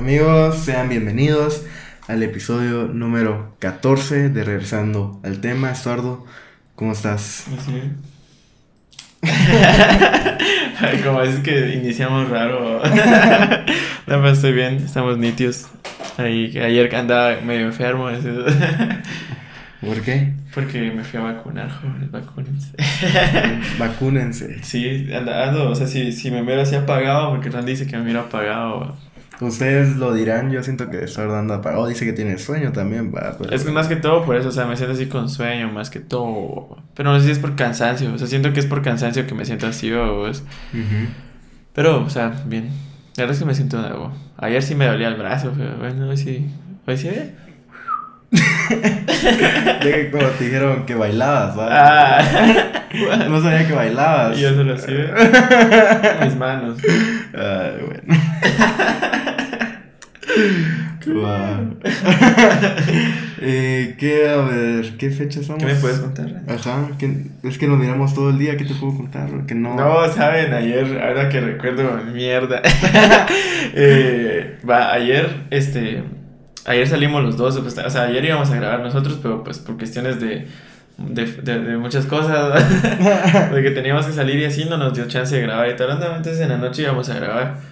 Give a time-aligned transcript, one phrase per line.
[0.00, 1.62] Amigos, sean bienvenidos
[2.08, 5.70] al episodio número 14 de Regresando al tema.
[5.70, 6.24] Estuardo,
[6.74, 7.44] ¿cómo estás?
[7.66, 7.82] Sí.
[11.04, 12.80] Como es que iniciamos raro.
[14.06, 15.68] no, pues estoy bien, estamos nítidos.
[16.16, 18.08] Ahí, ayer andaba medio enfermo.
[19.82, 20.32] ¿Por qué?
[20.54, 22.72] Porque me fui a vacunar, jóvenes, vacúnense.
[23.78, 24.62] Vacúnense.
[24.62, 28.04] Sí, ando, o sea, si, si me hubiera así apagado, porque Ran dice que me
[28.04, 28.96] hubiera apagado.
[29.40, 31.86] Ustedes lo dirán, yo siento que anda apagado.
[31.86, 33.36] Dice que tiene sueño también, va.
[33.38, 35.72] pero- Es que más que todo por eso, o sea, me siento así con sueño,
[35.72, 36.76] más que todo.
[36.94, 39.34] Pero no sé si es por cansancio, o sea, siento que es por cansancio que
[39.34, 40.42] me siento así, o es-.
[41.72, 42.64] Pero, o sea, bien.
[43.16, 44.12] La verdad es que me siento nuevo.
[44.38, 46.46] Ayer sí me dolía el brazo, pero bueno, hoy sí.
[46.86, 47.34] Hoy sí, ¿eh?
[49.82, 51.68] De que como te dijeron que bailabas, ¿va?
[51.70, 52.22] Ah.
[53.28, 54.38] No sabía que bailabas.
[54.38, 54.92] Y yo solo así.
[56.24, 56.78] Mis manos.
[57.34, 58.14] Ay, bueno.
[63.42, 65.64] Eh, ¿Qué, a ver, qué fecha somos?
[65.64, 66.42] ¿Qué me puedes contar?
[66.46, 69.46] Ajá, que, es que nos miramos todo el día, ¿qué te puedo contar?
[69.46, 69.76] Que no.
[69.76, 72.62] No, saben, ayer, ahora que recuerdo, mierda.
[73.72, 76.02] Eh, va, ayer, este,
[76.70, 79.76] ayer salimos los dos, pues, o sea, ayer íbamos a grabar nosotros, pero pues por
[79.76, 80.46] cuestiones de,
[80.98, 82.54] de, de, de muchas cosas,
[83.52, 85.98] de que teníamos que salir y así no nos dio chance de grabar y tal,
[85.98, 87.70] no, entonces en la noche íbamos a grabar.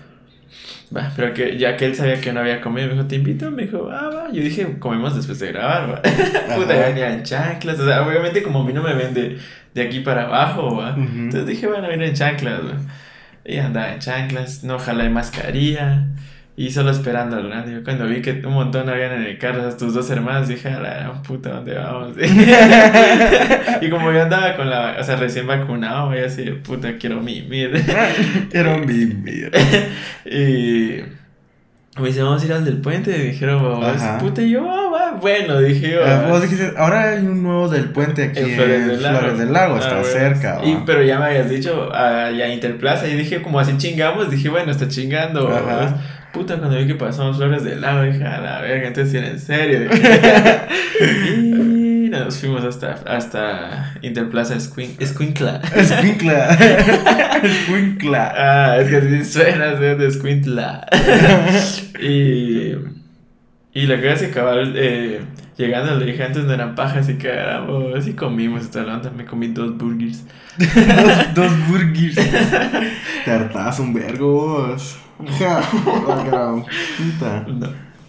[0.94, 3.50] Va, pero que ya que él sabía que no había comido, me dijo, te invito,
[3.50, 6.02] me dijo, ah, va, yo dije, comemos después de grabar, va.
[6.56, 9.38] Puta, ya venía en chanclas, o sea, obviamente como a mí no me ven de,
[9.74, 10.92] de aquí para abajo, va.
[10.92, 11.02] Ujú.
[11.02, 12.74] Entonces dije, bueno, viene en chanclas, güey.
[13.44, 16.06] Y andaba en chanclas, no ojalá mascarilla.
[16.58, 17.84] Y solo esperando al radio.
[17.84, 20.94] Cuando vi que un montón habían en el carro, tus dos hermanas, dije, a la
[20.94, 22.16] gran puta, ¿dónde vamos?
[23.80, 27.80] y como yo andaba con la, o sea, recién vacunado, y así, puta, quiero mimir.
[28.50, 29.52] Quiero vivir.
[30.24, 31.00] y
[32.00, 33.16] me dice, vamos a ir al del puente.
[33.16, 33.80] Y dijeron,
[34.18, 36.04] puta, y yo, ah, va, bueno, dije yo.
[36.04, 36.28] Ah, ah.
[36.28, 40.00] vos dijiste, ahora hay un nuevo del puente aquí en Flores del Lago, Ah, está
[40.00, 40.12] bueno.
[40.12, 40.60] cerca.
[40.64, 44.72] Y, pero ya me habías dicho allá Interplaza y dije, como así chingamos, dije, bueno,
[44.72, 45.48] está chingando.
[45.48, 46.17] Ajá.
[46.33, 49.41] Puta, cuando vi que pasamos Flores del Lago, dije, a la verga, entonces sí en
[49.41, 49.89] serio.
[51.00, 54.97] y nos fuimos hasta, hasta Interplaza Escuin-.
[54.99, 55.61] Escuincla.
[55.75, 56.56] Escuincla.
[58.11, 60.87] Ah, es que así suena, de Escuintla.
[62.00, 62.72] y,
[63.72, 65.21] y la cosa es que cabal, eh,
[65.56, 69.25] llegando le dije antes no eran pajas y que éramos, así comimos esta onda, me
[69.25, 70.25] comí dos burgers.
[70.59, 72.16] dos, dos burgers.
[73.25, 74.99] Te hartás un vergo vos.
[75.38, 75.60] Ja,
[76.06, 77.46] la gran puta.
[77.48, 77.66] No,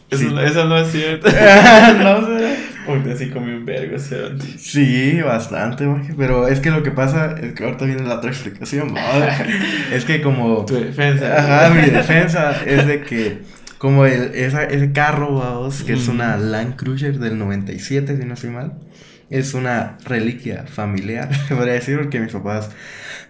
[0.10, 0.34] eso, Sí.
[0.34, 1.28] no- eso no es cierto.
[2.04, 2.56] no sé.
[2.86, 6.90] Porque así comí un vergo, o sea, Sí, bastante, maje, pero es que lo que
[6.92, 8.96] pasa es que ahorita viene la otra explicación.
[9.94, 10.66] Es que como...
[10.66, 11.38] tu defensa.
[11.38, 13.42] Ajá, mi defensa es de que
[13.78, 16.12] como el, esa, ese carro, vamos, que es Mm.
[16.12, 18.74] una Land Cruiser del 97, si no estoy mal,
[19.30, 22.72] es una reliquia familiar, podría decir, porque mis papás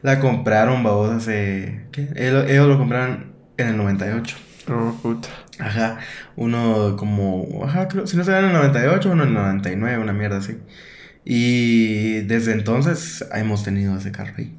[0.02, 1.82] la compraron, vamos, hace...
[1.92, 2.08] ¿Qué?
[2.16, 3.34] Ellos, ellos lo compraron
[3.64, 4.38] en el 98.
[4.70, 5.30] Oh, puta.
[5.60, 6.00] Ajá,
[6.36, 10.14] uno como, ajá, creo, si no se en el 98, uno en el 99, una
[10.14, 10.58] mierda así.
[11.26, 14.56] Y desde entonces hemos tenido ese carro ahí.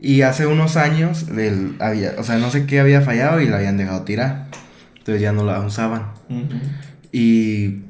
[0.00, 3.56] Y hace unos años, del, había, o sea, no sé qué había fallado y la
[3.56, 4.46] habían dejado tirar.
[4.98, 6.12] Entonces ya no la usaban.
[7.10, 7.82] Y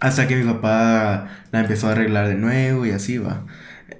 [0.00, 3.44] hasta que mi papá la empezó a arreglar de nuevo y así va.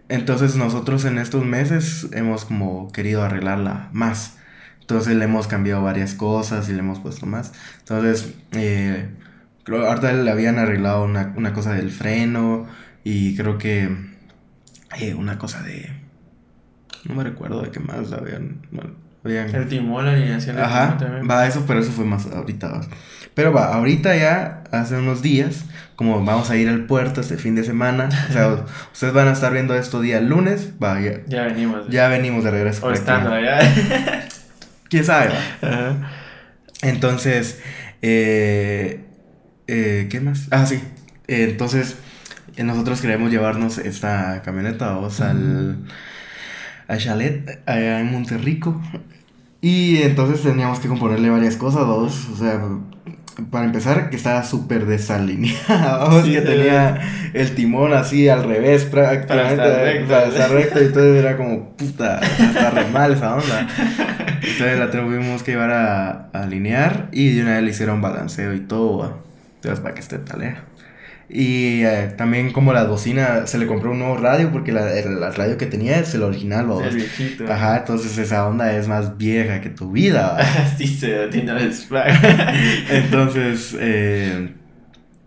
[0.08, 4.36] Entonces nosotros en estos meses hemos como querido arreglarla más.
[4.90, 7.52] Entonces le hemos cambiado varias cosas y le hemos puesto más.
[7.80, 9.08] Entonces, eh,
[9.64, 12.66] creo ahorita le habían arreglado una, una cosa del freno
[13.04, 13.88] y creo que
[14.98, 15.90] eh, una cosa de...
[17.04, 18.66] No me recuerdo de qué más la habían...
[18.70, 18.90] bueno,
[19.24, 21.30] habían El timón, la alineación del Ajá, timón también.
[21.30, 22.68] va, eso, pero eso fue más ahorita.
[22.68, 22.80] va.
[23.34, 25.64] Pero va, ahorita ya, hace unos días,
[25.96, 28.48] como vamos a ir al puerto este fin de semana, o sea,
[28.92, 31.88] ustedes van a estar viendo esto día lunes, va, ya, Ya venimos.
[31.88, 32.86] ya venimos de regreso.
[32.86, 33.60] O estando allá.
[34.90, 35.32] ¿Quién sabe?
[35.62, 36.10] Ajá.
[36.82, 37.60] Entonces,
[38.02, 39.04] eh,
[39.68, 40.48] eh, ¿qué más?
[40.50, 40.76] Ah, sí.
[41.28, 41.96] Eh, entonces,
[42.56, 45.86] eh, nosotros queremos llevarnos esta camioneta, vamos al,
[46.88, 48.80] al chalet allá en Monterrico.
[49.62, 52.28] Y entonces teníamos que componerle varias cosas, vamos.
[52.30, 52.60] O sea,
[53.50, 57.00] para empezar, que estaba súper desalineada, vamos, Sí, que tenía
[57.32, 59.56] el timón así al revés prácticamente.
[59.56, 60.08] Para estar recto.
[60.08, 63.66] Para estar recto, y entonces era como, puta, está re mal esa onda.
[64.42, 68.54] Entonces la tuvimos que llevar a, a alinear y de una vez le hicieron balanceo
[68.54, 69.22] y todo,
[69.56, 70.64] entonces para que esté talera.
[71.32, 75.20] Y eh, también como la bocina, se le compró un nuevo radio porque la, el,
[75.20, 76.84] la radio que tenía es el original, ¿va?
[76.84, 77.50] El viejito.
[77.50, 80.38] Ajá, entonces esa onda es más vieja que tu vida.
[80.76, 81.52] sí, se tiene
[82.90, 84.54] Entonces, eh,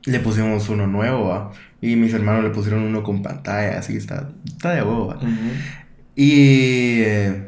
[0.05, 1.51] le pusimos uno nuevo, ¿va?
[1.79, 5.19] Y mis hermanos le pusieron uno con pantalla, así está, está de ¿va?
[6.15, 7.43] Y eh,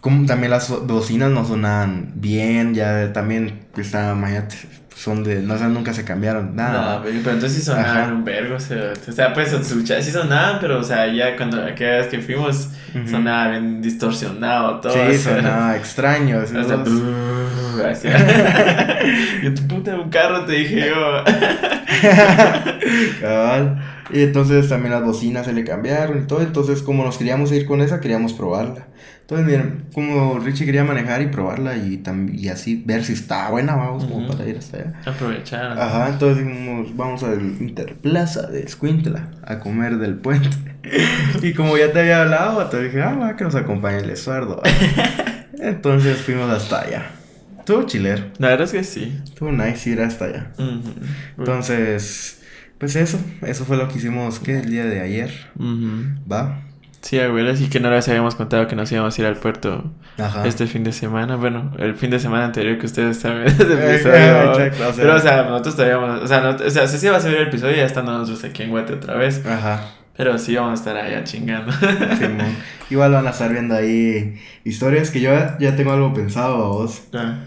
[0.00, 4.56] como también las bocinas no sonaban bien, ya también está, imagínate,
[4.94, 6.96] son de, no, o sea, nunca se cambiaron, nada.
[6.96, 10.78] No, pero, entonces sí sonaban un vergo, o sea, o sea, pues sí sonaban, pero
[10.80, 13.08] o sea, ya cuando aquella vez que fuimos, Ujú.
[13.08, 14.92] sonaba bien distorsionado todo.
[14.92, 16.40] Sí, o sea, sonaba extraño.
[16.40, 16.84] O sea, ¿no?
[16.84, 18.08] brrr, así.
[19.42, 21.24] Yo tu puta un carro te dije yo.
[23.20, 23.82] Cabal.
[24.12, 26.42] Y entonces también las bocinas se le cambiaron y todo.
[26.42, 28.86] Entonces, como nos queríamos ir con esa, queríamos probarla.
[29.22, 32.02] Entonces, miren, como Richie quería manejar y probarla y,
[32.32, 35.00] y así ver si está buena, vamos, como para ir hasta allá.
[35.06, 35.78] Aprovecharon.
[35.78, 40.50] Ajá, entonces dijimos, vamos al Interplaza de Escuintla a comer del puente.
[41.42, 44.62] y como ya te había hablado, te dije, ah, va, que nos acompañe el Esuardo.
[45.60, 47.10] entonces fuimos hasta allá.
[47.60, 48.24] Estuvo chilero.
[48.38, 49.20] La verdad es que sí.
[49.22, 50.50] Estuvo nice ir hasta allá.
[51.38, 52.42] Entonces,
[52.78, 54.58] pues eso, eso fue lo que hicimos, ¿qué?
[54.58, 55.30] El día de ayer.
[55.56, 56.62] ¿va?
[57.02, 59.84] Sí, abuela, sí que no les habíamos contado que nos íbamos a ir al puerto
[60.18, 60.46] Ajá.
[60.46, 61.36] este fin de semana.
[61.36, 64.14] Bueno, el fin de semana anterior que ustedes saben ese Eh, episodio.
[64.14, 66.86] eh, exacto, o sea- Pero, o sea, nosotros todavía vamos- O sea, no- o sea,
[66.86, 69.44] sí se va a subir el episodio ya estando nosotros aquí en Guate otra vez.
[69.46, 69.80] Ajá.
[70.16, 71.72] Pero sí vamos a estar allá chingando.
[72.18, 72.54] Simón.
[72.90, 77.04] Igual van a estar viendo ahí historias que yo ya tengo algo pensado, vos.
[77.14, 77.38] Ah,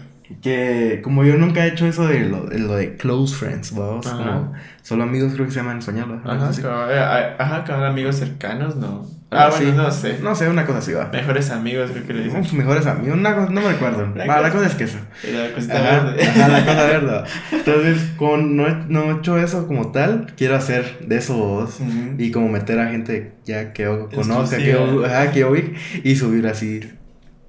[0.42, 4.04] Que como yo nunca he hecho eso de lo de, lo de close friends, vos.
[4.08, 4.52] Como
[4.82, 6.20] solo amigos creo que se llama en español.
[6.24, 6.62] Ajá, Sí.
[6.62, 9.06] cabal, eh, ajá, cabal, amigos cercanos, no.
[9.36, 9.76] Ah, bueno, Sí.
[9.76, 10.18] no sé.
[10.22, 11.08] No sé, una cosa así va.
[11.12, 12.44] Mejores amigos, creo que le dicen.
[12.56, 14.12] Mejores amigos, una cosa, no me recuerdo.
[14.14, 14.98] La Va, la cosa- cosa es que eso.
[15.32, 16.22] La cosita Ajá, verde.
[16.22, 17.26] ajá, la cosa verdad.
[17.52, 21.80] Entonces, como no he, no he hecho eso como tal, quiero hacer de eso vos.
[21.80, 22.14] Ujú.
[22.18, 25.74] Y como meter a gente ya que yo conozca, que yo, ajá, que yo vi,
[26.02, 26.80] y subir así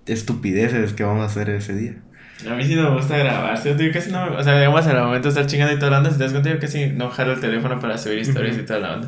[0.05, 1.93] estupideces que vamos a hacer ese día.
[2.49, 3.69] A mí sí me gusta grabar, ¿sí?
[3.77, 6.11] Yo casi no, o sea, digamos al momento de estar chingando y toda la onda,
[6.11, 8.63] si te das cuenta, yo casi no jalo el teléfono para subir historias Ujú.
[8.63, 9.07] y toda la onda.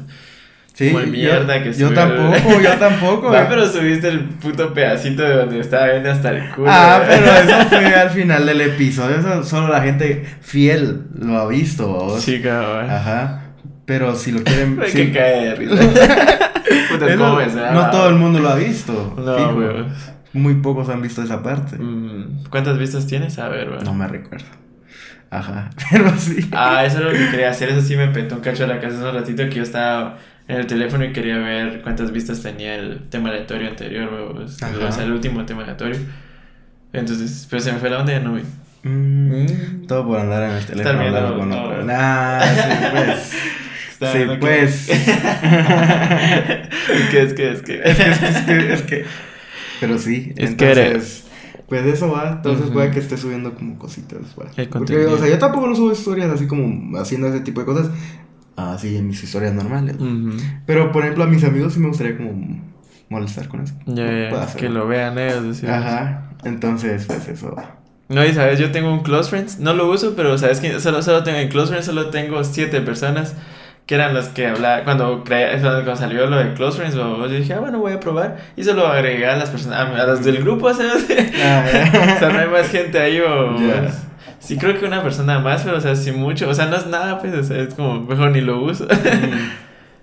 [0.78, 3.32] Sí, Como el yo- mierda que Yo tampoco, yo tampoco.
[3.32, 6.68] Va, pero subiste el puto pedacito de donde estaba viendo hasta el culo.
[6.70, 9.16] Ah, pero eso fue al final del episodio.
[9.18, 11.88] Eso solo la gente fiel lo ha visto.
[11.88, 12.22] vos.
[12.22, 12.92] Sí, cabrón.
[12.92, 13.42] Ajá.
[13.88, 14.80] Pero si lo quieren.
[14.84, 14.98] Hay sí.
[15.08, 15.76] que caer de risa.
[16.92, 17.72] Puta, Eso ¿cómo es, ah?
[17.74, 19.16] no todo el mundo lo ha visto.
[19.18, 19.86] No, güey.
[20.34, 21.76] Muy pocos han visto esa parte.
[21.78, 23.40] Mm, ¿Cuántas vistas tienes?
[23.40, 23.82] A ver, güey.
[23.84, 24.46] No me recuerdo.
[25.32, 25.72] Ajá.
[25.92, 26.48] Pero sí.
[26.52, 27.70] Ah, eso es lo que quería hacer.
[27.70, 30.18] Eso sí me petó un cacho a la casa hace un ratito que yo estaba
[30.48, 34.92] en el teléfono y quería ver cuántas vistas tenía el tema aleatorio anterior, pues, o
[34.92, 35.98] sea, el último tema aleatorio.
[36.94, 38.44] Entonces, pero se me fue la onda y ya no vi.
[38.84, 41.64] Mm, Todo por andar en el teléfono viendo, hablando con no.
[41.64, 41.84] otro.
[41.84, 42.62] Nah, sí,
[42.94, 43.34] pues.
[43.92, 44.90] Estaba sí, que- pues.
[44.90, 45.00] es
[47.10, 47.82] que, es que, es que.
[47.84, 49.06] Es que, es que, es que,
[49.80, 51.24] Pero sí, Es que entonces.
[51.68, 52.74] Pues de eso va, entonces Ujú.
[52.76, 54.46] puede que esté subiendo como cositas, va.
[54.56, 57.66] El Porque, o sea, yo tampoco no subo historias así como haciendo ese tipo de
[57.66, 57.90] cosas,
[58.58, 59.96] así en mis historias normales.
[60.66, 62.62] Pero, por ejemplo, a mis amigos sí me gustaría como
[63.10, 63.74] molestar con eso.
[63.86, 65.64] Ya, que lo vean ellos.
[65.64, 67.56] Ajá, entonces, pues eso.
[68.10, 71.02] No, y sabes, yo tengo un Close Friends, no lo uso, pero sabes que solo,
[71.02, 73.36] solo tengo en Close Friends, solo tengo siete personas
[73.86, 77.54] que eran las que hablaba, cuando, crea- cuando salió lo de Close Friends, yo dije,
[77.54, 80.74] ah, bueno, voy a probar, y solo agregué a las personas, a, las del grupo,
[80.74, 81.06] ¿sabes?
[81.42, 81.66] Ah,
[82.16, 83.58] o sea, no hay más gente ahí, o...
[84.48, 86.88] Sí, creo que una persona más, pero, o sea, sí mucho, o sea, no es
[86.88, 88.88] nada, pues, o sea, es como, mejor ni lo uso.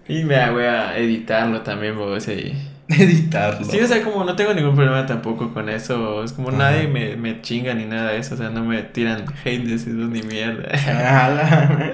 [0.08, 3.64] y me voy a editarlo también, o sea, y- Editarlo.
[3.64, 6.22] Sí, o sea, como no tengo ningún problema tampoco con eso.
[6.22, 6.58] Es como Ajá.
[6.58, 8.34] nadie me, me chinga ni nada de eso.
[8.34, 10.68] O sea, no me tiran hate de ni mierda.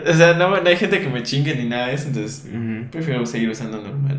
[0.10, 2.08] O sea, no, no hay gente que me chingue ni nada de eso.
[2.08, 2.90] Entonces, Ujú.
[2.90, 4.18] prefiero seguir usando normal.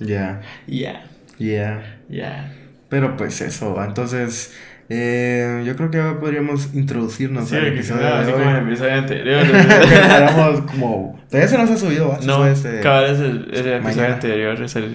[0.00, 1.04] Ya, Ya,
[1.38, 1.98] ya.
[2.08, 2.50] ya.
[2.88, 3.76] Pero pues eso.
[3.84, 4.54] Entonces,
[4.88, 8.38] eh, yo creo que ahora podríamos introducirnos Sí, al episodio así hoy.
[8.38, 9.42] como en el episodio anterior.
[9.56, 11.20] Esperamos como.
[11.28, 12.18] Todavía se nos ha subido, ¿va?
[12.24, 14.94] No, sube este- cabal es el, es el episodio anterior, es el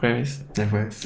[0.00, 0.44] jueves.
[0.54, 1.04] Después.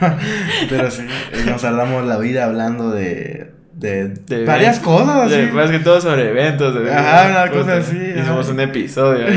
[0.68, 1.02] Pero sí,
[1.32, 3.52] eh, nos tardamos la vida hablando de.
[3.74, 5.52] De, De varias cosas, de- así.
[5.52, 6.74] más que todo sobre eventos.
[6.74, 9.24] de- Ajá, una cosa así, Hicimos un episodio.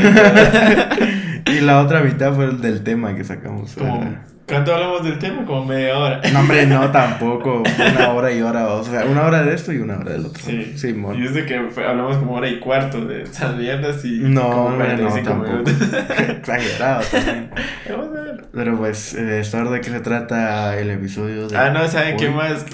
[1.46, 3.74] Y la otra mitad fue el del tema que sacamos.
[3.76, 4.16] como.
[4.48, 5.46] ¿Cuánto hablamos del tema?
[5.46, 6.22] Como media hora.
[6.34, 7.64] No, hombre, no, tampoco.
[7.64, 8.68] Una hora y hora.
[8.74, 10.44] O sea, una hora de esto y una hora del otro.
[10.44, 10.74] Sí.
[10.76, 11.18] Sí, mon.
[11.18, 14.20] Y es de que hablamos como hora y cuarto de esas mierdas y.
[14.20, 15.70] No, como hombre, no, 45 tampoco.
[16.32, 17.50] Exagerado también.
[17.90, 21.70] Vamos a ver, Pero pues, eh, ¿esto de qué se trata el episodio de Ah,
[21.70, 22.66] no, ¿saben qué más?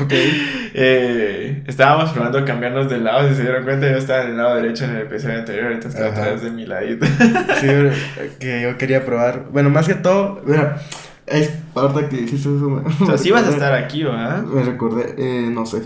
[0.00, 0.12] Ok.
[0.74, 3.28] Eh, estábamos probando cambiarnos de lado.
[3.28, 5.66] Si se dieron cuenta, yo estaba en el lado derecho en el episodio anterior.
[5.66, 7.06] Ahorita estoy atrás de mi ladito.
[7.60, 7.66] Sí,
[8.38, 9.46] que yo quería probar.
[9.50, 10.76] Bueno, más que todo, mira,
[11.26, 12.68] es ahorita que dijiste eso.
[12.70, 14.42] me- O sea, sí vas a estar aquí, ¿va?
[14.42, 15.82] Me recordé, eh, no sé.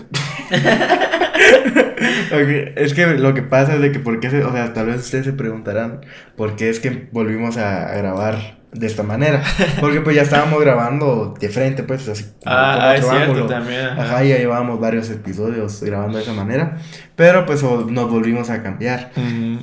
[2.75, 4.97] Es que lo que pasa es de que, ¿por qué se, o sea, tal vez
[4.97, 6.01] ustedes se preguntarán
[6.35, 9.41] por qué es que volvimos a, a grabar de esta manera.
[9.79, 12.25] Porque pues ya estábamos grabando de frente, pues así.
[12.45, 13.45] Ah, ah, es cierto ángulo.
[13.47, 13.85] también.
[13.85, 14.03] ajá.
[14.03, 16.77] Ajá, ya llevábamos varios episodios grabando de esa manera.
[17.15, 19.11] Pero pues nos volvimos a cambiar.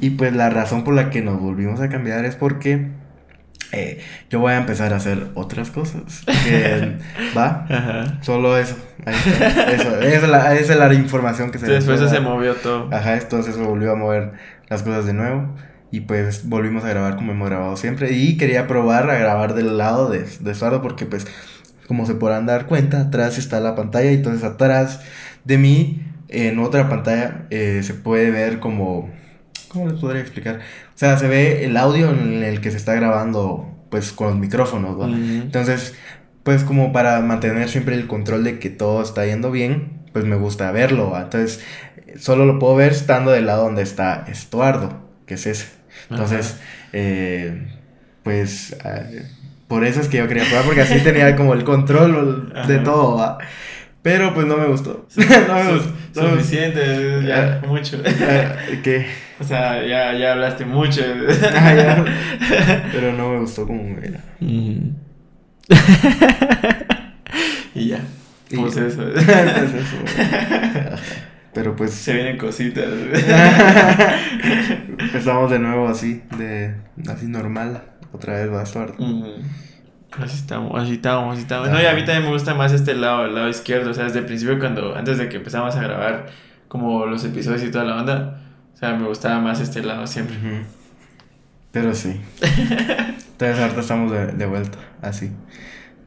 [0.01, 2.89] Y pues la razón por la que nos volvimos a cambiar es porque
[3.73, 6.25] eh, yo voy a empezar a hacer otras cosas.
[6.45, 6.97] Que,
[7.37, 7.67] ¿Va?
[7.69, 8.23] Ajá.
[8.23, 8.77] Solo eso.
[9.05, 9.73] Ahí está.
[9.73, 12.89] Eso, esa, es la, esa es la información que se Después se movió todo.
[12.93, 14.33] Ajá, entonces se volvió a mover
[14.69, 15.55] las cosas de nuevo.
[15.91, 18.13] Y pues volvimos a grabar como hemos grabado siempre.
[18.13, 21.27] Y quería probar a grabar del lado de, de Eduardo porque pues,
[21.87, 24.11] como se podrán dar cuenta, atrás está la pantalla.
[24.11, 25.01] Y entonces atrás
[25.45, 29.11] de mí, en otra pantalla, eh, se puede ver como...
[29.69, 30.61] ¿Cómo les podría explicar?
[30.95, 34.37] O sea, se ve el audio en el que se está grabando pues con los
[34.39, 34.99] micrófonos.
[35.01, 35.07] ¿va?
[35.07, 35.15] Ujú.
[35.17, 35.95] Entonces,
[36.43, 40.37] pues como para mantener siempre el control de que todo está yendo bien, pues me
[40.37, 41.11] gusta verlo.
[41.11, 41.23] ¿va?
[41.23, 41.61] Entonces,
[42.19, 45.67] solo lo puedo ver estando del lado donde está Estuardo, que es ese.
[46.11, 46.59] Entonces,
[46.93, 47.69] eh,
[48.23, 49.27] pues eh,
[49.69, 52.85] por eso es que yo quería probar, porque así tenía como el control de Ajá.
[52.85, 53.17] todo.
[53.17, 53.39] ¿va?
[54.03, 55.07] Pero pues no me gustó.
[55.09, 55.35] Su- no me
[55.65, 55.91] su- gustó.
[56.15, 56.31] no me gustó.
[56.31, 57.99] Suficiente, ya, mucho.
[58.05, 59.07] Eh, ¿Qué?
[59.41, 61.03] O sea, ya, ya hablaste mucho.
[61.55, 62.05] Ah, ya.
[62.93, 64.21] Pero no me gustó como era.
[67.75, 67.99] y ya.
[68.51, 69.03] Y- Pues eso.
[69.15, 69.97] Pues eso.
[71.53, 72.85] Pero pues Se vienen cositas.
[74.99, 76.75] Empezamos de nuevo así, de
[77.09, 77.83] así normal.
[78.13, 78.91] Otra vez va a estar.
[78.99, 79.27] Ujú.
[80.21, 81.69] Así estamos, así estamos, así estamos.
[81.71, 83.91] No, y a mí también me gusta más este lado, el lado izquierdo.
[83.91, 86.27] O sea, desde el principio, cuando antes de que empezamos a grabar
[86.69, 88.41] como los episodios y toda la onda,
[88.89, 90.37] sea, me gustaba más este lado siempre.
[91.73, 92.21] Pero sí.
[92.41, 95.31] Entonces ahorita estamos de, de vuelta, así.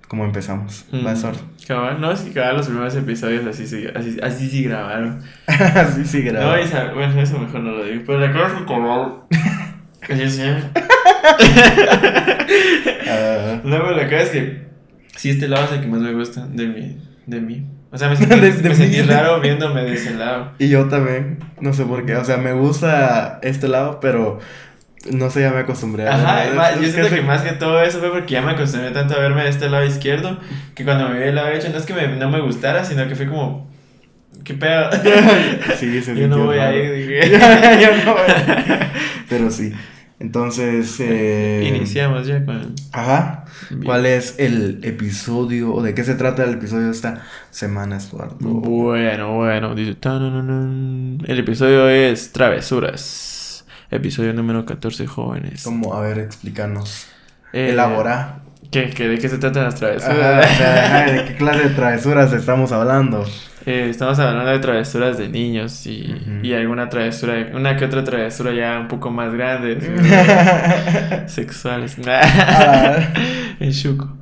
[0.07, 0.85] Como empezamos.
[1.05, 1.33] Va a estar.
[1.67, 5.21] Cabal, no, sí, cabal, los primeros episodios así, sí- así, así sí grabaron.
[5.47, 6.61] así sí No, graba.
[6.61, 8.03] y sa- bueno, eso mejor no lo digo.
[8.05, 9.13] Pero la cosa es que cabal.
[10.09, 10.43] Así sí.
[13.09, 14.67] Ah, No, pero la cosa es que
[15.17, 16.97] sí, este lado es el que más me gusta de mí.
[17.25, 17.65] De mí.
[17.91, 20.51] O sea, me sentí, me sentí raro viéndome de ese lado.
[20.59, 21.39] y yo también.
[21.61, 22.15] No sé por qué.
[22.15, 24.39] O sea, me gusta este lado, pero
[25.11, 26.07] no sé, ya me acostumbré.
[26.07, 26.55] a Ajá, verlo.
[26.55, 28.91] ma- Es- yo siento que se- más que todo eso fue porque ya me acostumbré
[28.91, 30.37] tanto a verme de este lado izquierdo
[30.75, 33.07] que cuando me vi del lado derecho no es que me- no me gustara, sino
[33.07, 33.69] que fue como,
[34.43, 34.89] ¿qué pedo?
[35.77, 36.77] Sí, se Yo no voy a raro.
[36.77, 37.29] ir, dije.
[37.31, 38.87] Yo no voy a ir.
[39.29, 39.71] Pero sí.
[40.19, 40.99] Entonces.
[40.99, 41.71] Eh...
[41.75, 42.73] Iniciamos ya con...
[42.91, 43.45] Ajá.
[43.69, 43.83] Bien.
[43.83, 48.37] ¿Cuál es el episodio o de qué se trata el episodio de esta semana, Estuardo?
[48.39, 49.95] Bueno, bueno, dice...
[50.03, 53.65] El episodio es Travesuras.
[53.91, 55.63] Episodio número 14, jóvenes.
[55.63, 57.07] Como, a ver, explícanos.
[57.53, 58.41] Eh, Elabora.
[58.71, 60.45] ¿Qué, qué, ¿De qué se tratan las Ajá, travesuras?
[60.51, 63.25] o sea, ajá, ¿De qué clase de travesuras estamos hablando?
[63.69, 68.53] Eh, estamos hablando de travesuras de niños y, y alguna travesura, una que otra travesura
[68.53, 69.77] ya un poco más grande,
[71.27, 71.97] sexuales.
[72.07, 72.97] Ah,
[73.59, 74.15] en Shuko.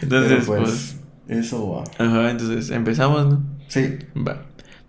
[0.00, 0.96] entonces, pues, pues,
[1.28, 1.84] eso va.
[2.02, 3.42] ajá, entonces empezamos, ¿no?
[3.68, 3.98] Sí.
[4.26, 4.38] Va.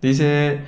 [0.01, 0.59] Dice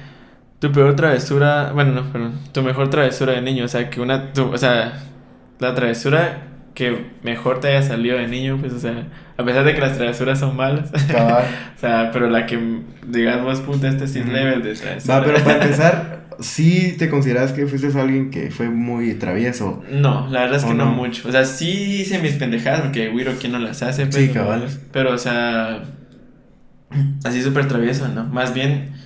[0.60, 4.34] tu peor travesura, bueno, no, perdón, tu mejor travesura de niño, o sea, que una,
[4.34, 4.94] tu- o sea,
[5.60, 6.40] la travesura
[6.74, 9.08] que mejor te haya salido de niño, pues, o sea,
[9.38, 11.46] a pesar de que las travesuras son malas, Cabal.
[11.78, 12.60] o sea, pero la que,
[13.08, 15.20] digamos, puta, este sí es level de travesura.
[15.20, 19.84] Va, pero para empezar, ¿sí te consideras que fuiste alguien que fue muy travieso?
[19.92, 20.86] No, la verdad es que ¿O no?
[20.86, 20.92] no?
[20.92, 21.28] mucho.
[21.28, 24.06] O sea, sí hice mis pendejadas porque Wiro, ¿quién no las hace?
[24.06, 24.68] Pues, Sí, no cabal.
[24.92, 25.84] Pero, o sea,
[27.24, 28.26] así súper travieso, ¿no?
[28.26, 28.99] Más bien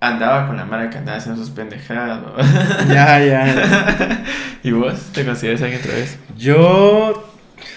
[0.00, 2.34] andaba con la mara que andaba haciendo sus pendejadas, ¿no?
[2.94, 4.24] Ya, ya.
[4.62, 5.10] ¿Y vos?
[5.12, 6.16] ¿Te consideras alguien travieso?
[6.36, 7.32] Yo,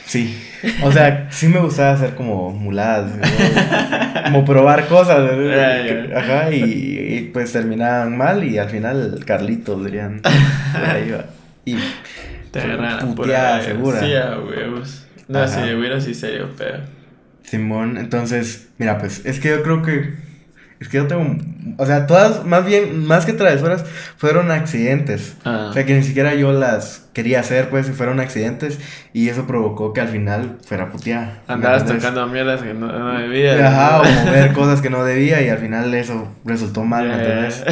[0.06, 0.42] sí.
[0.82, 3.24] O sea, sí me gustaba hacer como muladas, ¿no?
[4.24, 5.20] como probar cosas.
[5.20, 6.18] ¿no?
[6.18, 10.22] Ajá, y, y, pues terminaban mal y al final Carlitos dirían.
[10.74, 11.26] ahí va.
[11.66, 11.78] Y
[12.52, 12.62] Te
[13.16, 13.64] por ahí.
[13.66, 14.00] segura.
[14.00, 15.06] Sí, a huevos.
[15.28, 15.66] No, Ajá.
[15.66, 16.80] sí, Wiro sí serio, pero...
[17.44, 20.14] Simón, entonces, mira, pues es que yo creo que
[20.84, 21.38] Es que yo tengo.
[21.78, 23.86] O sea, todas, más bien, más que travesuras,
[24.18, 25.38] fueron accidentes.
[25.46, 25.68] Ah.
[25.70, 28.80] O sea, que ni siquiera yo las quería hacer, pues, y fueron accidentes.
[29.14, 31.44] Y eso provocó que al final fuera puteada.
[31.48, 33.62] ¿me Andabas tocando mierdas que no, no debías.
[33.62, 37.64] Ajá, o mover cosas que no debía y al final eso resultó mal, ¿me entendés?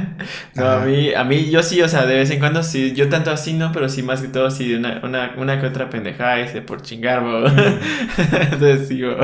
[0.54, 0.82] no, Ajá.
[0.82, 3.30] a mí, a mí, yo sí, o sea, de vez en cuando sí, yo tanto
[3.30, 6.62] así no, pero sí más que todo sí, una, una, una que otra pendejada ese
[6.62, 7.46] por chingar, bo.
[8.18, 9.16] Entonces sí, bo.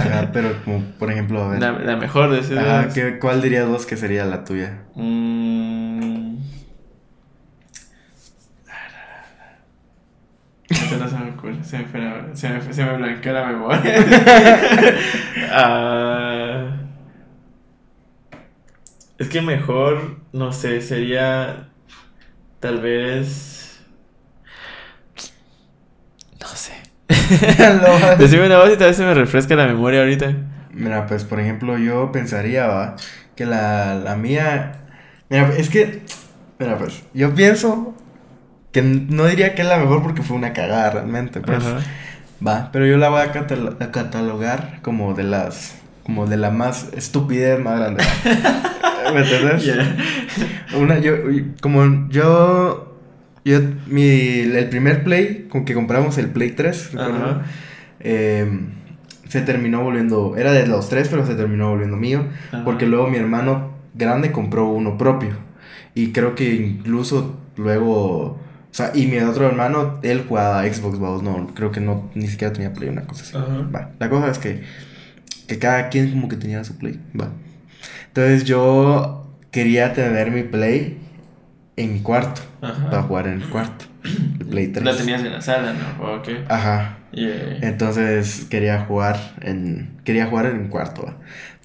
[0.00, 1.60] Ajá, pero como, por ejemplo, a ver.
[1.60, 2.58] La, la mejor de esas.
[2.58, 4.78] Ajá, ¿qué- ¿cuál dirías vos que sería la tuya?
[4.94, 5.61] Mm.
[10.92, 13.46] Ahorita no se me ocurre, se me, fue la- se me, se me blanqueó la
[13.46, 13.94] memoria.
[15.54, 16.76] Ah,
[19.18, 21.68] es que mejor, no sé, sería
[22.60, 23.80] tal vez...
[26.40, 26.72] No sé.
[28.18, 30.34] Decime una voz y tal vez se me refresca la memoria ahorita.
[30.72, 32.96] Mira, pues por ejemplo, yo pensaría, va,
[33.36, 34.72] que la, la mía.
[35.28, 36.02] Mira, es que.
[36.58, 37.94] Mira, pues, yo pienso
[38.72, 41.64] que no diría que es la mejor porque fue una cagada realmente, pues.
[41.64, 41.78] Ajá.
[42.46, 45.76] Va, pero yo la voy a, catalo- a catalogar como de las.
[46.02, 48.02] Como de la más estupidez más grande.
[49.14, 49.70] ¿Me entiendes?
[50.76, 51.12] Una, yo,
[51.60, 52.88] como yo.
[53.44, 54.02] Yo, mi,
[54.40, 57.42] el primer Play, con que compramos el Play 3, recuerdo, Ajá.
[57.98, 58.48] eh,
[59.28, 62.62] se terminó volviendo, era de los tres, pero se terminó volviendo mío, Ajá.
[62.64, 65.30] porque luego mi hermano grande compró uno propio,
[65.92, 68.38] y creo que incluso luego,
[68.72, 72.26] o sea, y mi otro hermano, él jugaba Xbox, vamos, no, creo que no, ni
[72.26, 73.36] siquiera tenía Play, una cosa así.
[73.36, 73.68] Ajá.
[73.74, 74.62] Va, la cosa es que,
[75.46, 77.28] que cada quien como que tenía su Play, va.
[78.08, 80.98] Entonces yo quería tener mi Play
[81.76, 82.88] en mi cuarto, Ajá.
[82.88, 83.84] para jugar en el cuarto,
[84.50, 84.84] Play 3.
[84.84, 86.04] La tenías en la sala, ¿no?
[86.04, 86.44] ¿O qué?
[86.48, 87.58] Ajá, Yeah.
[87.60, 91.16] entonces quería jugar en quería jugar en un cuarto, ¿va?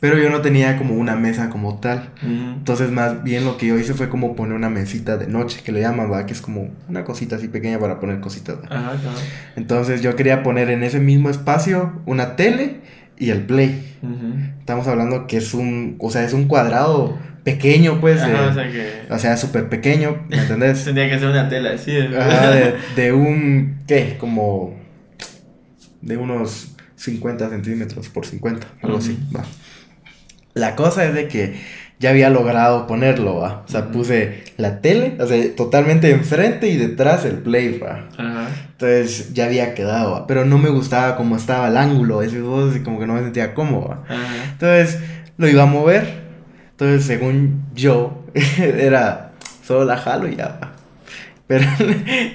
[0.01, 2.09] pero yo no tenía como una mesa como tal.
[2.21, 5.71] Entonces más bien lo que yo hice fue como poner una mesita de noche que
[5.71, 6.25] le llaman, ¿va?
[6.25, 8.57] que es como una cosita así pequeña para poner cositas.
[8.57, 8.63] ¿va?
[8.69, 9.17] Ajá, claro.
[9.55, 12.81] Entonces yo quería poner en ese mismo espacio una tele
[13.17, 13.97] y el play.
[14.59, 17.17] Estamos hablando que es un, o sea, es un cuadrado
[17.51, 19.13] pequeño, pues, Ajá, de- o sea que.
[19.13, 20.83] o sea, súper pequeño, ¿me entendés?
[20.85, 21.91] Tendría que ser una tela así.
[21.93, 24.17] de, de un, ¿qué?
[24.19, 24.75] Como
[26.01, 29.37] de unos 50 centímetros por 50, algo así, Ujú.
[29.37, 29.43] va.
[30.53, 31.55] La cosa es de que
[31.99, 33.63] ya había logrado ponerlo, va.
[33.65, 33.91] O sea, Ujú.
[33.91, 38.09] puse la tele, o sea, totalmente enfrente y detrás el play, va.
[38.17, 38.47] Ajá.
[38.71, 40.27] Entonces ya había quedado, va.
[40.27, 42.41] Pero no me gustaba cómo estaba el ángulo, ese
[42.83, 44.03] como que no me sentía cómodo, va.
[44.07, 44.43] Ajá.
[44.51, 44.99] Entonces
[45.37, 46.26] lo iba a mover.
[46.79, 48.23] Entonces, según yo,
[48.57, 49.31] era
[49.65, 50.59] solo la jalo y ya.
[50.61, 50.73] va.
[51.47, 51.65] Pero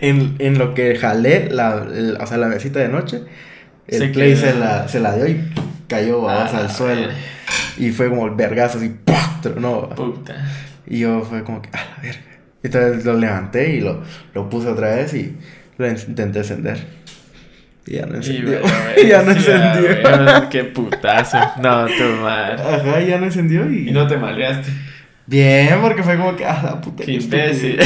[0.01, 3.23] en, en lo que jalé, la, el- o sea, la mesita de noche,
[3.87, 4.41] el Se play quedó.
[4.41, 5.41] se la, se la dio y
[5.89, 7.03] cayó Ah, al suelo.
[7.03, 7.15] verga.
[7.79, 9.39] Y fue como el vergazo así, ¡pah!
[9.43, 9.89] tronó.
[9.91, 10.35] Puta.
[10.87, 12.21] Y yo fue como que, a la verga.
[12.63, 14.03] Entonces lo levanté y lo,
[14.35, 15.37] lo puse otra vez y
[15.79, 16.85] lo in- intenté encender.
[17.87, 18.61] Y ya no encendió.
[19.03, 20.03] Y ya no encendió.
[20.03, 21.39] bueno, Qué putazo.
[21.61, 22.63] No, tu madre.
[22.63, 23.89] Ajá, ya no encendió y...
[23.89, 24.71] Y no te maleaste.
[25.27, 27.05] Bien, porque fue como que, ah, la puta.
[27.05, 27.77] Qué imbécil.
[27.79, 27.85] qué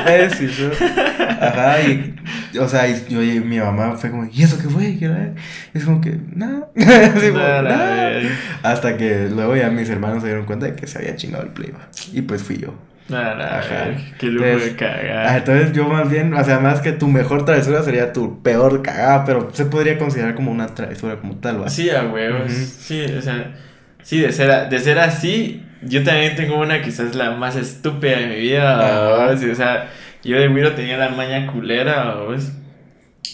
[0.00, 1.26] imbécil, ¿no?
[1.40, 2.14] Ajá, y,
[2.58, 4.96] o sea, y yo y mi mamá fue como, ¿y eso qué fue?
[4.98, 5.34] ¿Qué era?
[5.74, 6.68] Y es como que, nada.
[6.74, 8.22] Verga.
[8.62, 11.50] Hasta que luego ya mis hermanos se dieron cuenta de que se había chingado el
[11.50, 11.88] play, va.
[12.12, 12.74] Y pues fui yo.
[13.08, 13.86] Nada, nada, Ajá.
[14.18, 15.38] Qué lujo Entonces, de Ah, cagar.
[15.38, 19.24] entonces yo más bien, o sea, más que tu mejor travesura sería tu peor cagada,
[19.24, 21.68] pero se podría considerar como una travesura como tal, ¿va?
[21.70, 22.52] Sí, a huevos.
[22.52, 23.54] Sí, o sea,
[24.02, 28.26] sí, de ser, de ser así, yo también tengo una quizás la más estúpida de
[28.26, 29.26] mi vida.
[29.30, 29.42] ¿vos?
[29.42, 29.88] Y, o sea,
[30.22, 32.52] yo de Wiro tenía la maña culera, ¿vos?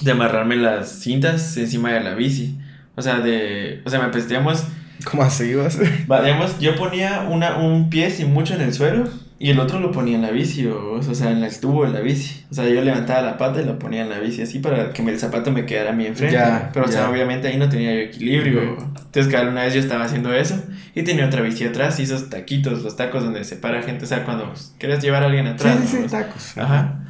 [0.03, 2.59] de amarrarme las cintas encima de la bici.
[2.97, 4.67] O sea, de, o sea, me pues, digamos,
[5.05, 5.79] ¿Cómo así vas?
[6.11, 9.81] va, digamos, yo ponía una, un pie sin mucho en el suelo y el otro
[9.81, 12.45] lo ponía en la bici, o sea, en el tubo de la bici.
[12.51, 15.03] O sea, yo levantaba la pata y lo ponía en la bici así para que
[15.03, 16.37] el zapato me quedara a mí enfrente.
[16.37, 18.79] Ya, Pero, o sea, obviamente ahí no tenía yo equilibrio.
[18.79, 20.63] Entonces, cada una vez yo estaba haciendo eso
[20.95, 24.09] y tenía otra bici atrás y esos taquitos, los tacos donde se para gente, o
[24.09, 25.79] sea, cuando quieres llevar a alguien atrás.
[25.83, 26.09] sí, sí, ¿no?
[26.09, 26.57] tacos.
[26.57, 27.01] Ajá.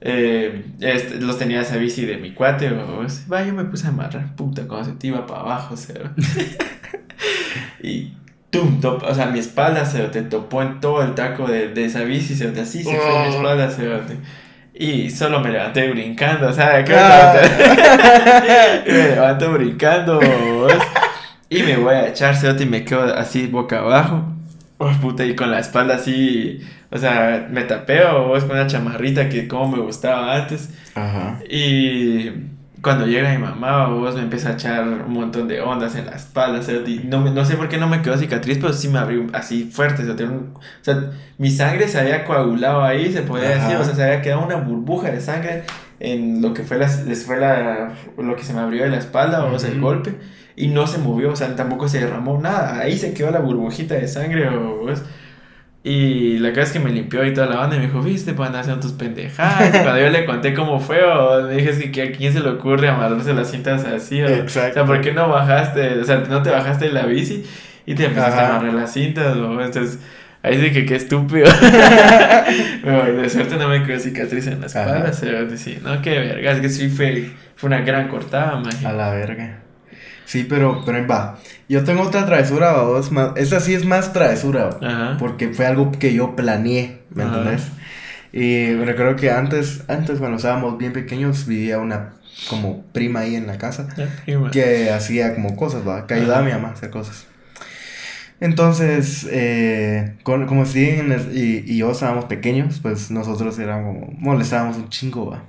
[0.00, 3.90] Eh, este, los tenía esa bici de mi cuate, o va, yo me puse a
[3.90, 6.10] amarrar, puta, cuando se te iba para abajo, cero.
[7.82, 8.12] y
[8.58, 11.84] tum, top, o sea, mi espalda se te topó en todo el taco de, de
[11.84, 13.36] esa bici, se así se fue mi Oh.
[13.36, 13.86] espalda, se
[14.78, 17.34] y solo me levanté brincando, o sea, ¿qué Ah.
[18.86, 20.72] me me levanto brincando, vos,
[21.48, 24.24] y me voy a echar, cerote, y me quedo así boca abajo.
[24.78, 29.28] Oh, puta, y con la espalda así, o sea, me tapeo vos con una chamarrita
[29.30, 30.68] que como me gustaba antes.
[30.94, 31.38] Ajá.
[31.48, 32.30] Y
[32.86, 36.12] cuando llega mi mamá, vos me empieza a echar un montón de ondas en la
[36.12, 39.26] espalda, y no, no sé por qué no me quedó cicatriz, pero sí me abrió
[39.32, 43.82] así fuerte, sea, o sea mi sangre se había coagulado ahí, se podía decir, o
[43.82, 45.64] sea, se había quedado una burbuja de sangre
[45.98, 49.44] en lo que fue, la, fue la, lo que se me abrió de la espalda,
[49.46, 50.14] o sea, el golpe,
[50.54, 53.96] y no se movió, o sea, tampoco se derramó nada, ahí se quedó la burbujita
[53.96, 54.88] de sangre, o,
[55.88, 58.32] y la cosa es que me limpió y toda la banda y me dijo, viste,
[58.32, 59.68] van a hacer tus pendejadas.
[59.68, 62.48] Y cuando yo le conté cómo fue, o me dije, que, a quién se le
[62.48, 66.42] ocurre amarrarse las cintas así, o, o sea, ¿por qué no bajaste, o sea, no
[66.42, 67.44] te bajaste de la bici
[67.86, 70.00] y te empezaste a amarrar las cintas, o entonces...
[70.42, 71.46] Ahí sí que qué estúpido.
[72.84, 75.12] Pero de suerte no me quedó cicatriz en la espalda.
[75.12, 76.52] sí, no, qué verga.
[76.52, 78.86] Es que sí fue, fue una gran cortada, man.
[78.86, 79.65] A la verga.
[80.26, 81.38] Sí, pero, pero va.
[81.68, 83.12] Yo tengo otra travesura, vos.
[83.12, 84.70] Más, esta sí es más travesura.
[84.82, 85.16] Ajá.
[85.18, 87.68] Porque fue algo que yo planeé, ¿me entendés?
[88.32, 92.14] Y recuerdo que antes, antes cuando estábamos bien pequeños, vivía una
[92.50, 93.88] como prima ahí en la casa.
[94.52, 96.06] que hacía como cosas, va.
[96.06, 97.26] Que ayudaba a mi mamá a hacer cosas.
[98.38, 105.30] Entonces, eh, como si y, y, yo estábamos pequeños, pues nosotros éramos, molestábamos un chingo,
[105.30, 105.44] va.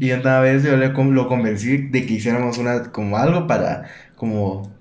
[0.00, 3.84] Y una vez yo le, lo convencí de que hiciéramos una, como algo para
[4.22, 4.72] como,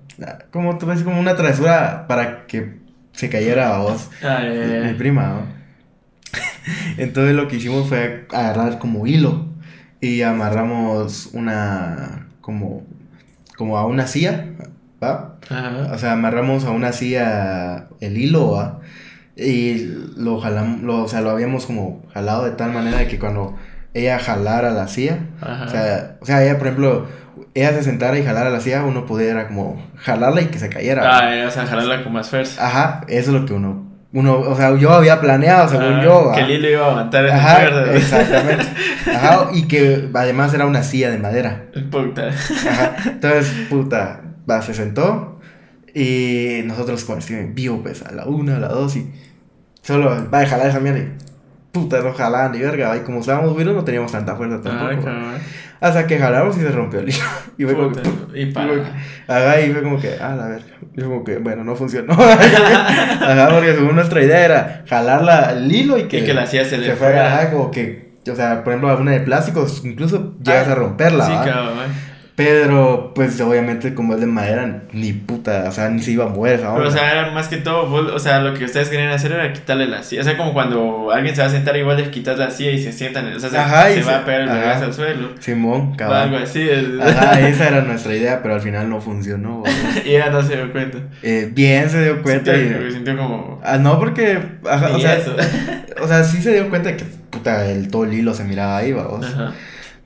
[0.51, 2.77] como, tú ves, como una travesura para que
[3.11, 4.43] se cayera a vos, ah,
[4.85, 5.41] mi prima, ¿no?
[6.99, 9.47] Entonces lo que hicimos fue agarrar como hilo
[9.99, 12.83] y amarramos una, como,
[13.57, 14.45] como a una silla,
[15.03, 15.39] ¿va?
[15.91, 18.79] O sea, amarramos a una silla el hilo, ¿va?
[19.35, 23.57] Y lo jalamos, lo, o sea, lo habíamos como jalado de tal manera que cuando
[23.95, 27.07] ella jalara la silla, o sea, o sea, ella, por ejemplo,
[27.53, 31.03] ella se sentara y jalara la silla, uno pudiera como jalarla y que se cayera.
[31.05, 32.65] Ah, o sea, jalarla con más fuerza.
[32.65, 36.31] Ajá, eso es lo que uno, uno, o sea, yo había planeado, según ah, yo.
[36.35, 38.65] Que Lilo iba a aguantar esa Ajá, exactamente.
[39.15, 41.65] Ajá, y que además era una silla de madera.
[41.89, 42.27] Puta.
[42.27, 45.39] Ajá, entonces, puta, va, se sentó
[45.93, 49.11] y nosotros con este vivo, pues, a la una, a la dos y
[49.81, 51.11] solo va a jalar esa mierda y
[51.71, 55.09] puta, no jalaban ni verga, y como estábamos virus no teníamos tanta fuerza tampoco.
[55.81, 57.25] Hasta que jalamos y se rompió el hilo.
[57.57, 58.01] Y fue como que.
[58.39, 58.71] Y para.
[59.27, 60.77] Ajá, y fue como que, ah, la verga.
[60.95, 62.13] Y fue como que, bueno, no funcionó.
[62.19, 66.19] ajá, porque según nuestra idea era jalar el hilo y que.
[66.19, 67.33] Y que la hacía se le fuera.
[67.33, 68.11] Ajá, como que.
[68.31, 71.25] O sea, por ejemplo, alguna de plásticos, incluso llegas a romperla.
[71.25, 71.71] Sí, claro,
[72.43, 76.29] pero, pues, obviamente, como es de madera, ni puta, o sea, ni se iba a
[76.29, 79.11] mover esa Pero, o sea, era más que todo, o sea, lo que ustedes querían
[79.11, 80.21] hacer era quitarle la silla.
[80.21, 82.81] O sea, como cuando alguien se va a sentar, igual les quitas la silla y
[82.81, 83.57] se sientan, o sea, se,
[84.03, 85.29] va a pegar el bagazo al suelo.
[85.39, 86.19] Simón, cabrón.
[86.19, 86.67] Algo así.
[87.01, 89.63] Ajá, esa era nuestra idea, pero al final no funcionó.
[90.05, 90.97] y ella no se dio cuenta.
[91.21, 92.55] Eh, bien se dio cuenta.
[92.55, 92.91] Sintió, y...
[92.91, 93.61] sintió como...
[93.63, 95.19] Ah, no, porque, ajá, o sea,
[96.01, 98.93] o sea, sí se dio cuenta que, puta, el todo el hilo se miraba ahí,
[98.93, 99.25] vamos.
[99.25, 99.53] Ajá.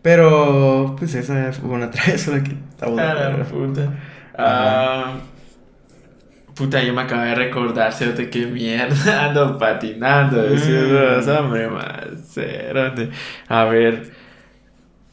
[0.06, 3.94] Pero, pues esa fue una travesura que estaba Ah, puta.
[4.38, 5.13] Ah,
[6.54, 10.44] puta, yo me acabé de recordar, de qué mierda ando patinando.
[10.44, 11.28] Mm.
[11.28, 12.38] hombre, más.
[13.48, 14.12] A ver,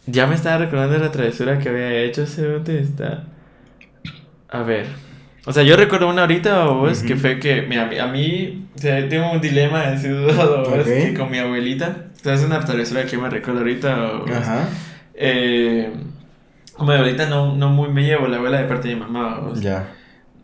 [0.05, 3.25] ya me estaba recordando la travesura que había hecho, ¿dónde está?
[4.51, 4.85] A ver.
[5.47, 9.09] O sea, yo recuerdo una ahorita, vos, que fue que, mira, a mí, o sea,
[9.09, 10.09] tengo un dilema, así,
[10.85, 12.12] que con mi abuelita.
[12.23, 13.95] Entonces, una travesura que me recuerdo ahorita,
[14.37, 14.69] Ajá.
[15.15, 15.93] Eh,
[16.77, 19.89] como ahorita no, no muy me llevo la abuela de parte de mi mamá, Ya.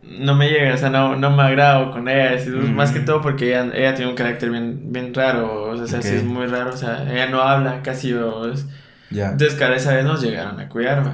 [0.03, 2.37] No me llega, o sea, no, no me agrado con ella,
[2.75, 6.17] más que todo porque ella, ella tiene un carácter bien, bien raro, o sea, sí
[6.17, 8.53] es muy raro, o sea, ella no habla casi, o,
[9.11, 9.31] ya.
[9.31, 11.13] Entonces, cada vez nos llegaron a cuidarme.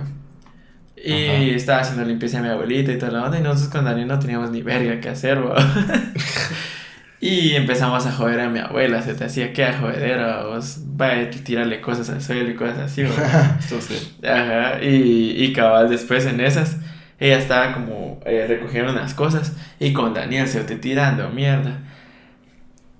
[0.96, 3.38] Y estaba haciendo limpieza a mi abuelita y toda la onda.
[3.38, 5.38] Y nosotros con Daniel no teníamos ni verga que hacer,
[7.24, 9.00] Y empezamos a joder a mi abuela.
[9.00, 10.80] Se te hacía que a jodedera, vos.
[11.00, 13.02] Va a tirarle cosas al suelo y cosas así,
[14.22, 14.82] Ajá.
[14.82, 16.76] Y, y cabal, después en esas,
[17.18, 19.56] ella estaba como eh, recogiendo unas cosas.
[19.80, 21.78] Y con Daniel se te tirando mierda.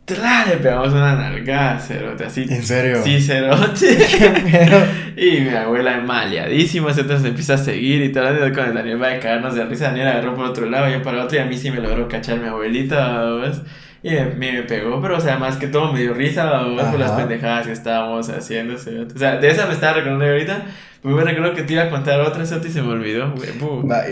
[0.07, 0.47] ¡Tra!
[0.47, 2.47] Le pegamos una nalgada, cerote, así.
[2.49, 3.03] ¿En serio?
[3.05, 3.99] Sí, cerote.
[5.19, 8.25] y mi abuela maleadísima, entonces empieza a seguir y todo.
[8.55, 9.89] Con el Daniel va a caernos de risa.
[9.89, 11.37] Daniel agarró por otro lado, yo para otro.
[11.37, 13.61] Y a mí sí me logró cachar mi abuelita, ¿ves?
[14.05, 16.61] Y me, me pegó, pero o sea, más que todo me dio risa.
[16.91, 20.67] Por las pendejadas que estábamos haciendo, O sea, de esa me estaba recordando ahorita.
[21.01, 23.49] Pues me recuerdo que te iba a contar otra, y se me olvidó, güey.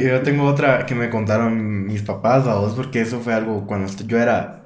[0.02, 2.72] Yo tengo otra que me contaron mis papás, ¿vos?
[2.74, 4.62] Porque eso fue algo cuando yo era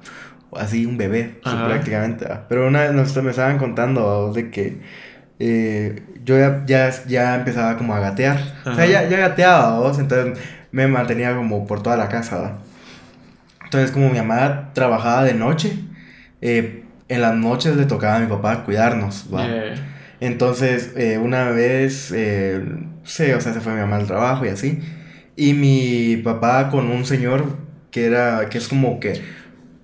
[0.55, 2.25] así un bebé, prácticamente.
[2.47, 4.79] Pero una vez me estaban contando de que
[5.39, 8.39] eh, yo ya, ya, ya, empezaba como a gatear.
[8.65, 9.99] O sea, ya, ya gateaba, ¿vos?
[9.99, 10.39] entonces
[10.71, 12.59] me mantenía como por toda la casa.
[13.67, 15.77] Entonces, como mi mamá trabajaba de noche,
[16.41, 19.27] eh, en las noches le tocaba a mi papá cuidarnos.
[19.33, 19.47] ¿va?
[20.19, 22.11] Entonces, eh, una vez
[23.07, 24.79] Sí, o sea, se fue mi mamá al trabajo y así.
[25.37, 27.55] Y mi papá con un señor
[27.89, 29.21] que era, que es como que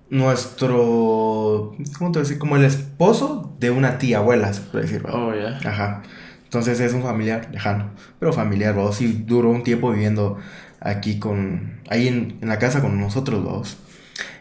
[0.09, 2.37] nuestro, ¿cómo te decir?
[2.37, 5.03] Como el esposo de una tía abuela, se puede decir.
[5.03, 5.19] ¿verdad?
[5.23, 5.69] Oh, ya.
[5.69, 6.03] Ajá.
[6.43, 8.97] Entonces es un familiar lejano, pero familiar, vamos.
[8.97, 10.37] Sí, duró un tiempo viviendo
[10.83, 13.77] aquí con, ahí en, en la casa con nosotros, vamos.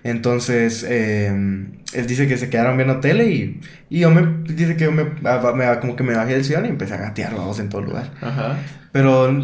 [0.05, 4.85] Entonces, eh, él dice que se quedaron viendo tele y, y yo me, dice que
[4.85, 7.59] yo me, ah, me- como que me bajé del sillón y empecé a gatear, vamos,
[7.61, 8.11] en todo lugar.
[8.21, 8.57] Ajá.
[8.91, 9.41] Pero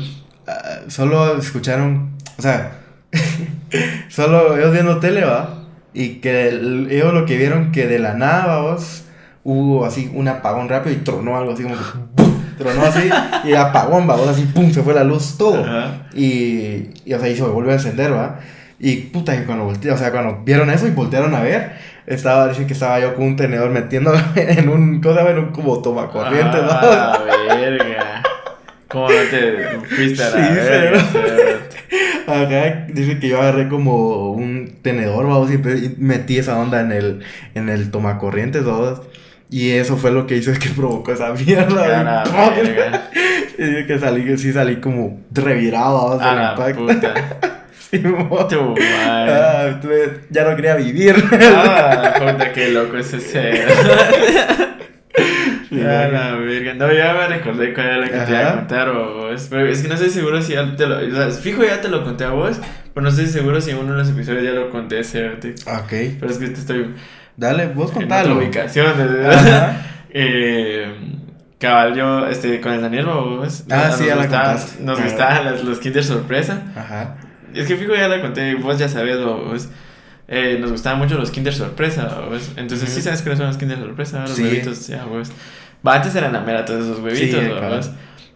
[0.46, 2.72] ah, solo escucharon, o sea,
[4.08, 5.64] solo ellos viendo tele, va.
[5.94, 9.04] Y que el- ellos lo que vieron que de la nada, vamos,
[9.44, 11.82] hubo así un apagón rápido y tronó algo así como que.
[12.58, 13.08] Tronó así
[13.44, 15.64] y apagón, vamos, así pum, se fue la luz todo.
[15.64, 16.08] Ajá.
[16.14, 18.40] Y, y o sea, y se volvió a encender, va.
[18.80, 21.72] Y puta, que cuando volteé, o sea, cuando vieron eso y voltearon a ver,
[22.06, 25.80] estaba, dice que estaba yo con un tenedor metiendo en un, cosa, en un como
[25.82, 26.68] toma corriente, ¿no?
[26.70, 28.22] Ah, verga.
[28.88, 31.04] ¿Cómo no te fuiste a la Sí, verga?
[32.26, 35.58] Acá dice que yo agarré como un tenedor, vamos, y
[35.98, 37.20] metí esa onda en el,
[37.54, 39.02] en el tomacorrientes, vamos.
[39.50, 42.22] Y eso fue lo que hizo es que provocó esa mierda.
[42.22, 42.52] A
[43.58, 47.14] y- que salí, que sí salí como revirado, A la puta.
[47.90, 48.00] Sí.
[48.00, 48.74] Tu.
[49.00, 49.80] Ah,
[50.28, 51.14] ya no quería vivir.
[51.32, 53.66] Ah, puta, qué loco ese ser.
[55.70, 56.74] Sí, A la verga.
[56.74, 59.46] No, ya me recordé cuál era la que te iba a contar o vos.
[59.48, 60.98] Pero es que no estoy seguro si ya te lo.
[60.98, 62.58] O sea, fijo ya te lo conté a vos.
[62.92, 65.26] Pero no estoy seguro si en uno de los episodios ya lo conté ese.
[65.30, 65.40] ok.
[66.20, 66.94] Pero es que te estoy
[67.38, 68.36] Dale, vos en contalo.
[68.36, 68.86] ubicación.
[69.30, 69.76] Ajá.
[70.10, 70.92] eh,
[71.58, 73.64] cabal, yo este, con el Daniel, vos.
[73.70, 74.82] Ah, nos sí, ya la gustaban- contaste.
[74.84, 75.08] Nos Ajá.
[75.08, 76.62] gustaban los, los Kinder sorpresa.
[76.76, 77.16] Ajá.
[77.54, 79.68] Es que fijo ya la conté, vos ya sabés, vos.
[80.26, 82.50] Eh, nos gustaban mucho los Kinder sorpresa, vos.
[82.56, 84.42] Entonces, sí sabes cuáles son los Kinder sorpresa, los Sí.
[84.42, 85.30] huevitos, ya, vos.
[85.86, 87.60] Va, antes eran la mera todos esos huevitos, Sí, vos.
[87.60, 87.80] cabal.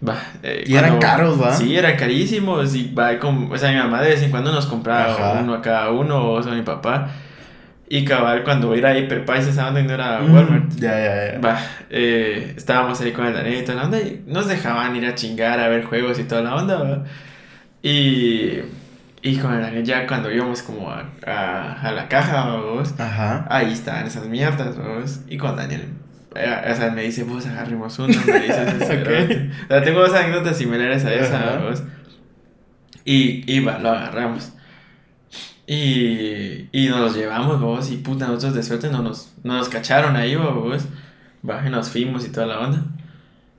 [0.08, 1.52] Va, eh, Y eran caros, ¿va?
[1.54, 2.74] Sí, eran carísimos.
[2.74, 5.40] Y va, con, o sea, mi mamá de vez en cuando nos compraba Ajá.
[5.42, 7.08] uno a cada uno, o sea, mi papá.
[7.94, 10.70] Y cabal, cuando iba a Hiperpais, esa onda y no era Mm, Walmart.
[10.76, 11.38] Ya, ya, ya.
[11.40, 15.04] Va, eh, estábamos ahí con el Daniel y toda la onda y nos dejaban ir
[15.04, 17.04] a chingar a ver juegos y toda la onda, va.
[17.82, 18.60] Y,
[19.20, 23.46] y con el Daniel ya cuando íbamos como a, a, a la caja, vos, Ajá.
[23.50, 25.20] ahí estaban esas mierdas, vos.
[25.28, 25.84] Y con Daniel,
[26.34, 28.86] eh, o sea, me dice, vos agarremos uno, me dice ese Ok.
[28.86, 29.50] cerote.
[29.64, 31.82] O sea, tengo dos anécdotas similares a esa, vos.
[33.04, 34.52] Y, y va, lo agarramos.
[35.66, 39.68] Y, y nos los llevamos, vos, y puta, nosotros de suerte no nos, no nos
[39.68, 40.82] cacharon ahí, vos.
[41.66, 42.84] Y nos fuimos y toda la onda.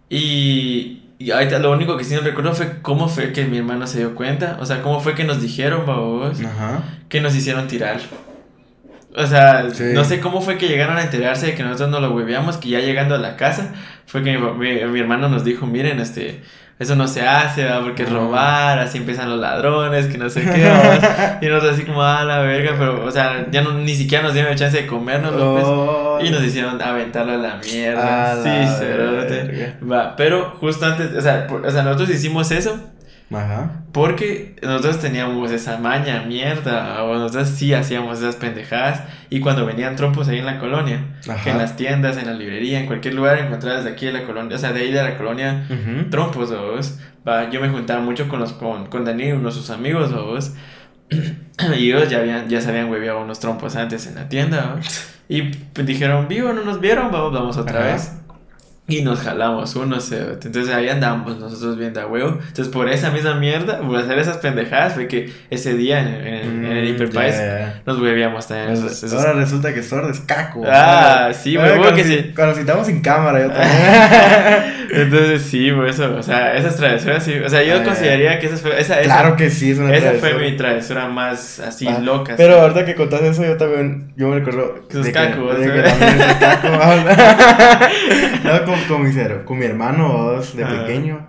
[0.09, 3.87] Y, y ahorita lo único que sí no recuerdo fue cómo fue que mi hermano
[3.87, 4.57] se dio cuenta.
[4.59, 6.83] O sea, cómo fue que nos dijeron, vos, Ajá.
[7.09, 7.99] que nos hicieron tirar.
[9.15, 9.83] O sea, Sí.
[9.93, 12.69] no sé cómo fue que llegaron a enterarse de que nosotros no lo hueveamos, que
[12.69, 13.73] ya llegando a la casa,
[14.07, 16.41] fue que mi, mi- mi hermano nos dijo, miren, este,
[16.79, 17.81] eso no se hace, ¿va?
[17.81, 20.71] porque es robar, así empiezan los ladrones, que no sé qué,
[21.41, 24.33] y nosotros así como, ah, la verga, pero, o sea, ya no, ni siquiera nos
[24.33, 26.19] dieron chance de comernos, Oh.
[26.21, 28.33] Y nos hicieron aventarlo a la mierda.
[28.33, 29.75] A sí, la verga.
[29.89, 32.79] Va, pero justo antes, o sea, por- o sea, nosotros hicimos eso
[33.31, 33.81] Ajá.
[33.93, 39.03] porque nosotros teníamos esa maña, mierda, o nosotros sí hacíamos esas pendejadas.
[39.29, 41.43] Y cuando venían trompos ahí en la colonia, Ajá.
[41.43, 44.23] que en las tiendas, en la librería, en cualquier lugar encontrabas de aquí de la
[44.25, 45.65] colonia, o sea, de ahí de la colonia,
[46.11, 46.99] trompos, vos.
[47.27, 50.53] Va, yo me juntaba mucho con los con, con Dani, uno de sus amigos, vos.
[51.77, 54.75] Y ellos ya, habían, ya se habían hueveado unos trompos antes en la tienda.
[55.29, 57.93] Y pues, dijeron, vivo, no nos vieron, vamos, vamos otra Ajá.
[57.93, 58.11] vez.
[58.85, 62.37] Y nos jalamos unos, eh, entonces ahí andamos nosotros viendo a huevo.
[62.45, 66.65] Entonces por esa misma mierda, por hacer esas pendejadas, fue que ese día en, en-
[66.65, 67.81] en el Mm, ya.
[67.85, 68.73] nos hueveamos también.
[68.73, 70.63] esos- esos- Ahora resulta que Sord es caco.
[70.67, 71.33] Ah, ¿no?
[71.33, 72.31] sí, Ahora huevo cuando que si- sí.
[72.35, 74.73] Cuando citamos sin cámara, yo también.
[74.93, 77.33] Entonces sí, por eso, o sea, esas travesuras sí.
[77.39, 79.95] O sea, yo Ah, consideraría que esa fue, esa, esa, claro que sí, es una
[79.95, 82.33] esa fue mi travesura más así Ah, loca.
[82.35, 85.65] Pero ahorita que contaste eso, yo también, yo me recuerdo Que sos de caco, que
[85.67, 86.67] también soy caco.
[88.43, 90.85] no, con, con con mi hermano de Ajá.
[90.85, 91.27] pequeño.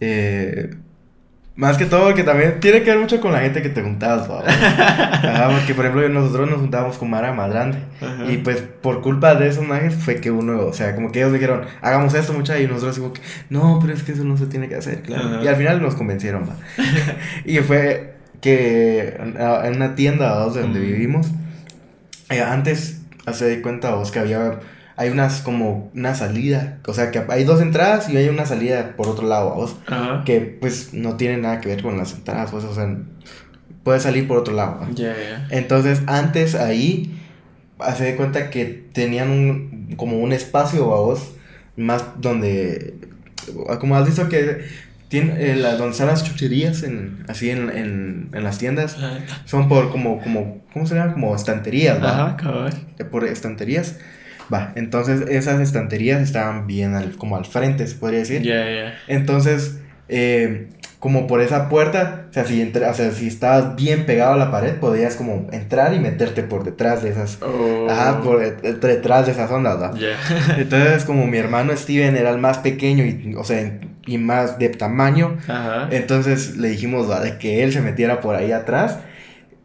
[0.00, 0.74] Eh,
[1.56, 4.28] más que todo, porque también tiene que ver mucho con la gente que te juntabas.
[4.28, 7.78] Ajá, porque por ejemplo nosotros nos juntábamos con Mara más grande.
[8.00, 8.30] Ajá.
[8.30, 11.32] Y pues por culpa de esos majes fue que uno, o sea, como que ellos
[11.32, 14.46] dijeron, hagamos esto mucha y nosotros como que, no, pero es que eso no se
[14.46, 15.28] tiene que hacer, claro.
[15.28, 15.44] Ajá.
[15.44, 16.56] Y al final nos convencieron, va.
[17.46, 20.88] y fue que en una tienda de donde Ujú.
[20.88, 21.28] vivimos,
[22.28, 24.60] eh, antes, hace de cuenta vos que había,
[24.96, 28.94] hay unas como una salida, o sea, que hay dos entradas y hay una salida
[28.96, 30.22] por otro lado, vos, Ajá.
[30.24, 32.96] que pues no tiene nada que ver con las entradas, pues, o sea,
[33.82, 34.86] puede salir por otro lado.
[34.94, 35.46] Ya, ya.
[35.50, 37.20] Entonces, antes ahí,
[37.78, 41.32] hace de cuenta que tenían un, como un espacio, vos,
[41.76, 42.94] más donde,
[43.78, 44.64] como has visto que
[45.08, 48.96] tiene, eh, la, donde están las chucherías, en, así en, en, en las tiendas,
[49.44, 51.12] son por como, como, ¿cómo se llama?
[51.12, 52.28] Como estanterías, ¿va?
[52.28, 52.72] Ajá, cabal.
[52.98, 53.96] Eh, Por estanterías.
[54.52, 58.42] Va, entonces esas estanterías estaban bien al, como al frente, se podría decir.
[58.42, 58.94] Ya, ya.
[59.08, 59.78] Entonces,
[60.08, 60.68] eh,
[61.00, 64.36] como por esa puerta, o sea, si, entra- o sea, si estabas bien pegado a
[64.36, 67.86] la pared, podías como entrar y meterte por detrás de esas, Oh.
[67.90, 69.92] ajá, por det- detrás de esas ondas, ¿va?
[69.94, 70.16] Ya.
[70.58, 74.68] Entonces, como mi hermano Steven era el más pequeño y, o sea, y más de
[74.70, 75.88] tamaño, Ajá.
[75.90, 77.20] entonces le dijimos, ¿va?
[77.20, 78.98] de que él se metiera por ahí atrás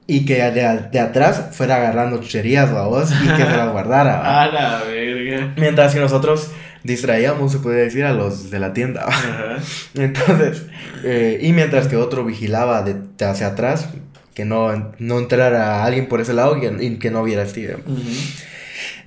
[0.08, 3.12] y que de, de atrás fuera agarrando chucherías, ¿va vos?
[3.12, 4.42] Y que se las guardara.
[4.42, 5.54] A la verga.
[5.58, 6.52] Mientras que nosotros
[6.84, 9.06] distraíamos, se puede decir, a los de la tienda.
[9.94, 10.66] Entonces,
[11.04, 13.90] eh, y mientras que otro vigilaba de, de hacia atrás,
[14.34, 17.84] que no, no entrara alguien por ese lado y, y que no viera a Steven.
[17.86, 18.02] Ujú.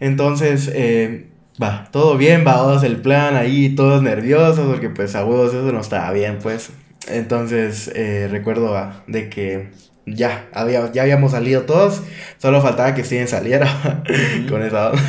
[0.01, 1.27] Entonces, eh,
[1.63, 5.81] va, todo bien, va, el plan ahí, todos nerviosos, porque pues a huevos eso no
[5.81, 6.71] estaba bien, pues.
[7.09, 9.71] Entonces, eh, recuerdo de que
[10.07, 12.03] ya, había, ya habíamos salido todos,
[12.39, 14.03] solo faltaba que Steven saliera
[14.49, 15.03] con esa onda.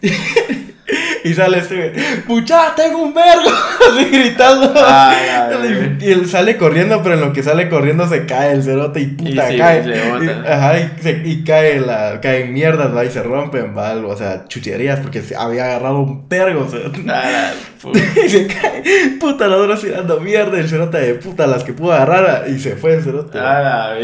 [1.24, 1.92] Y sale Steven,
[2.26, 3.50] ¡pucha, tengo un vergo!
[3.90, 4.72] Así gritando.
[4.76, 5.14] Ah,
[5.50, 5.66] la
[6.06, 9.06] y él sale corriendo, pero en lo que sale corriendo se cae el cerote y
[9.08, 9.82] puta, sí, cae.
[9.86, 14.08] Y- ajá, y, se- y cae la, caen mierdas, va, y se rompen, va, algo,
[14.10, 17.00] o sea, chucherías, porque se había agarrado un pergo, cerote.
[17.02, 17.98] A la puta.
[18.24, 18.82] Y se cae,
[19.20, 22.76] puta, los dos tirando mierda, el cerote de puta, las que pudo agarrar, y se
[22.76, 23.38] fue el cerote.
[23.38, 23.94] La.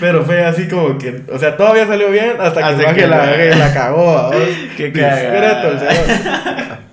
[0.00, 3.26] Pero fue así como que, o sea, todavía salió bien hasta que Hasta que la,
[3.36, 4.36] la- la cagó, vamos.
[4.76, 6.76] Qué Discreto el cerote.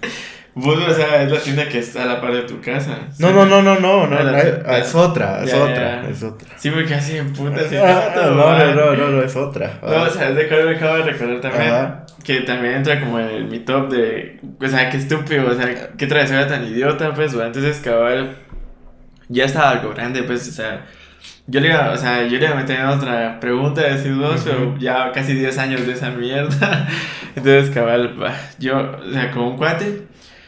[0.55, 2.95] Vos, o sea, es la tienda que está a la par de tu casa.
[3.17, 6.47] No, no, no, no, no, no, Ah, no, es, otra, es otra, es otra.
[6.57, 7.75] Sí, porque así en puta, así.
[7.75, 8.75] Ah, no, no, man.
[8.75, 9.71] no, no, no, es otra.
[9.81, 11.95] No, o sea, es de cuál me acabo de recordar también.
[12.23, 14.39] Que también entra como en el- mi top de.
[14.61, 17.47] O sea, qué estúpido, o sea, qué travesura tan idiota, pues, güey.
[17.47, 18.35] Entonces, cabal.
[19.29, 20.85] Ya estaba algo grande, pues, o sea.
[21.45, 24.69] Yo le iba, o sea, yo le iba a meter otra pregunta, decir vos, pero
[24.69, 24.77] Ujú.
[24.79, 26.87] ya casi 10 años de esa mierda.
[27.35, 28.15] Entonces, cabal,
[28.59, 30.03] yo, o sea, con un cuate,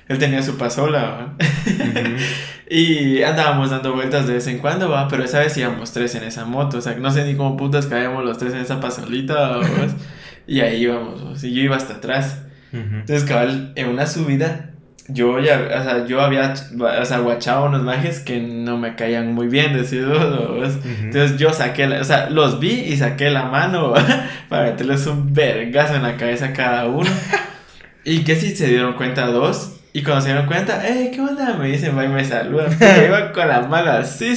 [0.08, 1.34] él tenía su pasola, ¿va?
[2.70, 6.24] Y andábamos dando vueltas de vez en cuando, va, pero esa vez íbamos tres en
[6.24, 9.60] esa moto, o sea, no sé ni cómo putas caíamos los tres en esa pasolita,
[10.48, 11.34] y ahí íbamos, ¿va?
[11.48, 12.42] y yo iba hasta atrás.
[12.74, 12.82] Ujú.
[12.82, 14.72] Entonces, cabal, en una subida,
[15.08, 19.34] yo ya, o sea, yo había, o sea, guachado unos majes que no me caían
[19.34, 20.68] muy bien, decidos, ¿va?
[21.04, 23.94] Entonces yo saqué, la- o sea, los vi y saqué la mano
[24.50, 27.10] para meterles un vergazo en la cabeza a cada uno.
[28.04, 29.72] y que si se dieron cuenta dos.
[29.94, 31.54] Y cuando se dieron cuenta, hey, ¿qué onda?
[31.54, 32.70] Me dicen, va y me saludan.
[32.80, 34.36] Yo iba con la mano así.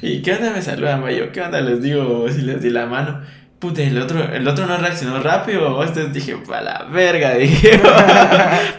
[0.00, 0.52] ¿Y qué onda?
[0.52, 1.10] Me saludan, va.
[1.10, 1.60] Yo, ¿qué onda?
[1.60, 3.20] Les digo, si les di la mano.
[3.58, 5.82] Puta, el otro, el otro no reaccionó rápido.
[5.82, 7.80] Entonces dije, pa' la verga, dije,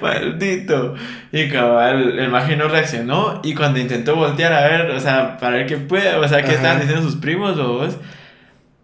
[0.02, 0.96] maldito.
[1.32, 3.42] Y cabal, el maje no reaccionó.
[3.44, 6.54] Y cuando intentó voltear a ver, o sea, para ver qué puede, o sea, qué
[6.54, 7.98] estaban diciendo sus primos, vos.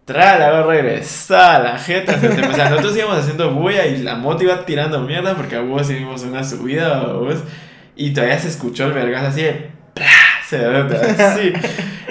[0.05, 2.19] Tra, la hago regresar la jeta.
[2.19, 5.55] se te- O sea, nosotros íbamos haciendo bulla y la moto iba tirando mierda porque
[5.55, 7.37] a vos hicimos una subida, vos.
[7.95, 9.71] Y todavía se escuchó el vergazo así de.
[9.93, 10.05] ¡pra!
[10.47, 11.53] Se así.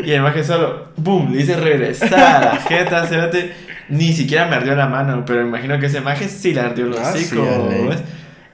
[0.04, 1.32] Y el maje solo, ¡boom!
[1.32, 3.52] Le hice regresar a jeta, se
[3.88, 6.98] Ni siquiera me ardió la mano, pero imagino que ese maje sí le ardió los
[7.00, 7.90] Ah, sí, hocico.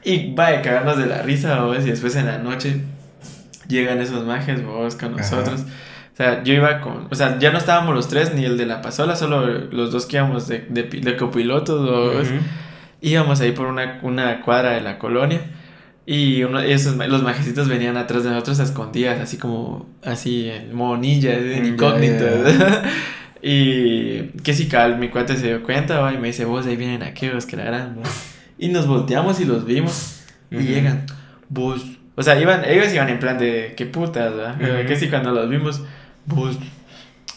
[0.02, 1.78] Y va a cagarnos de la risa, vos.
[1.86, 2.80] Y después en la noche
[3.68, 5.22] llegan esos majes, vos, con Ajá.
[5.22, 5.60] nosotros.
[6.12, 7.06] O sea, yo iba con.
[7.10, 10.06] O sea, ya no estábamos los tres, ni el de la pasola, solo los dos
[10.06, 12.28] que íbamos de, de, pi- de copilotos, vos.
[13.02, 15.40] Íbamos ahí por una, una cuadra de la colonia.
[16.12, 19.86] Y uno, esos, los majecitos venían atrás de nosotros a escondidas, así como.
[20.04, 22.24] Así, en modo ninja, en Ya, incógnito.
[23.42, 26.74] y que si cal, mi cuate se dio cuenta, va, y me dice, vos ahí
[26.74, 27.94] vienen aquellos que la gran.
[27.94, 28.02] ¿no?".
[28.58, 30.24] Y nos volteamos y los vimos.
[30.50, 31.06] Y llegan,
[31.48, 31.86] vos.
[32.16, 34.56] O sea, iban, ellos iban en plan de, qué putas, ¿verdad?
[34.60, 34.88] Ujú.
[34.88, 35.84] Que si cuando los vimos,
[36.26, 36.58] vos.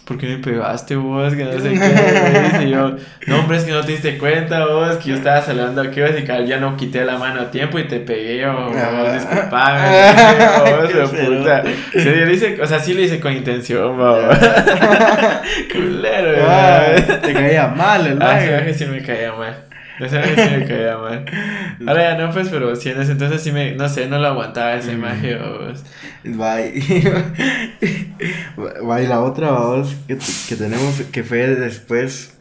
[0.05, 1.33] ¿Por qué me pegaste vos?
[1.33, 1.69] Que no sé qué.
[2.51, 2.95] dice yo,
[3.27, 6.15] no, hombre, es que no te diste cuenta vos, que yo estaba saludando a que
[6.19, 9.13] y cal, ya no quité la mano a tiempo y te pegué, o vos, Ah.
[9.13, 11.63] disculpame, sé qué, vos, pero puta.
[11.93, 14.19] Yo le hice, o sea, sí lo hice con intención, vos.
[15.71, 16.85] Culero, Ah,
[17.21, 18.39] te caía mal el Ah,
[18.73, 19.55] sí me caía mal.
[19.99, 21.25] Ese sí me caía mal.
[21.87, 24.27] Ahora ya no, pues, pero sí, en ese entonces sí me, no sé, no lo
[24.27, 24.95] aguantaba esa Mm.
[24.95, 25.83] imagen, vos.
[26.23, 26.81] Bye.
[28.83, 32.37] Bye, la otra, vamos, que, que tenemos, que fue después.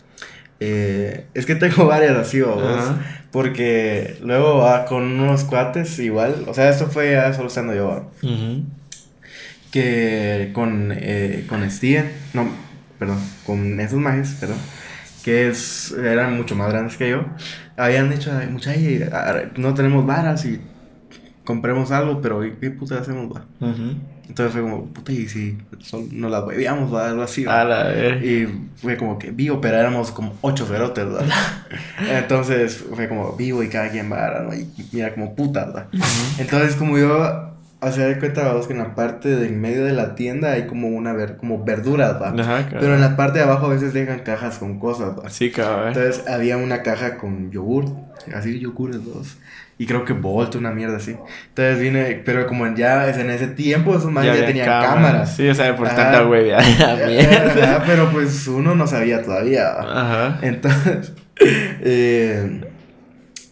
[0.60, 2.92] eh, es que tengo varias así, vamos.
[3.32, 6.44] Porque luego va con unos cuates igual.
[6.46, 8.10] O sea, esto fue ya solo estando yo.
[9.70, 12.12] Que con, eh, con Steven.
[12.34, 12.46] No,
[12.98, 13.18] perdón.
[13.46, 14.58] Con esos majes, perdón.
[15.24, 17.24] Que es, eran mucho más grandes que yo.
[17.76, 20.60] Habían dicho, "Ay, mucha, ay, ah, no tenemos varas y
[21.44, 23.44] compremos algo, pero ¿qué puta hacemos, va?
[23.60, 23.94] Ujú.
[24.28, 25.58] Entonces fue como, puta, y si
[26.12, 27.44] nos las bebíamos o algo así.
[27.44, 27.60] ¿va?
[27.60, 28.24] A la ver.
[28.24, 31.26] Y fue como que vivo, pero éramos como ocho cerotes, ¿verdad?
[32.08, 34.54] Entonces fue como vivo y cada quien va, ¿no?
[34.54, 35.88] Y mira como putas, ¿verdad?
[36.38, 37.51] Entonces como yo,
[37.84, 40.52] o sea, de cuenta, vamos, que en la parte de en medio de la tienda
[40.52, 42.28] hay como una, ver, como verduras, ¿va?
[42.28, 42.78] Ajá, cabrón.
[42.80, 45.28] Pero en la parte de abajo a veces dejan cajas con cosas, ¿va?
[45.30, 45.88] Sí, cabrón.
[45.88, 47.86] Entonces había una caja con yogur,
[48.34, 49.36] así yogures dos.
[49.78, 51.16] Y creo que Bolt, una mierda así.
[51.48, 55.34] Entonces vine, pero como ya en ese tiempo esos manes ya, había tenían cámaras.
[55.34, 55.96] Sí, o sea, por Ajá.
[55.96, 56.18] tanta.
[56.20, 59.72] Ajá, pero pues uno no sabía todavía.
[59.72, 60.02] ¿va?
[60.02, 60.38] Ajá.
[60.42, 62.60] Entonces, eh,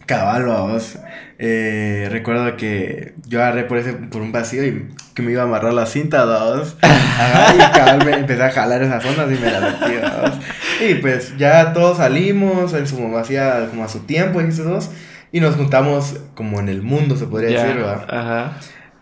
[0.05, 0.99] caballo, vos.
[1.37, 5.45] Eh, recuerdo que yo agarré por ese por un vacío y que me iba a
[5.45, 6.75] amarrar la cinta, dos.
[6.81, 10.37] Ajá, y cabal me empecé a jalar esas ondas y me la metí, dos.
[10.81, 14.89] Y pues ya todos salimos en su hacía como a su tiempo, esos dos.
[15.31, 18.05] Y nos juntamos como en el mundo, se podría decir, ¿verdad?
[18.09, 18.57] Ajá.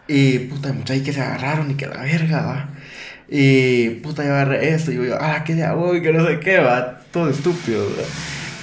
[0.08, 2.70] Y puta, muchachos ahí que se agarraron y que la verga, va.
[3.28, 6.60] Y puta, yo agarré esto y yo, ah, que ya voy, que no sé qué,
[6.60, 7.00] va.
[7.12, 8.04] Todo estúpido, va.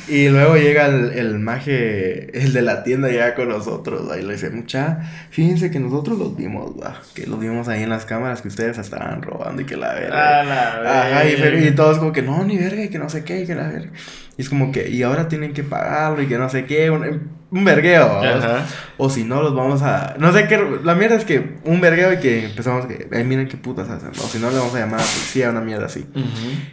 [0.08, 4.08] Y luego llega el, el maje, el de la tienda, llega con nosotros.
[4.18, 5.00] Y le dice, mucha,
[5.30, 7.00] fíjense que nosotros los vimos, va.
[7.14, 10.40] Que los vimos ahí en las cámaras que ustedes estaban robando y que la verga.
[10.40, 11.60] A la Ajá, y, verga.
[11.66, 13.66] y todos como que no, ni verga, y que no sé qué, y que la
[13.68, 13.90] verga.
[14.38, 17.30] Y es como que, y ahora tienen que pagarlo, y que no sé qué, un,
[17.50, 18.20] un vergueo.
[18.98, 20.14] O si no, los vamos a.
[20.18, 20.62] No sé qué.
[20.84, 23.08] La mierda es que un vergueo y que empezamos que.
[23.12, 24.10] "Ay, miren qué putas hacen.
[24.10, 26.06] O si no, le vamos a llamar a la policía, una mierda así.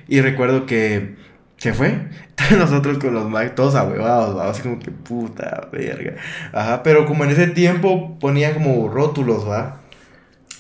[0.08, 1.16] Y recuerdo que.
[1.64, 1.98] Se fue.
[2.58, 4.50] Nosotros con los Mac todos ahuevados, ¿va?
[4.50, 6.16] Así como que puta verga.
[6.52, 9.78] Ajá, pero como en ese tiempo ponían como rótulos, ¿va?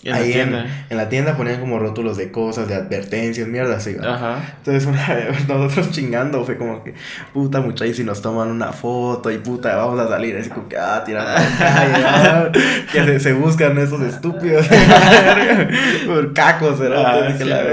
[0.05, 0.85] En la Ahí en, tienda.
[0.89, 4.15] en la tienda ponían como rótulos de cosas, de advertencias, mierda así, ¿va?
[4.15, 4.55] Ajá.
[4.57, 6.93] Entonces una vez nosotros chingando fue como que,
[7.33, 10.69] puta mucha, y si nos toman una foto y puta, vamos a salir así como
[10.69, 12.59] que, ah, tirando la calle,
[12.93, 14.67] que se, se buscan esos estúpidos
[16.05, 17.23] por cacos, ¿verdad?
[17.23, 17.63] Ah, Que sí, la.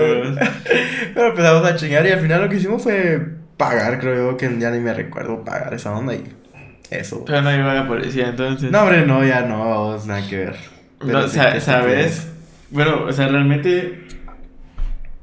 [1.14, 3.20] Pero empezamos a chingar y al final lo que hicimos fue
[3.56, 6.24] pagar, creo yo, que ya ni me recuerdo pagar esa onda y
[6.90, 7.24] eso.
[7.24, 8.70] Pero no iba la policía entonces.
[8.70, 10.56] No, hombre, no, ya no, nada que ver.
[10.98, 12.28] Pero No, sí, sa- qué ¿Sabes?
[12.70, 14.06] Bueno, o sea, realmente.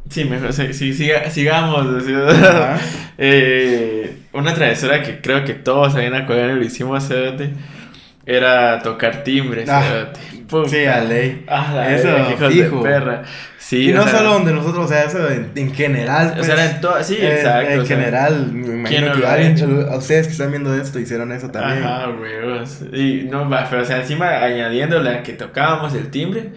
[0.10, 0.54] Sí, mejor.
[0.54, 1.86] Sí, sí, siga- sigamos.
[2.08, 2.78] Ajá.
[3.20, 7.50] Eh, una travesura que creo que todos en la colonia lo hicimos, cerote,
[8.28, 10.10] Era tocar timbres, Ah,
[10.48, 10.70] Puta.
[10.70, 11.43] Sí, a ley.
[11.48, 12.78] Ah, la Eso, verga, hijos fijo.
[12.78, 13.24] de perra.
[13.58, 16.30] Sí, y o no sea, solo donde nosotros, o sea, eso en, en general.
[16.32, 17.04] O Pues, sea, era en todo.
[17.04, 17.72] Sí, en- exacto.
[17.72, 19.88] En o general, me imagino no que hecho?
[19.91, 21.84] a ustedes que están viendo esto hicieron eso también.
[21.84, 22.80] Ajá, huevos.
[22.93, 26.52] Y no, va, pero o sea, encima añadiéndole a que tocábamos el timbre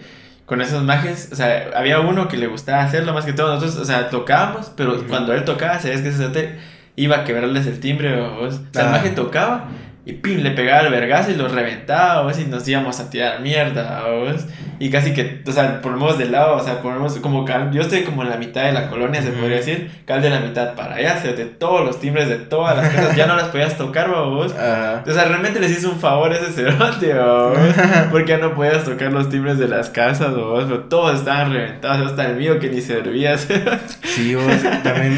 [0.45, 3.55] con esos majes, o sea, había uno que le gustaba hacerlo más que todo.
[3.55, 5.03] Nosotros, o sea, tocábamos, pero Ujú.
[5.07, 6.55] cuando él tocaba, sabías que ese cerote
[6.95, 8.55] iba a quebrarles el timbre, vos.
[8.55, 8.91] O sea, el Ah.
[8.91, 9.65] maje tocaba
[10.03, 13.39] y pin, le pegaba el vergazo y lo reventaba, vos, y nos íbamos a tirar
[13.41, 14.45] mierda, vos.
[14.79, 18.01] Y casi que, o sea, ponemos de lado, o sea, ponemos como cal, yo estoy
[18.01, 20.95] como en la mitad de la colonia, se podría decir, cal de la mitad para
[20.95, 23.77] allá, o sea, de todos los timbres de todas las casas, ya no las podías
[23.77, 24.53] tocar, vos.
[24.53, 25.03] Ajá.
[25.05, 27.15] O sea, realmente les hizo un favor ese cerote.
[28.09, 30.55] Porque ya no podías tocar los timbres de las casas, ¿o?
[30.55, 33.37] Pero todos estaban reventados, hasta el mío que ni servía.
[33.37, 33.77] cerote.
[34.03, 34.45] Sí, vos,
[34.83, 35.17] también.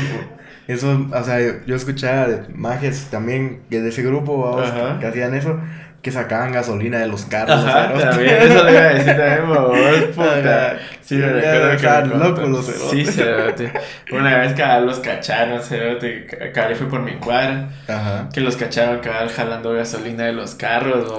[0.68, 5.36] Eso, o sea, yo, escuchaba de mages también que de ese grupo vamos, que hacían
[5.36, 5.60] eso,
[6.02, 7.66] que sacaban gasolina de los carros.
[7.66, 10.12] Ajá, también, eso le iba a decir también.
[10.16, 10.78] Puta.
[11.02, 12.66] Sí, me recuerdo que me locos los.
[12.66, 13.72] Sí, cerote.
[14.12, 16.28] Una vez cabal los cacharon, cerote.
[16.54, 17.70] Cabal fue por mi cuadra.
[17.88, 18.30] Ajá.
[18.34, 21.18] Que los cacharon cabal jalando gasolina de los carros, ¿o?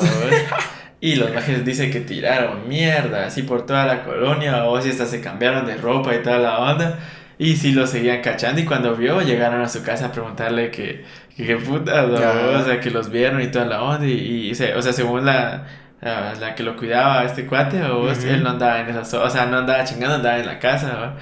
[1.01, 5.05] Y los majes dicen que tiraron mierda así por toda la colonia, o si hasta
[5.05, 6.99] se cambiaron de ropa y toda la onda.
[7.39, 11.05] Y sí lo seguían cachando y cuando vio llegaron a su casa a preguntarle que
[11.37, 12.15] que qué putas, ¿no?
[12.61, 14.07] O sea, que los vieron y toda la onda.
[14.07, 15.67] Y, y se- o sea, según la,
[16.01, 18.27] la, la que lo cuidaba, este cuate, o Ujú.
[18.29, 21.13] él no andaba en esas, o sea, no andaba chingando, andaba en la casa, ¿no?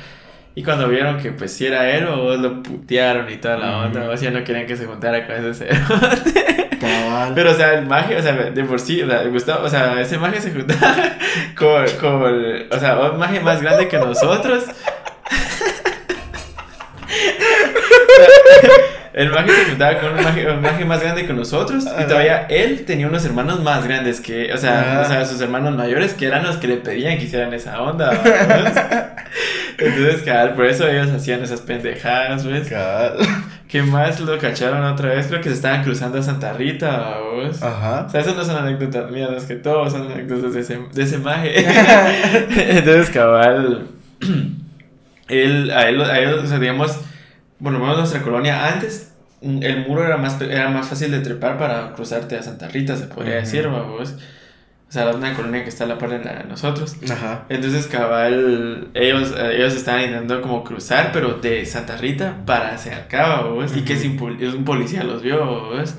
[0.54, 4.02] Y cuando vieron que pues si era él, o lo putearon y toda la onda,
[4.02, 4.10] Ujú.
[4.10, 5.68] o sea, no querían que se juntara con ese.
[6.78, 7.32] Cabal.
[7.34, 10.00] Pero, o sea, el maje, o sea, de por sí, o sea, Gustavo, o sea,
[10.00, 10.94] ese maje se juntaba
[11.56, 12.34] con, con,
[12.70, 14.64] o sea, un maje más grande que nosotros.
[19.12, 22.46] El maje se juntaba con un maje, un maje más grande que nosotros y todavía
[22.48, 25.00] él tenía unos hermanos más grandes que, o sea, Ajá.
[25.02, 28.10] o sea, sus hermanos mayores que eran los que le pedían que hicieran esa onda,
[28.10, 28.72] ¿ves?
[29.78, 32.68] Entonces, cabal, por eso ellos hacían esas pendejadas, ¿ves?
[32.68, 33.18] Cabal.
[33.68, 35.26] ¿Qué más lo cacharon otra vez?
[35.26, 37.62] Creo que se estaban cruzando a Santa Rita, ¿vos?
[37.62, 38.04] Ajá.
[38.06, 41.02] O sea, esas no son anécdotas mías, es que todos son anécdotas de ese, de
[41.02, 41.52] ese maje.
[42.78, 43.88] Entonces, cabal,
[45.28, 46.98] él, a él, a él, o sea, digamos,
[47.62, 51.56] bueno, menos nuestra colonia antes, mm, el muro era más, era más fácil de trepar
[51.58, 54.16] para cruzarte a Santa Rita, se podría decir, vamos.
[54.88, 56.96] O sea, una colonia que está a la par de la de nosotros.
[57.10, 57.46] Ajá.
[57.48, 63.40] Entonces, cabal, ellos, ellos estaban intentando como cruzar, pero de Santa Rita para hacia acá,
[63.42, 63.74] ¿vos?
[63.74, 65.94] Y que pol- un policía los vio, ¿vos?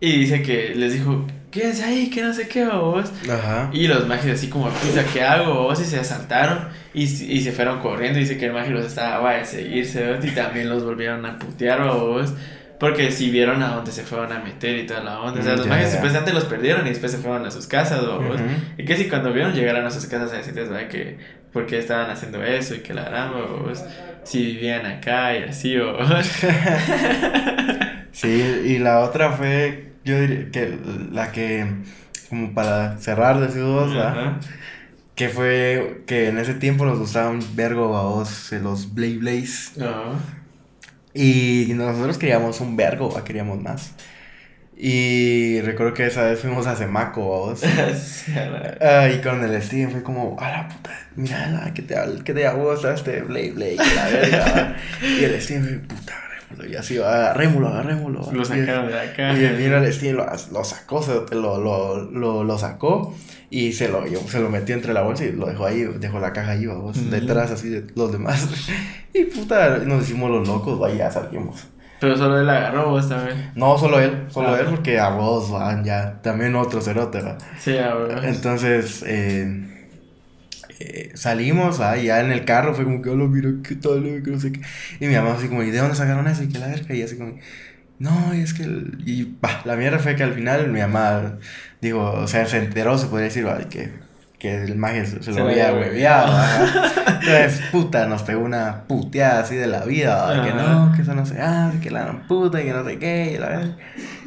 [0.00, 3.12] Y dice que les dijo, quédense ahí, que no sé qué, ¿vos?
[3.30, 3.70] Ajá.
[3.72, 5.64] Y los magis así como, puta, ¿qué hago?
[5.64, 5.80] ¿vos?
[5.80, 8.18] Y se asaltaron y, y se fueron corriendo.
[8.18, 10.24] Dice que el magi los estaba vaya, a seguirse, ¿vos?
[10.24, 12.34] Y también los volvieron a putear, ¿vos?
[12.78, 15.40] Porque si vieron a dónde se fueron a meter y toda la onda.
[15.40, 15.90] O sea, los ya.
[15.90, 18.24] supuestamente los perdieron y después se fueron a sus casas, ¿vos?
[18.24, 18.44] Ujú.
[18.76, 20.88] Y que si cuando vieron llegaron a sus casas a decirles, ¿verdad?
[20.88, 21.18] Que
[21.52, 23.82] por qué estaban haciendo eso y que la gran, ¿vos?
[24.22, 26.08] Si vivían acá y así, ¿vos?
[28.18, 30.78] Sí, y la otra fue, yo diría que
[31.12, 31.66] la que,
[32.30, 34.40] como para cerrar de dos, ¿verdad?
[35.14, 39.78] Que fue que en ese tiempo nos gustaban vergo a vos eh, los Blade Blaze.
[41.12, 43.24] Y nosotros queríamos un vergo, ¿va?
[43.24, 43.92] queríamos más.
[44.80, 47.60] Y recuerdo que esa vez fuimos a Semaco, ¿va vos.
[48.00, 48.32] Sí,
[48.80, 52.48] Ah, y con el Steven fue como, a la puta, mira, que te, que te
[52.52, 54.76] gusta este Blade Blade, la verga.
[55.02, 56.27] y el Steven fue, puta.
[56.68, 58.32] Y así, agarrémoslo, agarrémoslo.
[58.32, 59.32] Lo sacaron de acá.
[59.38, 63.14] Y el Steven, lo, lo sacó, se, lo, lo, lo, sacó
[63.50, 66.18] y se lo, yo- se lo metió entre la bolsa y lo dejó ahí, dejó
[66.20, 68.48] la caja ahí, vamos, detrás así de los demás.
[69.14, 71.66] y puta, nos hicimos los locos, vaya, salimos.
[72.00, 73.50] Pero solo él agarró vos también.
[73.56, 74.60] No, solo él, solo Ah.
[74.60, 77.20] él, porque a vos van ya, también otro cerote.
[77.58, 78.22] Sí, a huevos.
[78.24, 79.67] Entonces, eh,
[80.80, 84.22] eh, salimos, ah, ya en el carro fue como que, hola, mira, qué tal, eh,
[84.24, 84.60] que no sé qué.
[85.00, 86.42] Y mi mamá así como, ¿y de dónde sacaron eso?
[86.44, 87.34] Y que la verga, y así como,
[87.98, 91.36] no, y es que, el- y bah, la mierda fue que al final mi mamá,
[91.80, 93.90] digo, o sea, se enteró, se podría decir, que,
[94.38, 96.32] que el magia se, se lo lo había hueveado.
[97.08, 101.26] Entonces, puta, nos pegó una puteada así de la vida, que no, que eso no
[101.26, 103.76] se hace, que la puta, y que no sé qué, y la verga.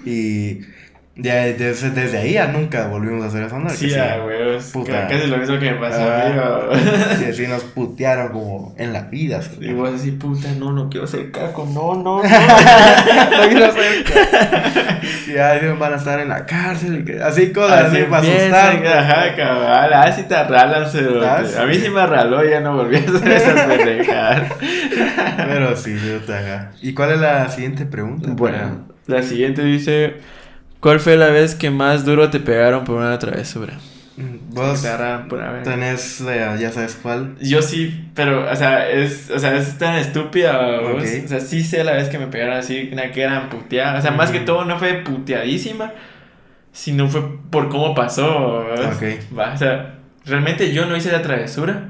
[0.06, 0.62] Y
[1.16, 3.70] ya desde, desde ahí ya nunca volvimos a hacer eso, ¿no?
[3.70, 4.64] Sí, a huevos.
[4.72, 5.08] Puta.
[5.08, 7.16] Casi lo mismo que me pasó a mí, Ah.
[7.20, 9.42] Sí, sí, nos putearon como en la vida.
[9.42, 9.58] ¿sí?
[9.60, 12.24] Y vos así, puta, no, no quiero ser caco, no, no, no.
[12.24, 14.06] no quiero ser.
[15.28, 17.04] Y ya ellos van a estar en la cárcel.
[17.08, 18.98] y así cosas así, para empiezan, asustar.
[18.98, 20.86] Ajá, cabal, así te arralan.
[21.24, 21.90] Ah, A mí sí.
[21.90, 24.54] me arraló, ya no volví a hacer esas pendejadas.
[25.38, 26.72] Pero sí, yo te haga.
[26.82, 28.30] ¿Y cuál es la siguiente pregunta?
[28.32, 30.16] Bueno, la siguiente dice:
[30.82, 33.76] ¿Cuál fue la vez que más duro te pegaron por una travesura?
[34.18, 34.86] Mm, Vos
[35.30, 37.36] por tenés, eh, ya sabes cuál.
[37.40, 41.04] Yo sí, pero, o sea, es, o sea, es tan estúpida, vos.
[41.04, 41.26] Ok.
[41.26, 44.00] O sea, sí sé la vez que me pegaron así, una que eran puteada.
[44.00, 45.92] O sea, más que todo no fue puteadísima,
[46.72, 47.22] sino fue
[47.52, 48.96] por cómo pasó, ¿vos?
[48.96, 49.38] Ok.
[49.38, 51.90] Va, o sea, realmente yo no hice la travesura,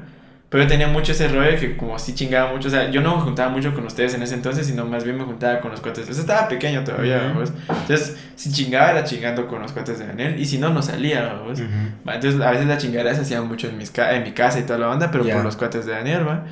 [0.52, 2.68] pero yo tenía mucho ese rollo que como sí chingaba mucho.
[2.68, 5.16] O sea, yo no me juntaba mucho con ustedes en ese entonces, sino más bien
[5.18, 6.08] me juntaba con los cuates.
[6.08, 7.32] O sea, estaba pequeño todavía.
[7.34, 7.52] ¿vos?
[7.68, 11.40] Entonces, si chingaba era chingando con los cuates de Daniel, y si no, no salía,
[11.44, 11.58] ¿vos?
[11.58, 14.62] Entonces, a veces la chingada se hacía mucho en, mis ca- en mi casa y
[14.62, 15.34] toda la onda, pero Ya.
[15.34, 16.44] por los cuates de Daniel, ¿va?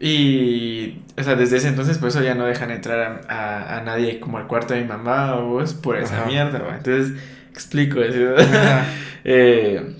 [0.00, 3.80] Y, o sea, desde ese entonces, por eso ya no dejan entrar a, a, a
[3.82, 6.26] nadie como al cuarto de mi mamá o vos por esa Ajá.
[6.26, 6.76] mierda, ¿va?
[6.76, 7.12] Entonces,
[7.50, 8.18] explico eso.
[9.26, 9.96] Eh,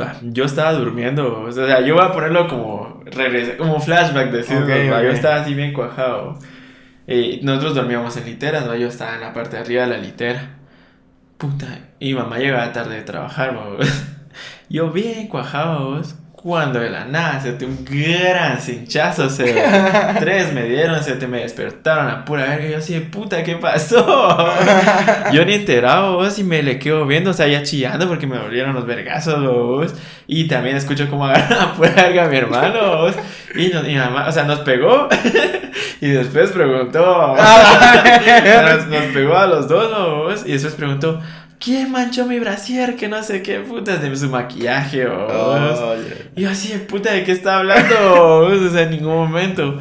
[0.00, 4.56] va, yo estaba durmiendo, o sea, yo voy a ponerlo como, regresa, como flashback, decir,
[4.56, 6.38] Ok, va, yo estaba así bien cuajado.
[7.06, 8.76] Eh, nosotros dormíamos en literas, ¿va?
[8.76, 10.56] yo estaba en la parte de arriba de la litera.
[11.36, 11.66] Puta,
[11.98, 13.76] y mamá llegaba tarde de trabajar, ¿va?
[14.70, 16.16] Yo bien cuajado, ¿vos?
[16.44, 19.44] Cuando de la nada se te un gran cinchazo, se
[20.20, 22.68] tres me dieron, se te me despertaron a pura verga.
[22.68, 24.52] Yo así de puta, ¿qué pasó?
[25.32, 28.38] Yo ni enterado, vos, y me le quedo viendo, o sea, ya chillando porque me
[28.38, 29.94] volvieron los vergazos, vos.
[30.26, 33.14] Y también escucho cómo agarran a pura verga a mi hermano, vos.
[33.54, 35.08] Y, nos- y mamá, o sea, nos pegó
[36.02, 37.34] y después preguntó.
[38.62, 40.42] nos, nos pegó a los dos, vos.
[40.46, 41.22] Y después preguntó.
[41.64, 42.94] ¿Quién manchó mi brasier?
[42.96, 45.06] Que no sé qué putas de su maquillaje.
[45.06, 46.16] Oh, yeah.
[46.36, 47.94] Y yo así de puta, ¿de qué está hablando?
[48.46, 49.80] o sea, en ningún momento.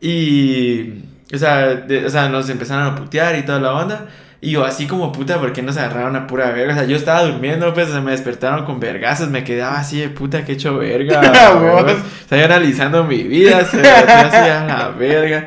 [0.00, 0.90] Y,
[1.34, 4.06] o sea, de- o sea, nos empezaron a putear y toda la onda.
[4.40, 6.74] Y yo así como puta, ¿por qué nos agarraron a pura verga?
[6.74, 9.98] O sea, yo estaba durmiendo, pues, o sea, me despertaron con vergazos, me quedaba así
[9.98, 11.20] de puta, que he hecho verga.
[11.20, 15.46] O sea, yo analizando mi vida, se hacía la verga.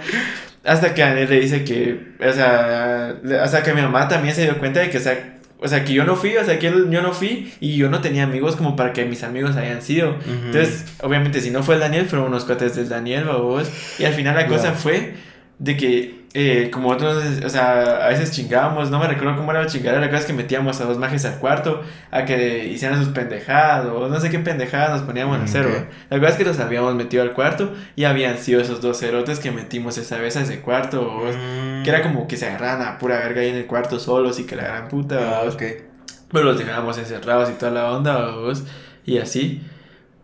[0.65, 4.57] Hasta que Daniel le dice que, o sea, hasta que mi mamá también se dio
[4.57, 7.01] cuenta de que, o sea, o sea, que yo no fui, o sea, que yo
[7.01, 10.15] no fui y yo no tenía amigos como para que mis amigos hayan sido.
[10.25, 13.69] Entonces, obviamente, si no fue el Daniel, fueron unos cuates del Daniel, babos.
[13.99, 15.15] Y al final la cosa fue
[15.57, 19.61] de que, eh, como otros, o sea, a veces chingábamos, no me recuerdo cómo era
[19.61, 23.03] la chingada, la cosa es que metíamos a dos mages al cuarto a que hicieran
[23.03, 25.73] sus pendejadas, o no sé qué pendejadas nos poníamos a hacer, Ok.
[25.73, 25.85] ¿va?
[26.11, 29.39] La cosa es que los habíamos metido al cuarto y habían sido esos dos cerotes
[29.39, 31.01] que metimos esa vez a ese cuarto.
[31.01, 31.83] Mm.
[31.83, 34.45] Que era como que se agarraban a pura verga ahí en el cuarto solos y
[34.45, 35.49] que la gran puta, Ah.
[36.31, 38.63] Pero los dejábamos encerrados y toda la onda, vos,
[39.05, 39.63] y así.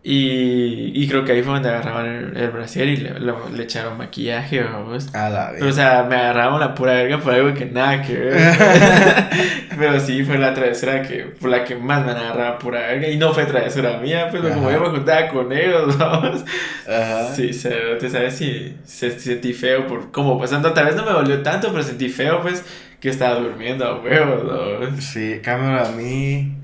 [0.08, 3.64] Y, y creo que ahí fue donde agarraban el, el brasier y le, lo- le
[3.64, 5.12] echaron maquillaje, vamos.
[5.12, 5.74] A la Pero, o vez.
[5.74, 8.36] sea, me agarraban la pura verga por algo que nada que ver.
[9.76, 13.08] Pero sí, fue la travesura que, por la que más me han agarrado pura verga.
[13.08, 14.76] Y no fue travesura mía, pero como Ajá.
[14.78, 16.44] yo me juntaba con ellos, vamos.
[16.88, 17.34] Ajá.
[17.34, 21.10] Sí, se, te sabes si se, sentí feo por como pasando, tal vez no me
[21.12, 22.64] dolió tanto, pero sentí feo pues
[23.00, 25.04] que estaba durmiendo a huevos.
[25.04, 26.54] Sí, cambio a mí.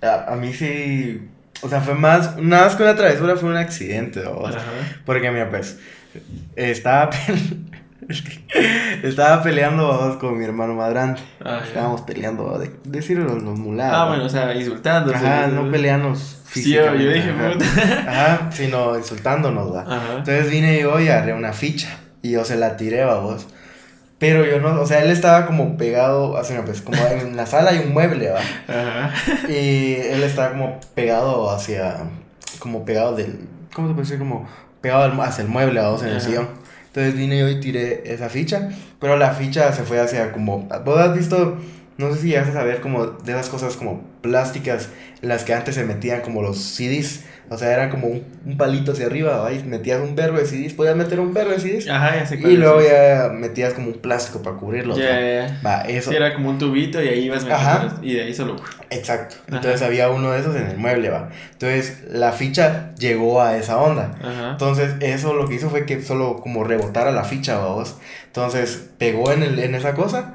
[0.00, 1.28] A, a mí sí.
[1.62, 2.36] O sea, fue más.
[2.36, 4.42] Nada más que una travesura, fue un accidente, ¿no?
[5.06, 5.78] Porque, mira, pues.
[6.56, 7.10] Estaba.
[7.10, 7.58] pel-
[9.02, 11.20] estaba peleando vamos, con mi hermano más grande.
[11.44, 11.60] Ah.
[11.64, 12.58] Estábamos peleando, ¿no?
[12.58, 13.96] de decirlo los mulados.
[13.96, 15.16] Ah, bueno, o sea, insultándose.
[15.16, 17.14] Ajá, no pelearnos Sí, yo, físicamente.
[17.14, 17.64] dije, puta.
[18.10, 19.82] Ajá, sino insultándonos, ¿va?
[19.82, 20.02] Ajá.
[20.18, 21.88] Entonces vine yo y agarré una ficha.
[22.22, 23.46] Y yo se la tiré, vos.
[24.26, 27.72] Pero yo no, o sea, él estaba como pegado, así, pues, como en la sala
[27.72, 28.40] hay un mueble, va.
[28.40, 29.12] Ajá.
[29.50, 31.98] Y él estaba como pegado hacia,
[32.58, 33.40] como pegado del,
[33.74, 34.18] ¿cómo se puede decir?
[34.18, 34.48] Como
[34.80, 36.48] pegado hacia el mueble, vamos, en el sillón.
[36.86, 40.98] Entonces vine yo y tiré esa ficha, pero la ficha se fue hacia como, vos
[40.98, 41.58] has visto,
[41.98, 44.88] no sé si llegaste a saber como de esas cosas como plásticas,
[45.20, 48.92] las que antes se metían como los CDs, o sea, eran como un, un palito
[48.92, 49.50] hacia arriba, ¿va?
[49.66, 52.56] metías un verbo de CDs, podías meter un verbo de CDs, Ajá, ya sé y
[52.56, 54.96] luego ya metías como un plástico para cubrirlos.
[54.98, 55.20] Ya, ¿va?
[55.20, 55.60] ya, ya.
[55.64, 56.10] Va, eso.
[56.10, 57.82] Sí, era como un tubito y ahí ibas Ajá.
[57.84, 58.06] metiendo.
[58.06, 58.56] Y de ahí solo.
[58.90, 59.36] Exacto.
[59.48, 59.56] Ajá.
[59.56, 61.28] Entonces había uno de esos en el mueble, va.
[61.52, 64.16] Entonces la ficha llegó a esa onda.
[64.22, 64.50] Ajá.
[64.52, 67.96] Entonces eso lo que hizo fue que solo como rebotara la ficha, vamos.
[68.26, 70.34] Entonces pegó en, el, en esa cosa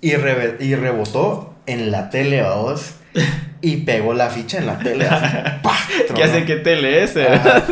[0.00, 2.96] y, rebe- y rebotó en la tele, vamos.
[3.64, 5.06] Y pegó la ficha en la tele.
[5.06, 5.26] Así,
[6.06, 6.26] Tronó.
[6.26, 7.16] sé qué tele es.
[7.16, 7.64] Ajá.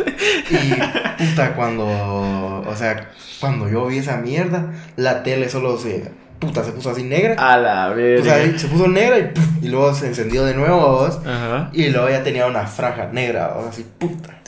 [0.49, 6.11] Y puta, cuando, o sea, cuando yo vi esa mierda, la tele solo se,
[6.45, 7.35] puta, se puso así negra.
[7.37, 8.57] A la O sea, verga.
[8.59, 9.31] se puso negra y,
[9.65, 11.19] y luego se encendió de nuevo, vos.
[11.25, 11.69] Ajá.
[11.73, 14.41] Y luego ya tenía una franja negra, o así, puta.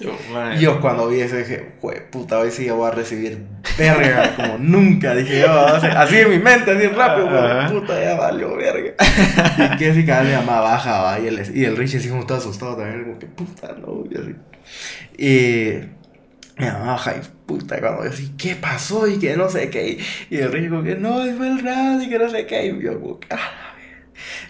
[0.56, 3.46] Y yo cuando vi eso dije, jue puta, hoy sí yo voy a recibir
[3.78, 5.16] verga como nunca.
[5.16, 8.94] Dije yo, así en mi mente, así rápido, como, puta, ya valió verga.
[9.74, 12.10] y que así cada vez mi mamá baja, va, y el, y el Richie así
[12.10, 14.36] como todo asustado también, como que puta, no, y así.
[15.18, 19.08] Y mi mamá baja y puta, cuando yo así, ¿qué pasó?
[19.08, 20.00] Y que no sé qué.
[20.30, 22.68] Y el como que no, fue el radio y que no sé qué.
[22.68, 23.76] Y yo ah.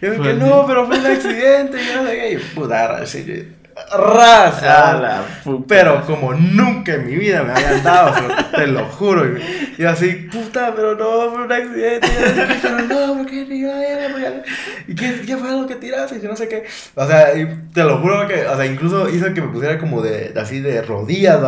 [0.02, 0.40] Y yo Pues que sí.
[0.40, 2.32] no, pero fue un accidente y que no sé qué.
[2.34, 3.48] Y puta, así,
[3.98, 5.24] raza.
[5.68, 9.26] Pero como nunca en mi vida me habían dado, o sea, te lo juro.
[9.26, 12.08] Y y yo así, puta, pero no, fue un accidente.
[12.08, 14.10] Yo pero no, ¿por qué ni vaya?
[14.10, 14.44] ¿Por qué?
[14.88, 16.18] ¿Y qué, qué fue lo que tiraste?
[16.18, 16.64] Y que no sé qué.
[16.96, 20.02] O sea, y te lo juro que, o sea, incluso hizo que me pusiera como
[20.02, 21.40] de, así de rodillas.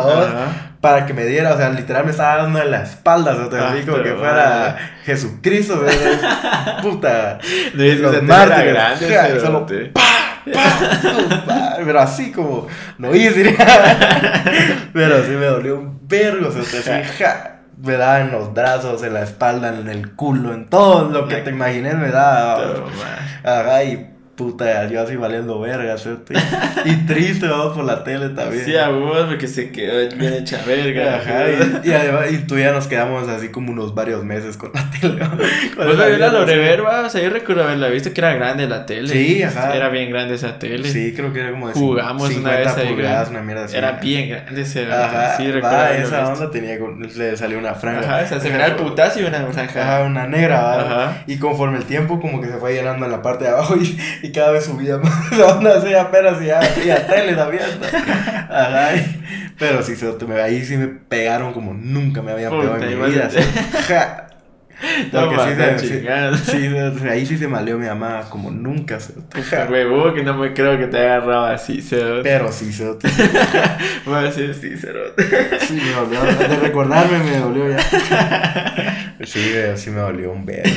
[0.81, 3.61] Para que me diera, o sea, literal me estaba dando en la espalda, o sea,
[3.67, 4.77] Ah, así como que pero fuera.
[5.05, 7.39] Jesucristo, o sea, puta.
[7.73, 9.65] No, es que Los mártires, grande, ja, solo
[11.85, 12.67] Pero así como,
[12.97, 13.55] no hice.
[14.93, 19.03] pero sí me dolió un vergo, o sea, así, ja, me daba en los brazos,
[19.03, 22.57] en la espalda, en el culo, en todo lo que te imagines me daba.
[22.57, 22.81] Madre.
[23.43, 26.33] Ajá, y puta, yo así valiendo verga, ¿cierto?
[26.85, 28.63] Y triste, vamos, por la tele también.
[28.63, 31.17] Sí, a vos, porque se quedó bien hecha verga.
[31.17, 34.71] Ajá, y, y además, y tú ya nos quedamos así como unos varios meses con
[34.73, 35.21] la tele.
[35.21, 38.85] esa la vi la va, o sea, yo recuerdo haberla visto que era grande la
[38.85, 39.09] tele.
[39.09, 39.75] Sí, ajá.
[39.75, 40.87] Era bien grande esa tele.
[40.87, 43.75] Sí, creo que era como de Jugamos una 50 vez ahí, pulgadas, una mierda así.
[43.75, 46.77] Era bien grande ese, Ajá, sí, recuerdo haberlo esa onda tenía,
[47.15, 48.17] le salió una franja.
[48.17, 49.81] Ajá, o sea, se miraba el putazo y una franja.
[49.81, 50.81] Ajá, una negra, ¿va?
[50.81, 51.23] Ajá.
[51.25, 53.75] Y conforme el tiempo como que se fue llenando en la parte de abajo
[54.21, 57.63] y, y cada vez subía más onda así apenas y ya, y a tele también.
[58.49, 58.89] Ajá,
[59.59, 59.93] pero sí,
[60.43, 63.25] ahí sí me pegaron como nunca me habían Puta, pegado en mi vida.
[63.27, 63.39] así,
[63.87, 64.23] ja.
[65.11, 66.03] Porque Toma, sí, sí,
[66.99, 68.99] sí, ahí sí se maleó mi mamá como nunca.
[68.99, 69.13] se-
[69.71, 71.81] huevo, que no me creo que te haya agarrado así.
[72.21, 72.85] Pero sí, se,
[74.05, 75.23] Voy a decir sí, cerote.
[75.61, 76.23] Sí, me dolió.
[76.23, 79.15] De recordarme me dolió ya.
[79.25, 80.69] Sí, sí me dolió un verbo.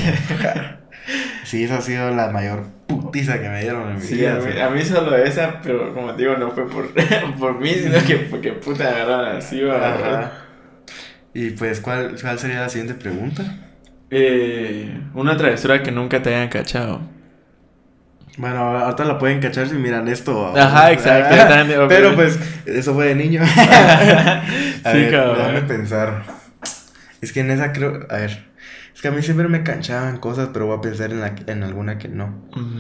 [1.45, 4.37] Sí, esa ha sido la mayor putiza que me dieron en mi Sí, vida.
[4.37, 4.61] a mí, sí.
[4.61, 6.89] a mí solo esa, pero como te digo, no fue por,
[7.39, 9.95] por mí, sino que porque puta agarraron así, va.
[9.95, 10.33] Ajá.
[11.35, 13.43] Y pues, ¿cuál, ¿cuál sería la siguiente pregunta?
[14.11, 17.01] Eh, una travesura que nunca te hayan cachado.
[18.39, 20.57] Bueno, ahorita la pueden cachar si miran esto.
[20.57, 23.43] Ajá, exacto, Ah, Pero pues, eso fue de niño.
[23.45, 24.43] a
[24.93, 25.37] Sí, ver, cabrón.
[25.39, 26.23] déjame pensar.
[27.21, 28.07] Es que en esa creo.
[28.09, 28.49] A ver.
[28.95, 31.63] Es que a mí siempre me canchaban cosas, pero voy a pensar en, la, en
[31.63, 32.43] alguna que no.
[32.51, 32.80] Ujú.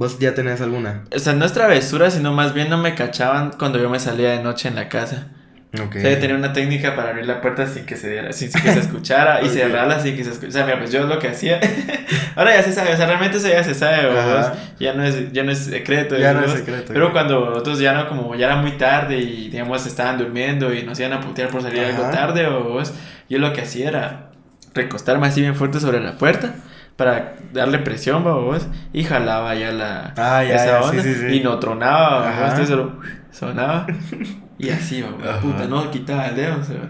[0.00, 1.02] ¿Vos ya tenés alguna?
[1.14, 4.30] O sea, no es travesura, sino más bien no me cachaban cuando yo me salía
[4.30, 5.26] de noche en la casa.
[5.74, 5.96] Ok.
[5.96, 8.50] O sea, yo tenía una técnica para abrir la puerta sin que se diera, sin
[8.50, 9.52] que se escuchara y Ok.
[9.52, 10.48] cerrarla sin que se escuchara.
[10.48, 11.60] O sea, mira, pues yo lo que hacía.
[12.34, 14.06] Ahora ya se sabe, o sea, realmente eso ya se sabe.
[14.06, 14.54] ¿verdad?
[14.78, 16.16] Ya no es, ya no es secreto.
[16.16, 16.94] Ya no es secreto.
[16.94, 20.82] Pero cuando nosotros ya no, como ya era muy tarde y digamos estaban durmiendo y
[20.82, 22.10] nos iban a putear por salir algo Ajá.
[22.10, 22.94] tarde, o vos,
[23.28, 24.30] yo lo que hacía era
[24.72, 26.54] recostarme así bien fuerte sobre la puerta
[27.00, 31.02] para darle presión, ¿va, vos, y jalaba ya la Ah, ya, esa ya, sí, onda.
[31.02, 31.26] sí, sí.
[31.36, 32.98] y no tronaba, ¿va, entonces solo
[33.30, 33.86] sonaba.
[34.58, 35.40] Y así, ¿va, vos, Ajá.
[35.40, 36.88] puta, no quitaba el dedo, se va,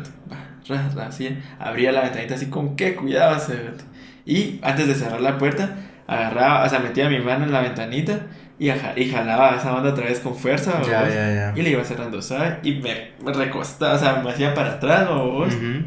[0.68, 3.54] ra, ra, así, abría la ventanita así con qué cuidado, se
[4.26, 5.76] y antes de cerrar la puerta
[6.08, 8.18] agarraba, o sea, metía mi mano en la ventanita
[8.58, 11.84] y, y jalaba esa banda otra vez con fuerza, ¿va, Ya, ya, y le iba
[11.84, 15.84] cerrando suave y me, me recostaba, o sea, me hacía para atrás, ¿va, vos, Ujú.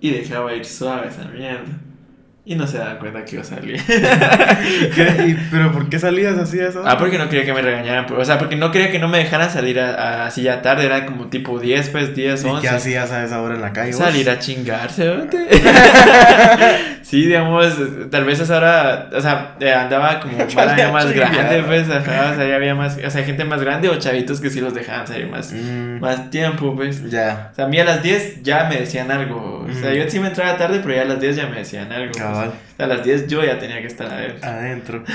[0.00, 1.70] y dejaba ir suave esa mierda.
[2.44, 3.80] Y no se daba cuenta que iba a salir.
[3.86, 5.26] ¿Qué?
[5.28, 6.82] ¿Y- ¿Pero por qué salías así de eso?
[6.84, 8.06] ah, porque no quería que me regañaran.
[8.12, 10.86] O sea, porque no quería que no me dejaran salir a- a- así ya tarde.
[10.86, 12.60] Era como tipo 10, pues 10, ¿Y 11.
[12.68, 13.92] qué hacías a esa hora en la calle?
[13.92, 13.98] vos?
[14.00, 15.46] Salir a chingarse, ¿viste?
[17.02, 17.76] sí, digamos,
[18.10, 21.88] tal vez a esa hora, o sea, eh, andaba como a ya más grande, pues,
[21.90, 24.60] ajá, o sea, ya había más, o sea, gente más grande o chavitos que sí
[24.60, 27.08] los dejaban salir más, Mm, más tiempo, pues.
[27.10, 29.64] Ya, O sea, a mí a las 10 ya me decían algo.
[29.68, 29.98] O sea, Ujú.
[29.98, 32.12] yo sí me entraba tarde, pero ya a las 10 ya me decían algo.
[32.12, 32.31] pues.
[32.32, 32.52] Cabal.
[32.76, 34.48] Sea, a las 10 yo ya tenía que estar adentro.
[34.48, 35.04] Adentro.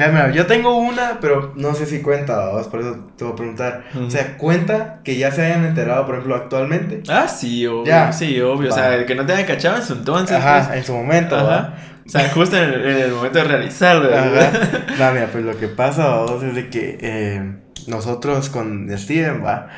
[0.00, 0.06] Sí.
[0.10, 3.36] Mira, yo tengo una, pero no sé si cuenta, vamos, por eso te voy a
[3.36, 3.84] preguntar.
[4.06, 7.02] O sea, ¿cuenta que ya se hayan enterado, por ejemplo, actualmente?
[7.10, 7.84] Ah, sí, obvio.
[7.84, 8.10] Ya.
[8.12, 8.70] Sí, obvio.
[8.70, 10.36] O sea, el que no te hayan cachado en su entonces.
[10.38, 10.78] Ajá, pues.
[10.78, 11.74] en su momento, Ajá.
[12.06, 14.08] O sea, justo en el, en el momento de realizarlo.
[14.14, 14.28] Ajá.
[14.30, 14.52] ¿verdad?
[14.98, 17.52] No, mira, pues lo que pasa, vamos, es de que eh,
[17.86, 19.68] nosotros con Steven, va,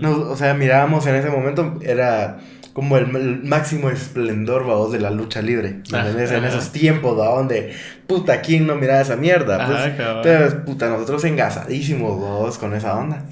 [0.00, 2.38] nos- o sea, mirábamos en ese momento, era
[2.76, 6.08] como el, el máximo esplendor, vamos, de la lucha libre, ¿me Ajá.
[6.10, 6.30] entendés?
[6.30, 7.72] En esos tiempos, va, donde,
[8.06, 9.66] puta, ¿quién no miraba esa mierda?
[9.66, 10.26] Pues, cabal.
[10.26, 13.22] Entonces, puta, nosotros engasadísimos, vos, con esa onda.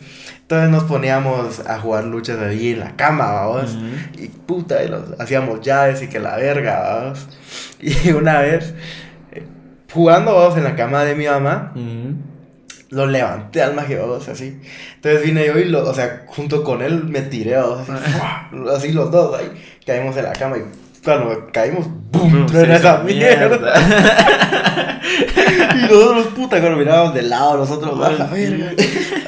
[0.40, 3.76] Entonces nos poníamos a jugar luchas ahí en la cama, vamos.
[4.16, 7.28] Y puta, y hacíamos llaves y que la verga, vamos.
[7.82, 8.72] Y una vez,
[9.30, 9.42] eh,
[9.92, 11.74] jugando, vamos, en la cama de mi mamá.
[12.90, 14.60] Lo levanté al magia, vamos, así.
[14.96, 17.88] Entonces vine yo y, lo, o sea, junto con él me tiré, vamos,
[18.74, 19.50] así, los dos, ahí,
[19.86, 20.62] caímos en la cama y
[21.04, 22.32] cuando caímos, ¡bum!
[22.32, 23.74] Boom, hizo esa mierda.
[25.78, 28.72] Y nosotros, puta, cuando mirábamos de lado, nosotros, a la verga.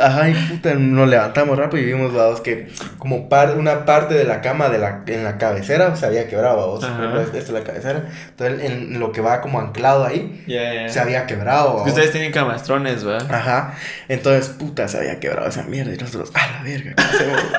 [0.01, 2.69] Ajá, y puta, nos levantamos rápido y vimos, vamos, que
[2.99, 6.79] como par, una parte de la cama de la, en la cabecera se había quebrado,
[6.79, 8.05] ejemplo, Esta es la cabecera.
[8.31, 10.89] Entonces, en lo que va como anclado ahí, Ya, ya.
[10.89, 11.89] se había quebrado, Es que vamos.
[11.93, 13.19] ustedes tienen camastrones, ¿va?
[13.19, 13.75] Ajá.
[14.09, 15.93] Entonces, puta, se había quebrado esa mierda.
[15.95, 17.43] Y nosotros, a la verga, ¿qué hacemos?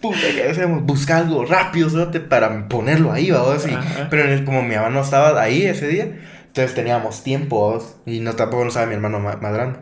[0.00, 0.82] Puta, ¿qué hacemos?
[0.84, 2.20] Busca algo rápido, ¿sabes?
[2.22, 3.66] Para ponerlo ahí, vamos.
[4.08, 6.06] Pero en el- como mi mamá no estaba ahí ese día,
[6.50, 9.78] entonces teníamos tiempo, vamos, Y no tampoco no estaba mi hermano ma- más grande.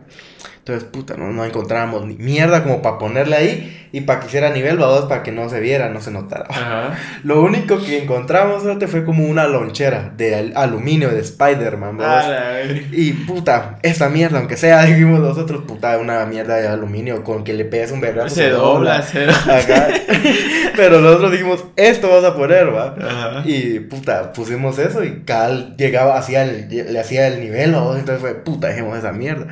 [0.59, 4.51] Entonces, puta, no, no encontrábamos ni mierda como para ponerle ahí y para que hiciera
[4.51, 6.47] nivel, vamos, para que no se viera, no se notara.
[6.49, 6.99] Ajá.
[7.25, 8.91] Lo único que encontramos, ¿sabes?
[8.91, 12.25] fue como una lonchera de al- aluminio de Spider-Man, vamos.
[12.25, 12.83] A la verga.
[12.93, 17.53] Y puta, esta mierda, aunque sea, dijimos nosotros, puta, una mierda de aluminio con que
[17.55, 18.35] le pegues un vergazo.
[18.35, 19.89] Se dobla, se dobla.
[20.77, 22.95] Pero nosotros dijimos, esto vas a poner, va.
[23.01, 23.43] Ajá.
[23.45, 27.97] Y puta, pusimos eso y Cal llegaba, hacía el, le hacía el nivel, ¿no?
[27.97, 29.49] entonces fue, puta, dejemos esa mierda.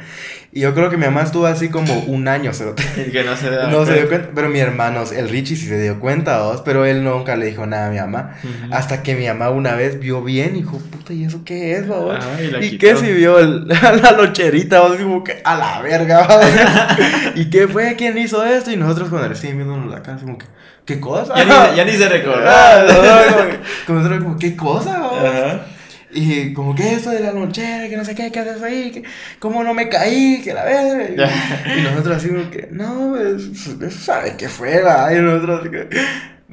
[0.52, 2.64] Y yo creo que mi mamá estuvo así como un año, se
[3.06, 5.66] Y que no se da no se dio cuenta, pero mi hermano, el Richie sí
[5.66, 6.62] se dio cuenta, ¿vos?
[6.64, 8.34] pero él nunca le dijo nada a mi mamá.
[8.70, 11.86] Hasta que mi mamá una vez vio bien y dijo, puta, ¿y eso qué es,
[11.88, 12.16] babos?
[12.16, 13.66] Ajá, y ¿Y qué si vio el-
[14.02, 14.80] la loncherita?
[14.80, 14.96] vos?
[14.96, 16.26] Como que a la verga.
[17.34, 17.94] ¿Y qué fue?
[17.96, 18.70] ¿Quién hizo esto?
[18.70, 20.46] Y nosotros con el sí viéndonos la cara, como que,
[20.84, 21.34] ¿qué cosa?
[21.36, 22.82] Ya ni, ya ni se Ah, recordaba.
[22.92, 25.18] no, no, como como ¿qué cosa, babos?
[25.24, 25.66] Ajá.
[26.12, 28.90] Y como que eso de la lonchera, que no sé qué, ¿qué haces ahí?
[28.92, 29.02] Que,
[29.38, 30.40] ¿Cómo no me caí?
[30.42, 31.28] Que la verga.
[31.74, 35.12] Y, y nosotros así como que, no, es- eso sabe que fue, va.
[35.12, 35.88] Y nosotros así que,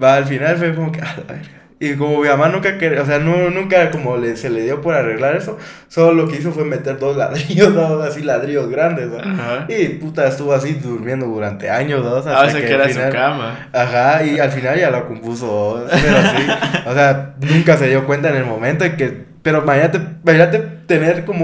[0.02, 1.50] va, al final fue como que, a la verga.
[1.80, 4.80] Y como mi mamá nunca quería, o sea, no, nunca como le, se le dio
[4.80, 5.58] por arreglar eso,
[5.90, 9.18] solo lo que hizo fue meter dos ladrillos, dos así ladrillos grandes, ¿no?
[9.20, 9.66] Ajá.
[9.68, 13.08] Y puta, estuvo así durmiendo durante años, dos, Ah, o sea, que que al era
[13.08, 13.68] su cama.
[13.74, 16.48] Ajá, y al final ya lo compuso, pero sí,
[16.88, 21.24] o sea, nunca se dio cuenta en el momento en que, pero imagínate, imagínate tener
[21.26, 21.44] como.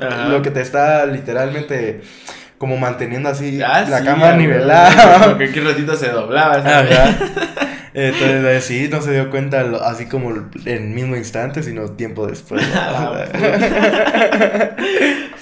[0.00, 0.28] Ajá.
[0.28, 2.02] lo que te está literalmente
[2.58, 5.24] como manteniendo así Ah, la sí, cama nivelada.
[5.26, 6.56] Porque qué ratito se doblaba.
[7.96, 8.26] esa.
[8.26, 12.26] Entonces, sí, no se dio cuenta lo- así como en el mismo instante, sino tiempo
[12.26, 12.62] después.
[12.74, 14.76] Ah, sea,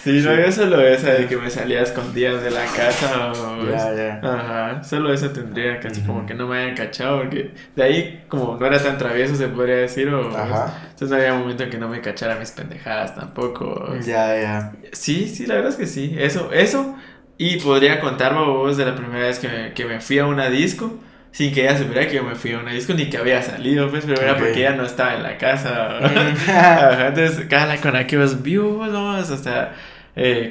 [0.05, 3.33] Sí, no, yo solo esa de que me salía escondidas de la casa.
[3.33, 4.21] o- Ya, ya.
[4.23, 8.57] Ajá, solo eso tendría, casi como que no me hayan cachado, porque de ahí, como
[8.59, 10.29] no era tan travieso, se podría decir, o.
[10.37, 10.83] Ajá.
[10.91, 13.95] Entonces no había momento en que no me cachara mis pendejadas tampoco.
[14.05, 14.73] Ya, ya.
[14.93, 16.15] Sí, sí, la verdad es que sí.
[16.19, 16.97] Eso, eso.
[17.39, 20.51] Y podría contar, vos, de la primera vez que me, que me fui a una
[20.51, 20.99] disco.
[21.35, 23.91] Sin que ella supiera que yo me fui a una disco ni que había salido,
[23.91, 24.39] pues, pero era Ok.
[24.39, 25.99] porque ella no estaba en la casa.
[26.01, 26.51] Mm.
[26.51, 29.73] Ajá, Entonces, cada con aquellos vivos, vamos, hasta.
[30.17, 30.49] Eh,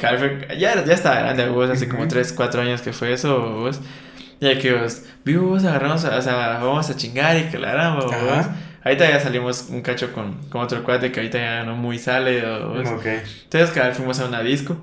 [0.60, 2.10] ya, era- ya estaba grande, vos, hace como Ujú.
[2.10, 3.80] 3, 4 años que fue eso, vos.
[4.42, 8.06] Ya que vos, vivos, agarramos, a- o sea, vamos a chingar y que la haramos,
[8.08, 8.46] vos.
[8.84, 12.42] Ahorita ya salimos un cacho con, con otro cuate que ahorita ya no muy sale,
[12.60, 12.86] vos.
[12.90, 13.06] Ok.
[13.46, 14.78] Entonces, cada fuimos a una disco.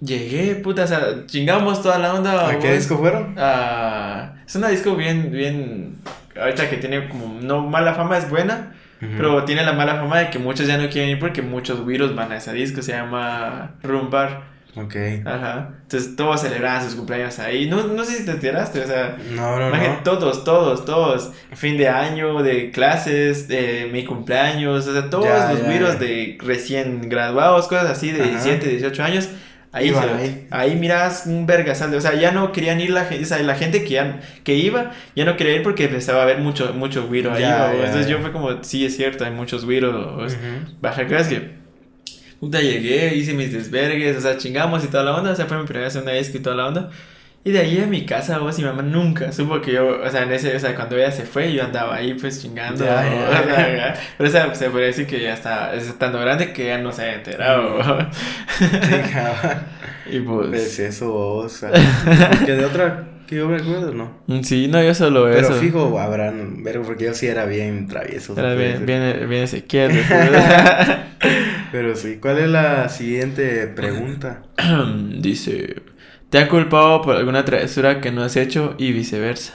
[0.00, 2.48] Llegué, puta, o sea, chingamos toda la onda.
[2.48, 3.34] ¿A qué disco fueron?
[3.36, 5.96] Ah, es una disco bien, bien.
[6.40, 7.40] Ahorita que tiene como.
[7.40, 8.74] No mala fama, es buena.
[9.00, 12.16] Pero tiene la mala fama de que muchos ya no quieren ir porque muchos virus
[12.16, 12.82] van a esa disco.
[12.82, 14.42] Se llama Rumbar.
[14.74, 14.94] Ok.
[15.24, 15.70] Ajá.
[15.82, 17.68] Entonces todos celebraban sus cumpleaños ahí.
[17.68, 19.16] No, no sé si te enteraste, o sea.
[19.30, 20.02] No, no, imagínate, no.
[20.18, 21.30] todos, todos, todos.
[21.54, 24.86] Fin de año, de clases, de mi cumpleaños.
[24.88, 25.98] O sea, todos Ya, los ya, virus ya.
[26.00, 28.30] de recién graduados, cosas así de Ajá.
[28.30, 29.28] 17, 18 años.
[29.70, 30.46] Ahí, Iban se- ahí.
[30.50, 33.54] ahí miras un vergasal o sea, ya no querían ir la gente, o sea, la
[33.54, 37.06] gente que, ya- que iba, ya no quería ir porque empezaba a haber mucho, mucho
[37.06, 40.72] güiro ahí, Ya, ya, entonces yo fue como, sí, es cierto, hay muchos güiros, Ujú.
[40.80, 41.50] baja, creas que,
[42.40, 45.58] puta, llegué, hice mis desvergues, o sea, chingamos y toda la onda, o sea, fue
[45.58, 46.90] mi primera vez en una disco y toda la onda,
[47.44, 50.24] y de ahí a mi casa, vos, y mamá nunca supo que yo, o sea,
[50.24, 53.28] en ese, o sea, cuando ella se fue, yo andaba ahí, pues, chingando, Ya, ya,
[53.28, 53.94] O sea, ya.
[54.18, 56.92] pero, o sea, se podría decir que ya está, es estando grande que ya no
[56.92, 58.10] se había enterado, ¿va?
[60.08, 60.48] Sí, y pues...
[60.48, 61.70] Pues eso, o sea.
[62.46, 64.10] Que de otra que yo recuerdo, ¿no?
[64.26, 65.52] Mm, Sí, no, yo solo Pero eso.
[65.54, 68.34] fijo, habrán, vergo, porque yo sí era bien travieso.
[68.38, 69.90] Era bien, bien, bien después.
[71.70, 74.40] Pero sí, ¿cuál es la siguiente pregunta?
[75.18, 75.76] Dice,
[76.30, 79.54] ¿te han culpado por alguna travesura que no has hecho y viceversa?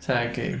[0.00, 0.56] O sea, que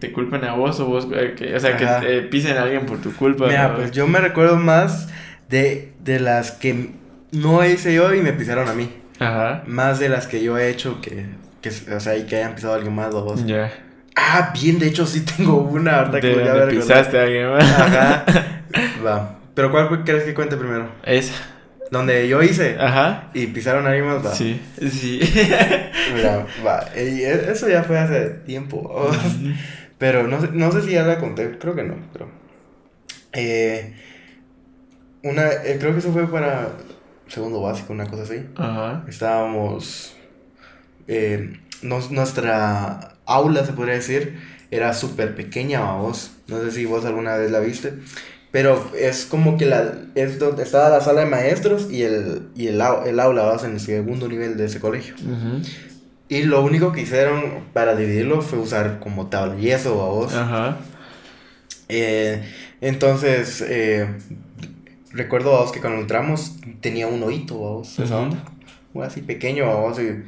[0.00, 2.00] te culpen a vos o vos, eh, que, o sea, Ajá.
[2.00, 3.46] que pisen a alguien por tu culpa.
[3.46, 3.76] Mira, ¿no?
[3.76, 5.08] pues yo me recuerdo más
[5.48, 6.90] de, de las que
[7.30, 8.90] no hice yo y me pisaron a mí.
[9.20, 9.62] Ajá.
[9.66, 11.26] Más de las que yo he hecho que,
[11.60, 13.44] que o sea, y que hayan pisado a alguien más o vos.
[13.46, 13.70] Ya.
[14.16, 16.74] Ah, bien, de hecho sí tengo una, ahorita De que voy a donde ver.
[16.76, 17.64] pisaste a alguien más.
[17.80, 18.24] Ajá.
[19.06, 19.38] Va.
[19.54, 20.88] Pero ¿cuál crees que cuente primero?
[21.04, 21.34] Esa.
[21.90, 23.30] Donde yo hice Ajá.
[23.34, 24.34] y pisaron a alguien más, va.
[24.34, 24.60] Sí.
[24.90, 25.20] Sí.
[26.14, 26.86] Mira, va.
[26.96, 29.10] Y e- eso ya fue hace tiempo.
[29.98, 32.30] Pero no sé, no sé si ya la conté, creo que no, pero.
[33.32, 33.94] Eh,
[35.24, 36.68] una, eh, creo que eso fue para
[37.26, 38.46] segundo básico, una cosa así.
[38.56, 39.04] Ajá.
[39.08, 40.14] Estábamos.
[41.08, 44.38] eh, nos- nuestra aula, se podría decir,
[44.70, 46.30] era súper pequeña, vos.
[46.46, 47.94] No sé si vos alguna vez la viste.
[48.50, 52.68] Pero es como que la, es donde estaba la sala de maestros y el, y
[52.68, 55.14] el, el aula, vas en el segundo nivel de ese colegio.
[55.16, 55.62] Ujú.
[56.30, 60.34] Y lo único que hicieron para dividirlo fue usar como tabla y yeso, vos.
[60.34, 60.78] Ajá.
[61.88, 62.42] Eh,
[62.80, 64.08] entonces, eh,
[65.12, 68.24] recuerdo vos que cuando entramos tenía un oído, vos, esa Ujú.
[68.24, 68.44] onda.
[69.06, 69.98] Así pequeño, vos.
[70.00, 70.24] Y,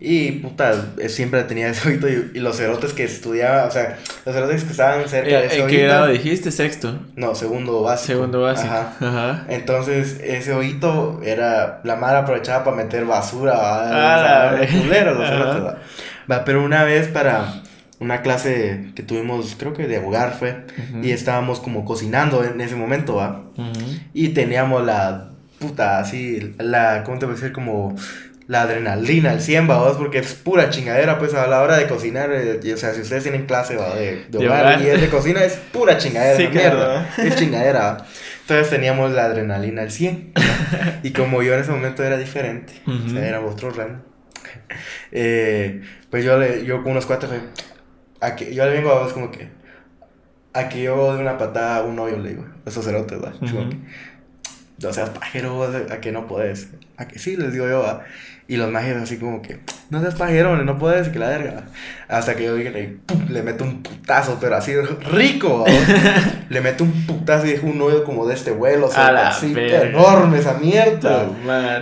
[0.00, 2.08] y, puta, eh, siempre tenía ese oído.
[2.08, 5.46] Y, y los cerotes que estudiaba, o sea, los cerotes que estaban cerca de Eh,
[5.46, 6.50] ese ¿En qué grado dijiste?
[6.52, 6.98] Sexto.
[7.16, 8.12] No, segundo básico.
[8.14, 8.72] Segundo básico.
[8.72, 8.96] Ajá.
[9.00, 9.44] Ajá.
[9.48, 11.80] Entonces, ese oído era.
[11.84, 13.80] La mara aprovechaba para meter basura, ¿va?
[13.82, 14.80] Ah, O sea, la verga.
[14.82, 15.78] culeros, los cerotes, ¿va?
[16.30, 17.62] Va, pero una vez para
[18.00, 20.64] una clase que tuvimos, creo que de hogar fue,
[21.02, 23.42] y estábamos como cocinando en ese momento, ¿va?
[24.14, 27.52] Y teníamos la puta, así, la, ¿cómo te voy a decir?
[27.52, 27.96] Como
[28.48, 29.96] la adrenalina al 100, ¿va?
[29.96, 33.22] Porque es pura chingadera, pues a la hora de cocinar, eh, o sea, si ustedes
[33.22, 33.94] tienen clase, ¿va?
[33.94, 36.76] De, de hogar, y es de cocina, es pura chingadera, Sí, claro.
[36.76, 38.06] mierda, es chingadera, ¿va?
[38.40, 41.00] Entonces teníamos la adrenalina al 100, ¿va?
[41.02, 44.00] y como yo en ese momento era diferente, o sea, era otro rango,
[45.12, 47.40] eh, pues yo, le, yo con unos cuatro, fue,
[48.20, 49.50] a que, yo le vengo a vos como que,
[50.54, 53.34] a que yo de una patada a un hoyo, le digo, esos cerotes, ¿va?
[53.42, 53.68] Ujú.
[53.68, 53.76] que,
[54.80, 56.68] no seas pajero, a que no podés.
[56.96, 58.04] A que sí, les digo yo, va.
[58.50, 61.64] Y los magios así como que, no seas pajero, no puedes, que la verga.
[62.08, 64.74] Hasta que yo dije, le, pum, le meto un putazo, pero así
[65.12, 65.66] rico.
[66.48, 69.52] Le meto un putazo y dejo un hoyo como de este vuelo, o sea, así,
[69.54, 71.28] enorme esa mierda.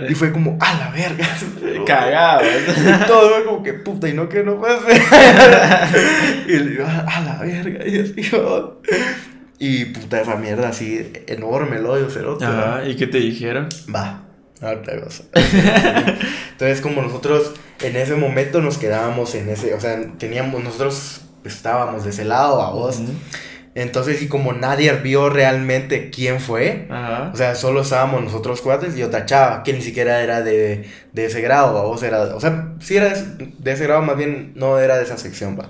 [0.09, 1.25] Y fue como, a la verga.
[1.87, 2.41] Cagado.
[2.43, 5.01] Y todo fue como que puta, y no que no ser.
[6.49, 7.87] y le digo, a la verga.
[7.87, 8.29] Y así.
[9.57, 12.43] Y puta, esa mierda así, enorme el hoyo, cerote.
[12.43, 12.85] Ajá.
[12.85, 13.69] ¿Y qué te dijeron?
[13.93, 14.26] Va,
[14.61, 15.23] ahorita cosa.
[16.51, 22.03] Entonces, como nosotros en ese momento nos quedábamos en ese, o sea, teníamos, nosotros estábamos
[22.03, 22.97] de ese lado a vos.
[22.99, 23.11] Ujú.
[23.75, 27.29] Entonces, y como nadie vio realmente quién fue, Ajá.
[27.31, 31.25] o sea, solo estábamos nosotros cuates y otra chava, que ni siquiera era de, de
[31.25, 31.83] ese grado, ¿va?
[31.83, 35.03] vos era, o sea, sí era de, de ese grado, más bien no era de
[35.03, 35.69] esa sección, va.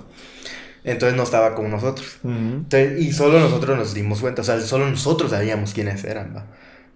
[0.84, 2.16] Entonces no estaba con nosotros.
[2.22, 2.32] Ujú.
[2.34, 6.46] Entonces, y solo nosotros nos dimos cuenta, o sea, solo nosotros sabíamos quiénes eran, ¿va?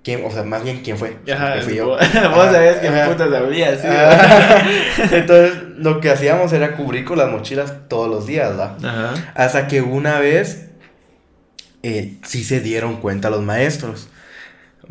[0.02, 1.16] Quién, o sea, más bien quién fue.
[1.32, 1.88] Ajá, fui yo.
[1.88, 3.88] vos Ajá, sabés que puta sabía, sí.
[5.16, 8.76] Entonces, lo que hacíamos era cubrir con las mochilas todos los días, ¿va?
[8.82, 9.32] Ajá.
[9.34, 10.68] Hasta que una vez
[11.82, 14.08] eh, sí se dieron cuenta los maestros,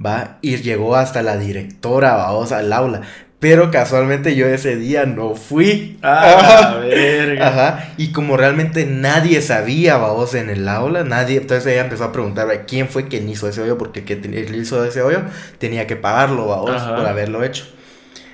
[0.04, 0.38] ¿va?
[0.42, 3.02] Y llegó hasta la directora, vamos, al aula.
[3.42, 5.98] Pero casualmente yo ese día no fui.
[6.04, 7.48] Ah, verga.
[7.48, 12.12] Ajá, y como realmente nadie sabía, vamos, en el aula, nadie, entonces ella empezó a
[12.12, 15.24] preguntar "Ay, quién fue quien hizo ese hoyo, porque que él hizo ese hoyo
[15.58, 16.96] tenía que pagarlo, Ajá.
[16.96, 17.66] por haberlo hecho.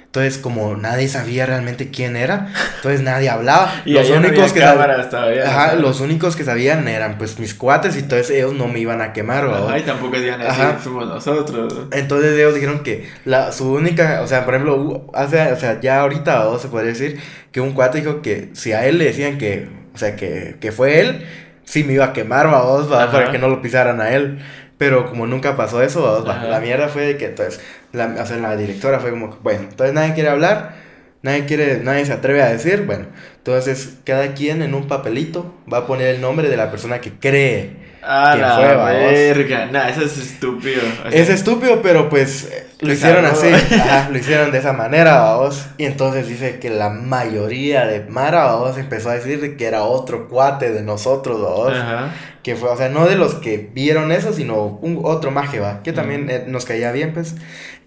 [0.07, 2.47] Entonces, como nadie sabía realmente quién era,
[2.77, 3.71] entonces nadie hablaba.
[3.85, 5.47] Y los no únicos había que sab- cámaras todavía.
[5.47, 5.81] Ajá, ¿sabes?
[5.81, 9.13] los únicos que sabían eran pues mis cuates y entonces ellos no me iban a
[9.13, 9.67] quemar, ¿va?
[9.67, 10.79] Ajá, y tampoco decir, Ajá.
[10.83, 11.87] somos nosotros.
[11.91, 15.99] Entonces ellos dijeron que la, su única, o sea, por ejemplo, hace, o sea, ya
[16.01, 16.57] ahorita ¿va?
[16.57, 17.19] se podría decir
[17.51, 20.71] que un cuate dijo que si a él le decían que, o sea, que, que
[20.71, 21.25] fue él,
[21.65, 24.39] sí me iba a quemar, vamos, para que no lo pisaran a él.
[24.77, 27.59] Pero como nunca pasó eso, la mierda fue de que entonces,
[27.97, 30.75] la, o sea, la directora fue como, que, bueno, entonces nadie quiere hablar,
[31.21, 35.79] nadie quiere, nadie se atreve a decir, bueno, entonces cada quien en un papelito va
[35.79, 37.87] a poner el nombre de la persona que cree.
[38.09, 39.65] Ah, ¿Quién la fue, verga.
[39.65, 40.81] Nah, eso es estúpido.
[41.05, 45.19] O sea, Es estúpido, pero pues lo hicieron así, ajá, lo hicieron de esa manera,
[45.19, 45.65] vamos.
[45.77, 49.83] Y entonces dice que la mayoría de Mara, vamos, empezó a decir de que era
[49.83, 51.73] otro cuate de nosotros, vamos.
[51.73, 52.13] Ajá.
[52.43, 55.81] Que fue, o sea, no de los que vieron eso, sino un otro maje, va,
[55.83, 57.35] que también eh, nos caía bien, pues.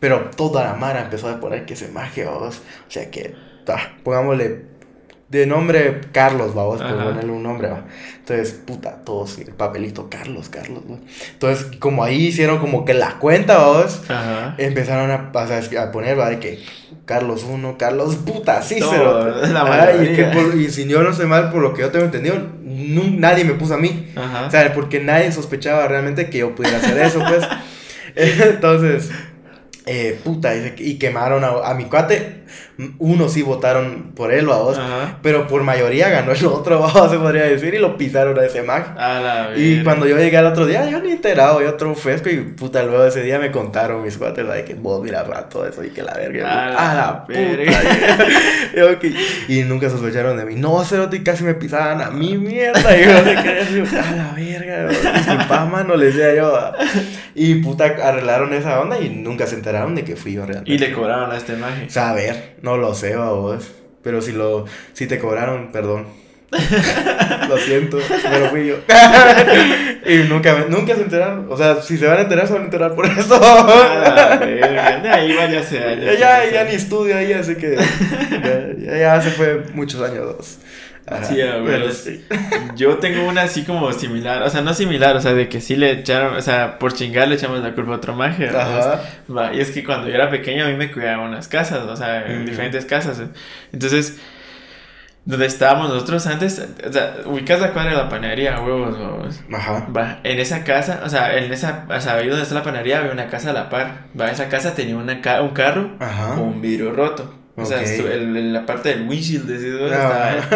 [0.01, 2.57] Pero toda la Mara empezó a poner que ese maje, vamos.
[2.89, 3.35] O sea que,
[3.69, 4.63] ah, pongámosle
[5.29, 7.85] de nombre Carlos, vamos, por ponerle un nombre, va.
[8.19, 10.99] Entonces, puta, todos, el papelito, Carlos, Carlos, ¿no?
[11.33, 14.01] Entonces, como ahí hicieron como que la cuenta, vamos.
[14.09, 14.57] Ajá.
[14.59, 16.31] Empezaron a, sea, a poner, ¿va?
[16.31, 16.59] De que
[17.05, 18.81] Carlos 1, Carlos, puta, sí,
[19.53, 21.91] la Ajá, y, que por- y si yo no sé mal, por lo que yo
[21.91, 24.11] tengo entendido, nu- nadie me puso a mí.
[24.17, 24.47] Ajá.
[24.47, 27.45] O sea, porque nadie sospechaba realmente que yo pudiera hacer eso, pues.
[28.17, 29.11] Entonces,
[29.93, 32.40] eh, puta, y quemaron a, a mi cuate.
[32.99, 35.19] Uno sí votaron por él o a dos, Ajá.
[35.23, 38.63] pero por mayoría ganó el otro, vamos, se podría decir, y lo pisaron a ese
[38.63, 38.95] mag.
[38.99, 42.31] A la Y cuando yo llegué al otro día, yo ni enterado, yo otro fresco
[42.31, 45.85] y puta, luego ese día me contaron mis cuates, de que vos mira todo eso
[45.85, 46.49] y que la verga.
[46.51, 47.73] A la A la verga.
[47.73, 48.27] puta.
[48.77, 49.15] Yo, que-
[49.49, 50.55] y nunca sospecharon de mí.
[50.57, 52.81] No, cerote, casi me pisaban a mí, mierda.
[53.01, 56.53] Y yo a la verga, disculpa, mano, le decía yo.
[57.35, 60.73] Y puta, arreglaron esa onda y nunca se enteraron de que fui yo realmente.
[60.73, 61.89] Y le cobraron a este maje.
[61.91, 63.71] Saber, no lo sé, a vos.
[64.03, 66.07] Pero si lo, si te cobraron, perdón.
[67.49, 68.77] lo siento, pero fui yo.
[70.07, 71.47] y nunca, nunca se enteraron.
[71.49, 73.37] O sea, si se van a enterar, se van a enterar por eso.
[73.37, 75.03] A la verga.
[75.03, 79.31] Ya iba ya ya, ya, ya ni estudio ahí, así que ya, ya, ya hace
[79.31, 80.59] fue muchos años dos.
[81.11, 81.25] Ajá,
[81.93, 82.25] Sí.
[82.77, 85.77] Yo tengo una así como similar, o sea, no similar, o sea, de que sí
[85.77, 88.49] le echaron, o sea, por chingar le echamos la culpa a otro maje.
[88.49, 89.01] Ajá.
[89.53, 92.27] Y es que cuando yo era pequeño a mí me cuidaban unas casas, o sea,
[92.27, 92.51] en Ujú.
[92.51, 93.21] diferentes casas.
[93.73, 94.19] Entonces,
[95.25, 99.41] donde estábamos nosotros antes, o sea, ubicas la cuadra de la panadería, huevos, huevos.
[99.53, 99.87] Ajá.
[99.95, 103.01] Va, en esa casa, o sea, en esa, o sea, ahí donde está la panadería
[103.01, 104.07] había una casa a la par.
[104.19, 106.31] Va, esa casa tenía una ca- un carro Ajá.
[106.37, 107.35] con un vidrio roto.
[107.63, 107.85] O sea, Ok.
[107.85, 109.85] estu- el- la parte del windshield de ese,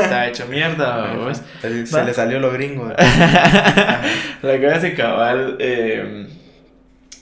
[0.00, 1.40] estaba hecho mierda, huevos.
[1.60, 2.92] Se, se le salió lo gringo.
[4.42, 5.56] La cabeza de cabal.
[5.58, 6.26] eh,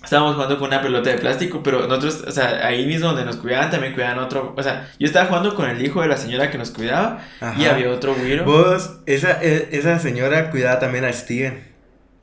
[0.02, 3.36] estábamos jugando con una pelota de plástico, pero nosotros, o sea, ahí mismo donde nos
[3.36, 4.52] cuidaban, también cuidaban otro.
[4.56, 7.44] O sea, yo estaba jugando con el hijo de la señora que nos cuidaba y
[7.64, 7.70] Ajá.
[7.74, 8.44] había otro güiro.
[8.44, 11.71] Vos, esa, e- esa señora cuidaba también a Steven.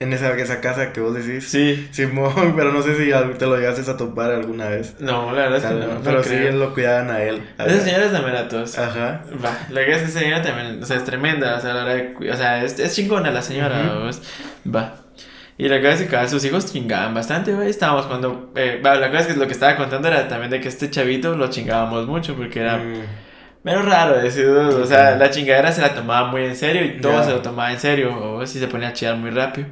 [0.02, 1.50] En esa, esa casa que vos decís.
[1.50, 1.90] Sí.
[1.92, 4.96] Simón, pero no sé si te lo llegaste a topar alguna vez.
[5.00, 5.94] No, la verdad es que no.
[5.96, 6.52] no pero sí creo.
[6.54, 7.42] lo cuidaban a él.
[7.58, 8.78] Esa señora es a todos.
[8.78, 9.22] Ajá.
[9.44, 11.84] Va, la que es que esa señora también, o sea, es tremenda, o sea, la
[11.84, 14.06] hora de o sea, es, es chingona la señora, Ujú.
[14.06, 14.22] ¿vos?
[14.74, 14.96] Va.
[15.58, 17.70] Y la cosa es que cada sus hijos chingaban bastante, güey.
[17.70, 18.54] Estábamos cuando.
[18.56, 20.90] Eh, va, la cosa es que lo que estaba contando era también de que este
[20.90, 23.04] chavito lo chingábamos mucho porque era Mm,
[23.64, 27.24] menos raro decir, o sea, la chingadera se la tomaba muy en serio y todo
[27.24, 29.68] se lo tomaba en serio, o si se ponía a chillar muy rápido.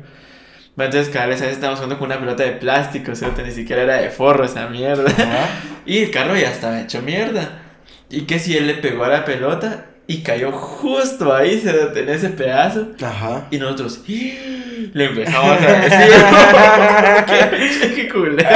[0.78, 3.52] Entonces, cada vez a veces estábamos jugando con una pelota de plástico, o sea, ni
[3.52, 5.10] siquiera era de forro esa mierda.
[5.10, 5.50] Ajá.
[5.88, 7.62] Y el carro ya estaba hecho mierda.
[8.10, 12.16] Y que si él le pegó a la pelota y cayó justo ahí, se detenía
[12.16, 12.90] ese pedazo.
[13.02, 13.48] Ajá.
[13.52, 14.12] Y nosotros ¡Ah!
[14.94, 16.14] le empezamos a decir:
[17.80, 18.50] ¡Qué qué culero!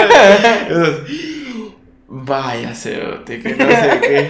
[2.09, 4.29] Vaya, cerote, que no sé qué.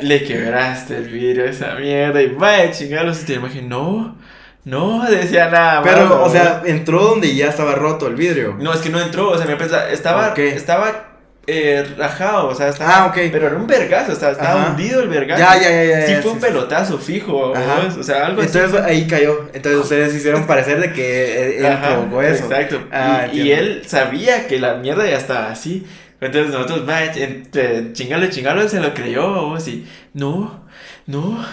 [0.00, 2.22] Le quebraste el vidrio a esa mierda.
[2.22, 3.22] Y vaya, chingados.
[3.22, 4.16] Y te imaginas, no,
[4.64, 5.82] no decía nada.
[5.82, 8.56] Pero, o sea, entró donde ya estaba roto el vidrio.
[8.58, 11.14] no, es que no entró, o sea, me pensaba, estaba, estaba
[11.46, 13.04] eh, rajado, o sea, estaba.
[13.04, 13.14] Ah, ok.
[13.30, 14.70] Pero era un vergazo, o sea, estaba Ajá.
[14.70, 15.40] hundido el vergazo.
[15.40, 16.06] Ya, ya, ya, ya.
[16.06, 16.46] Sí, ya, fue un sí.
[16.46, 18.56] pelotazo fijo, o sea, algo así.
[18.56, 19.48] Entonces ahí cayó.
[19.52, 22.44] Entonces ustedes hicieron parecer de que él, él Ajá, provocó eso.
[22.44, 22.82] Exacto.
[22.90, 25.86] Ah, y, él sabía que la mierda ya estaba así.
[26.20, 30.64] Entonces nosotros, va, entre chingalo, chingalo, se lo creyó, vos, y no,
[31.06, 31.44] no.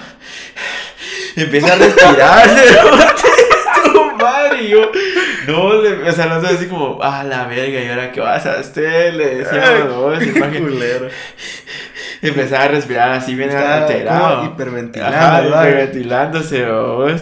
[1.35, 2.47] Empieza a respirar,
[4.21, 4.91] madre, y yo,
[5.47, 8.59] no, le, o sea, nosotros así como, ah, la verga, ¿y ahora qué vas a
[8.59, 9.13] hacer?
[9.15, 10.59] Le decíamos, Qué imagínate.
[10.61, 11.07] culero.
[12.21, 14.45] Empezaba a respirar así bien alterado.
[14.45, 15.63] hiperventilando, Ajá, ¿verdad?
[15.67, 17.21] hiperventilándose, vos.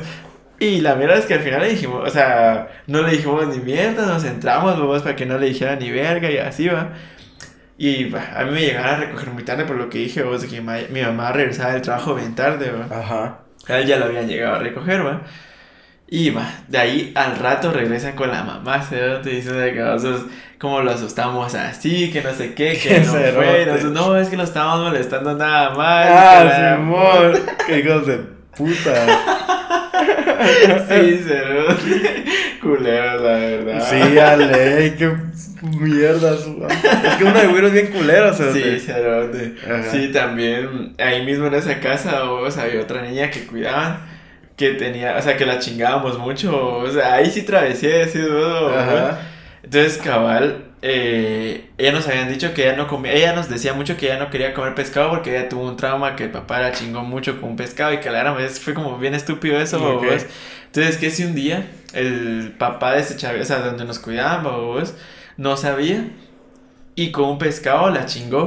[0.60, 3.60] Y la mierda es que al final le dijimos, o sea, no le dijimos ni
[3.60, 6.90] mierda, nos centramos, vos, para que no le dijera ni verga y así va.
[7.82, 10.42] Y va, a mí me llegaron a recoger muy tarde por lo que dije, vos,
[10.42, 13.00] de que ma- mi mamá regresaba del trabajo bien tarde, va.
[13.00, 13.40] Ajá.
[13.68, 15.22] A él ya lo habían llegado a recoger, va.
[16.12, 19.80] Y va, de ahí al rato regresan con la mamá, se te dicen de que
[19.80, 20.26] nosotros
[20.60, 24.28] como lo asustamos así, que no sé qué, que Qué no fue, nosotros, no, es
[24.28, 26.08] que lo estábamos molestando nada más.
[26.10, 27.40] Ah, Simón.
[27.68, 29.06] Qué de puta.
[30.88, 32.24] Sí, cerote.
[32.62, 33.88] Culeros, la verdad.
[33.90, 35.12] Sí, Ale, qué
[35.78, 36.38] mierda.
[36.38, 38.80] su- Es que uno de güeros bien culero, Sí, cerote.
[38.80, 39.54] cerote.
[39.66, 39.84] Ajá.
[39.92, 44.00] Sí, también ahí mismo en esa casa, vos, había otra niña que cuidaban,
[44.56, 48.20] que tenía, o sea, que la chingábamos mucho, o sea, ahí sí travesía, sí.
[49.64, 53.98] Entonces, cabal, eh, ella nos habían dicho que ella no comía, ella nos decía mucho
[53.98, 56.72] que ella no quería comer pescado porque ella tuvo un trauma que el papá la
[56.72, 59.78] chingó mucho con un pescado y que la gran vez fue como bien estúpido eso,
[59.78, 60.04] Ok.
[60.06, 60.26] babos.
[60.68, 64.44] Entonces, que si un día el papá de ese chavo, o sea, donde nos cuidaban,
[64.44, 64.94] babos,
[65.38, 66.06] no sabía
[66.96, 68.42] y con un pescado la chingó,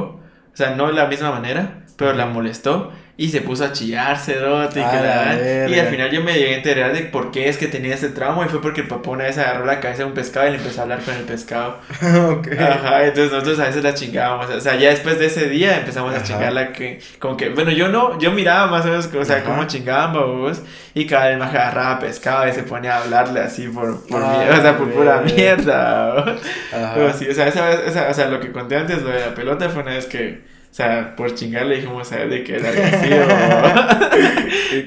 [0.53, 2.93] o sea, no de la misma manera, pero la molestó.
[3.23, 6.55] Y se puso a chillar, cerote, y, A que y al final yo me llegué
[6.55, 9.11] a enterar de por qué es que tenía ese trauma y fue porque el papá
[9.11, 11.23] una vez agarró la cabeza de un pescado y le empezó a hablar con el
[11.23, 11.79] pescado.
[12.01, 14.51] Ajá, entonces nosotros a veces la chingábamos.
[14.51, 16.25] O sea, ya después de ese día empezamos a Ajá.
[16.25, 19.45] chingarla que, como que, bueno, yo no, yo miraba más o menos, o sea, Ajá.
[19.45, 20.63] cómo chingaban, babos,
[20.95, 24.37] y cada vez más agarraba pescado y se ponía a hablarle así por, por Ah,
[24.39, 26.19] mierda, o sea, por pura mierda.
[26.19, 26.93] Ajá.
[26.95, 29.21] Pero sí, o sea, esa vez, esa- o sea, lo que conté antes, lo de
[29.21, 32.45] la pelota, fue una vez que, o sea, por chingar le dijimos a él de
[32.45, 33.27] que era agresivo.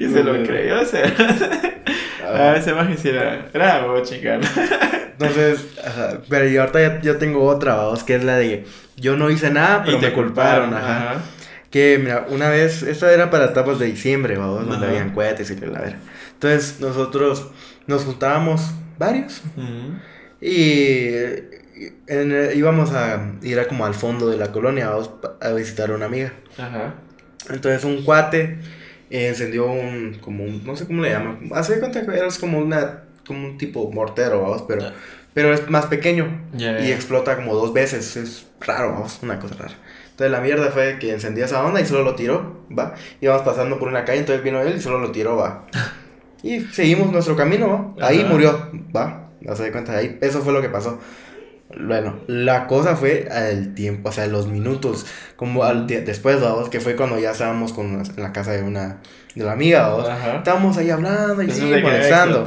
[0.00, 1.04] y se lo creyó, o sea.
[1.06, 2.50] Ajá.
[2.50, 4.40] Ah, ese maje sí era, era chingar.
[5.12, 8.64] Entonces, ajá, pero yo ahorita ya, yo tengo otra, vamos, que es la de
[8.96, 11.10] yo no hice nada, pero Y te me culparon, ajá.
[11.12, 11.20] ajá.
[11.70, 15.54] Que, mira, una vez, esta era para etapas de diciembre, vamos, donde habían cohetes y
[15.66, 15.94] la ver.
[16.32, 17.46] Entonces, nosotros
[17.86, 19.94] nos juntábamos varios Ujú.
[20.40, 21.10] y
[22.06, 25.10] en- íbamos a ir a como al fondo de la colonia, vamos,
[25.40, 26.32] a visitar a una amiga.
[26.58, 26.94] Ajá.
[27.50, 28.58] Entonces, un cuate
[29.10, 32.58] eh, encendió un, como un, no sé cómo le llaman, hace cuenta que era como
[32.58, 34.92] una, como un tipo mortero, vamos, pero, Ah.
[35.34, 36.42] pero es más pequeño.
[36.54, 36.94] Ya, Y ya.
[36.94, 38.16] explota como dos veces.
[38.16, 39.74] Es raro, vamos, una cosa rara.
[40.10, 42.94] Entonces la mierda fue que encendió esa onda y solo lo tiró, ¿va?
[43.20, 45.66] Íbamos pasando por una calle, entonces vino él y solo lo tiró, ¿va?
[46.42, 48.06] Y seguimos nuestro camino, ¿va?
[48.08, 49.30] Ahí murió, ¿va?
[49.40, 50.98] No se da cuenta, ahí, eso fue lo que pasó.
[51.78, 55.04] Bueno, la cosa fue al tiempo, o sea, los minutos,
[55.34, 58.98] como al después, vamos, que fue cuando ya estábamos con, en la casa de una,
[59.34, 60.08] de la amiga, vamos.
[60.38, 62.38] Estábamos ahí hablando y sí, molestando.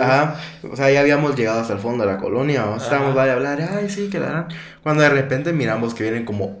[0.00, 0.36] Ajá,
[0.70, 2.76] o sea, ya habíamos llegado hasta el fondo de la colonia, ¿no?
[2.76, 4.48] estábamos vale a hablar, ay, sí, que la harán.
[4.82, 6.58] Cuando de repente miramos que vienen como,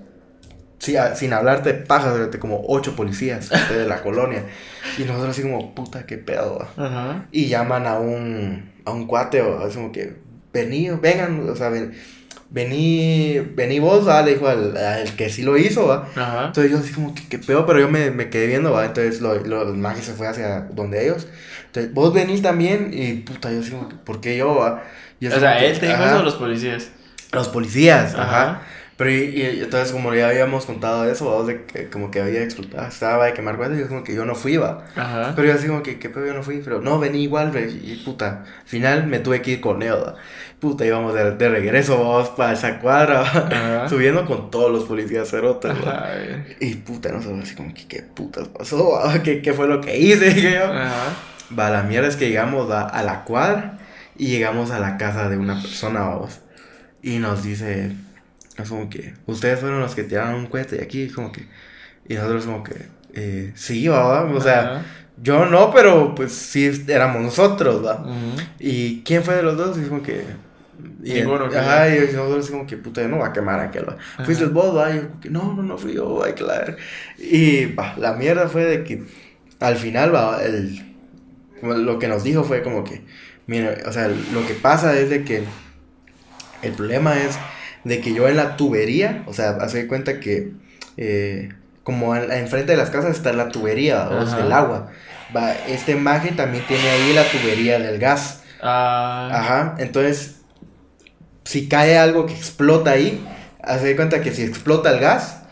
[0.78, 4.44] sí, a- sin hablarte pajas, de- como ocho policías de la colonia.
[4.96, 6.86] Y nosotros así como, puta, qué pedo, va?".
[6.86, 7.26] Ajá.
[7.32, 11.68] Y llaman a un, a un cuate, o es como que, vení, vengan, o sea,
[11.68, 11.94] ven,
[12.50, 16.08] vení, vení vos, va, le dijo al, al que sí lo hizo, va.
[16.14, 16.46] Ajá.
[16.46, 18.86] Entonces yo así como que, qué pedo, pero yo me, me quedé viendo, ¿va?
[18.86, 21.26] Entonces lo, lo, el mago se fue hacia donde ellos.
[21.66, 24.82] Entonces, vos venís también y puta, yo así como ¿por qué yo, va?
[25.20, 26.90] O sea, que, él te dijo eso o los policías.
[27.32, 28.22] Los policías, ajá.
[28.22, 28.62] Ajá.
[28.98, 31.44] Pero y, y entonces como ya habíamos contado eso, ¿va?
[31.44, 34.24] de que como que había explotado, estaba de quemar cuentas, y yo como que yo
[34.24, 34.84] no fui, va.
[34.96, 35.34] Ajá.
[35.36, 36.26] Pero yo así como que, ¿qué pedo?
[36.26, 39.60] Yo no fui, pero no, vení igual, y puta, al final me tuve que ir
[39.60, 40.16] con él, ¿va?
[40.58, 45.70] Puta, íbamos de, de regreso, vamos, para esa cuadra, subiendo con todos los policías cerotes.
[45.70, 46.08] Ajá.
[46.58, 49.16] Y puta, no sé, así como que qué putas pasó, va?
[49.22, 50.30] ¿Qué, qué fue lo que hice?
[50.34, 50.64] Dije yo.
[50.64, 51.14] Ajá.
[51.56, 53.78] Va, la mierda es que llegamos a, a la cuadra
[54.16, 56.40] y llegamos a la casa de una persona, vamos.
[57.00, 57.92] Y nos dice,
[58.62, 61.46] es como que, ustedes fueron los que tiraron un cohete y aquí, como que,
[62.08, 62.74] y nosotros como que,
[63.14, 64.84] eh, sí, va, o sea,
[65.20, 68.02] yo no, pero pues sí éramos nosotros, va.
[68.02, 68.40] Ujú.
[68.60, 69.76] ¿Y quién fue de los dos?
[69.78, 70.24] Y es como que.
[71.02, 73.64] Y Ninguno, que- Ajá, y nosotros como que puta, yo no voy a quemar a
[73.64, 73.88] aquel.
[73.88, 73.96] va.
[74.14, 74.24] Ajá.
[74.24, 74.92] Fuiste vos, va.
[74.92, 76.76] Y yo como que no, no, no fui yo, ay, claro.
[77.18, 79.02] Y va, la mierda fue de que
[79.58, 80.84] al final, va, el.
[81.62, 83.02] Lo que nos dijo fue como que.
[83.48, 85.42] Mira, o sea, lo que pasa es de que.
[86.62, 87.36] El problema es
[87.84, 90.52] de que yo en la tubería, o sea, hace cuenta que
[90.96, 91.50] eh,
[91.82, 94.88] como enfrente de las casas está la tubería o del agua.
[95.34, 98.42] Va, este maje también tiene ahí la tubería del gas.
[98.62, 99.30] Ah.
[99.32, 100.42] Ajá, entonces,
[101.44, 103.26] si cae algo que explota ahí,
[103.62, 105.42] hace cuenta que si explota el gas,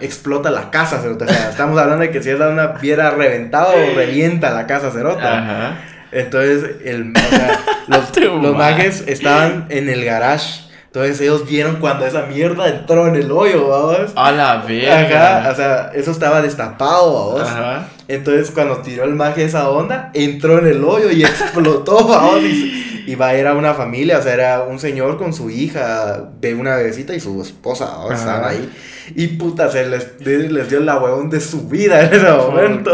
[0.00, 1.26] explota la casa, cerota.
[1.26, 4.90] O sea, estamos hablando de que si esa una piedra reventada o revienta la casa,
[4.90, 5.38] cerota.
[5.38, 5.78] Ajá.
[6.12, 10.63] Entonces, el, o sea, los, los mages estaban en el garage.
[10.94, 14.12] Entonces ellos vieron cuando esa mierda entró en el hoyo, vamos.
[14.14, 15.38] A la verga.
[15.38, 17.40] Ajá, o sea, eso estaba destapado, vamos.
[17.40, 17.88] Ajá.
[18.06, 22.44] Entonces cuando tiró el maje esa onda, entró en el hoyo y explotó, vamos.
[22.44, 26.54] Y, y va, era una familia, o sea, era un señor con su hija, ve
[26.54, 28.72] una bebecita y su esposa, vamos, estaban ahí.
[29.16, 32.92] Y puta, se les, les dio la huevón de su vida en ese momento.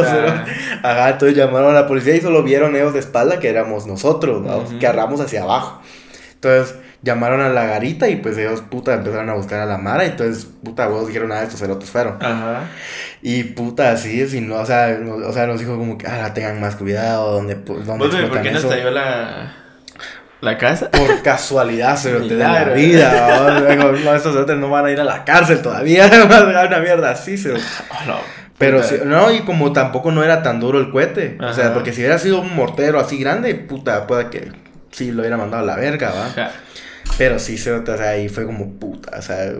[0.82, 4.40] Ajá, entonces llamaron a la policía y solo vieron ellos de espalda que éramos nosotros,
[4.40, 4.64] ¿no?
[4.78, 5.82] que agarramos hacia abajo.
[6.32, 10.04] Entonces llamaron a la garita y pues ellos, puta, empezaron a buscar a la Mara.
[10.04, 12.22] Y entonces, puta, huevos dijeron, ah, estos cerotes fueron.
[12.22, 12.64] Ajá.
[13.22, 16.60] Y puta, así, si no, o sea, o sea, nos dijo como que, ah, tengan
[16.60, 19.56] más cuidado, donde, donde ¿Por qué no estalló la,
[20.40, 20.90] la casa?
[20.90, 23.76] Por casualidad, se te da la vida.
[23.76, 26.06] no, estos cerotes no van a ir a la cárcel todavía.
[26.68, 27.54] una mierda así, se
[28.58, 31.38] Pero sí, no, y como tampoco no era tan duro el cohete.
[31.40, 34.52] O sea, porque si hubiera sido un mortero así grande, puta, puede que
[34.90, 36.50] sí lo hubiera mandado a la verga, ¿va?
[37.18, 39.52] Pero sí, se, o sea, ahí fue como puta, o sea,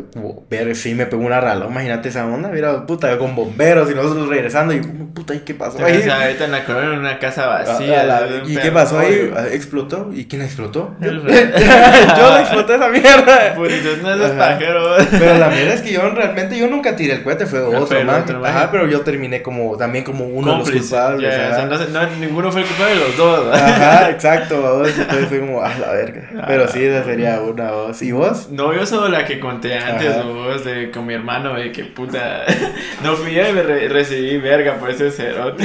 [0.49, 4.29] ver, sí me pegó una rala, imagínate esa onda, mira, puta, con bomberos y nosotros
[4.29, 5.99] regresando y puta, ¿y qué pasó ahí?
[5.99, 8.07] O sea, ahorita en la colonia en una casa vacía.
[8.09, 9.33] Ah, ¿Y qué pasó ahí?
[9.53, 10.11] ¿Explotó?
[10.15, 10.95] ¿Y quién explotó?
[11.01, 13.55] Yo, yo exploté esa mierda.
[13.55, 14.97] Puritos, no esos pájaro.
[15.11, 18.25] Pero la mierda es que yo realmente, yo nunca tiré el cohete, fue otro, man.
[18.45, 21.35] Ajá, pero yo terminé como, también como uno de los culpables.
[21.35, 23.55] o sea, no, ninguno fue el culpable de los dos.
[23.55, 26.29] Ajá, exacto, entonces fue como, ah, la verga.
[26.47, 28.03] Pero sí, esa sería una voz.
[28.03, 28.49] ¿Y vos?
[28.51, 32.45] No, yo solo la que conté antes, vos, de con mi hermano, de que puta.
[33.03, 35.65] no fui y me recibí verga por ese cerote.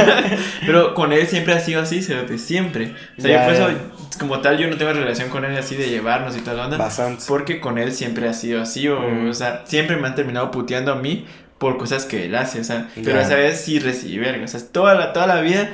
[0.66, 2.94] Pero con él siempre ha sido así, cerote, siempre.
[3.18, 3.78] O sea, yo por eso,
[4.18, 6.76] como tal, yo no tengo relación con él así de llevarnos y tal onda.
[6.76, 7.24] Bastante.
[7.26, 10.92] Porque con él siempre ha sido así, o, o sea, siempre me han terminado puteando
[10.92, 11.26] a mí
[11.60, 14.60] por cosas que él hace, o sea, pero esa vez sí recibí verga, o sea,
[14.72, 15.68] toda la, toda la vida,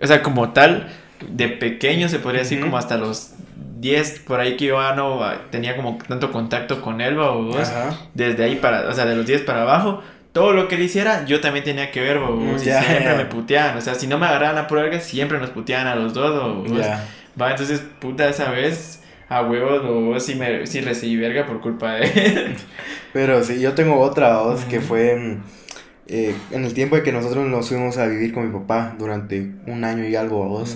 [0.00, 0.88] o sea, como tal,
[1.30, 3.30] de pequeño se podría decir como hasta los
[3.80, 7.50] 10 por ahí que yo no tenía como tanto contacto con él o
[8.14, 10.02] desde ahí para, o sea, de los 10 para abajo,
[10.32, 13.80] todo lo que él hiciera, yo también tenía que ver, o siempre me puteaban, o
[13.80, 16.64] sea, si no me agarraban a prueba, siempre nos puteaban a los dos, o
[17.40, 21.94] va, entonces, puta, esa vez, a huevos, o sí, me, sí recibí verga por culpa
[21.94, 22.56] de él.
[23.12, 25.38] Pero sí, yo tengo otra voz que fue...
[26.10, 29.52] Eh, en el tiempo de que nosotros nos fuimos a vivir con mi papá durante
[29.66, 30.74] un año y algo a vos.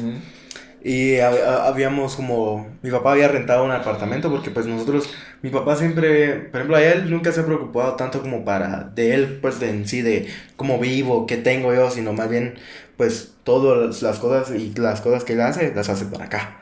[0.84, 6.34] Y habíamos como, mi papá había rentado un apartamento porque pues nosotros, mi papá siempre,
[6.34, 9.70] por ejemplo, a él nunca se ha preocupado tanto como para, de él, pues de
[9.70, 12.54] en sí, de cómo vivo, qué tengo yo, sino más bien,
[12.96, 16.58] pues todas las cosas y las cosas que él hace, las hace para acá.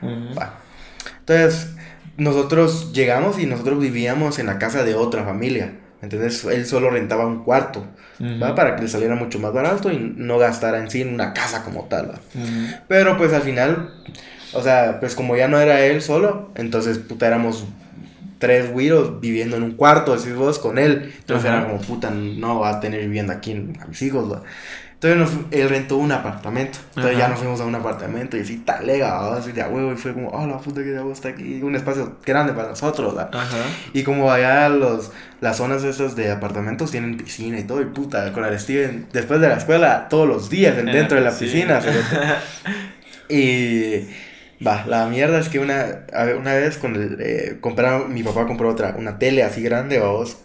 [1.20, 1.70] Entonces,
[2.18, 5.78] nosotros llegamos y nosotros vivíamos en la casa de otra familia.
[6.02, 7.86] Entonces él solo rentaba un cuarto,
[8.20, 8.54] ¿va?
[8.54, 11.62] Para que le saliera mucho más barato y no gastara en sí en una casa
[11.64, 12.12] como tal,
[12.88, 13.94] Pero pues al final,
[14.52, 17.64] o sea, pues como ya no era él solo, entonces puta éramos
[18.40, 21.12] tres güiros viviendo en un cuarto, decís vos, con él.
[21.18, 24.42] Entonces era como, puta, no va a tener vivienda aquí a mis hijos, ¿va?
[25.02, 26.78] Entonces él rentó un apartamento.
[26.94, 29.92] Entonces ya nos fuimos a un apartamento y así talega, así de a huevo.
[29.92, 31.62] Y fue como, oh, la puta que ya está aquí.
[31.62, 33.34] Un espacio grande para nosotros, ¿verdad?
[33.34, 33.56] Ajá.
[33.94, 35.10] Y como allá los,
[35.40, 37.80] las zonas esas de apartamentos tienen piscina y todo.
[37.80, 41.32] Y puta, con el Steven, después de la escuela, todos los días dentro de la
[41.32, 41.80] piscina.
[43.30, 44.06] y
[44.64, 46.04] va, la mierda es que una,
[46.38, 50.36] una vez con el, eh, compraron, mi papá compró otra, una tele así grande, vamos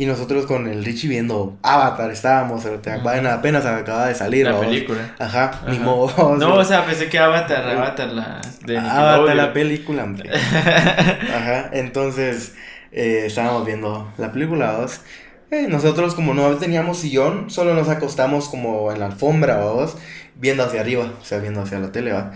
[0.00, 4.46] y nosotros con el Richie viendo Avatar estábamos, apenas acababa de salir.
[4.46, 5.14] La película.
[5.18, 6.36] Ajá, ni modo.
[6.38, 10.30] No, o sea, pensé que Avatar, Avatar la de Avatar la película, hombre.
[10.34, 12.54] Ajá, entonces
[12.92, 15.00] eh, estábamos viendo la película 2.
[15.50, 19.98] Eh, nosotros como no teníamos sillón, solo nos acostamos como en la alfombra, vamos,
[20.34, 22.32] viendo hacia arriba, o sea, viendo hacia la tele, va.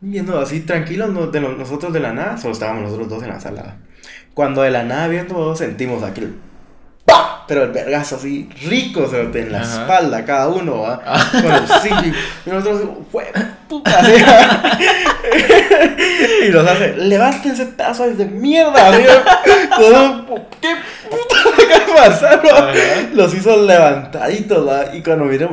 [0.00, 3.78] Viendo así tranquilos de nosotros de la nada, solo estábamos nosotros dos en la sala.
[4.32, 6.34] Cuando de la nada viendo sentimos aquel
[7.46, 11.02] pero el vergazo así, rico, se en la espalda cada uno, ¿va?
[11.04, 11.30] Ah.
[11.30, 12.18] Con el cincho.
[12.46, 13.30] Y nosotros, fue
[13.68, 14.00] puta,
[16.46, 19.12] Y nos hace, levántense pedazos de mierda, amigo.
[20.60, 20.76] ¿Qué
[21.10, 22.42] puta acaba de pasar,
[23.12, 24.94] Los hizo levantaditos, ¿va?
[24.94, 25.50] Y cuando vimos,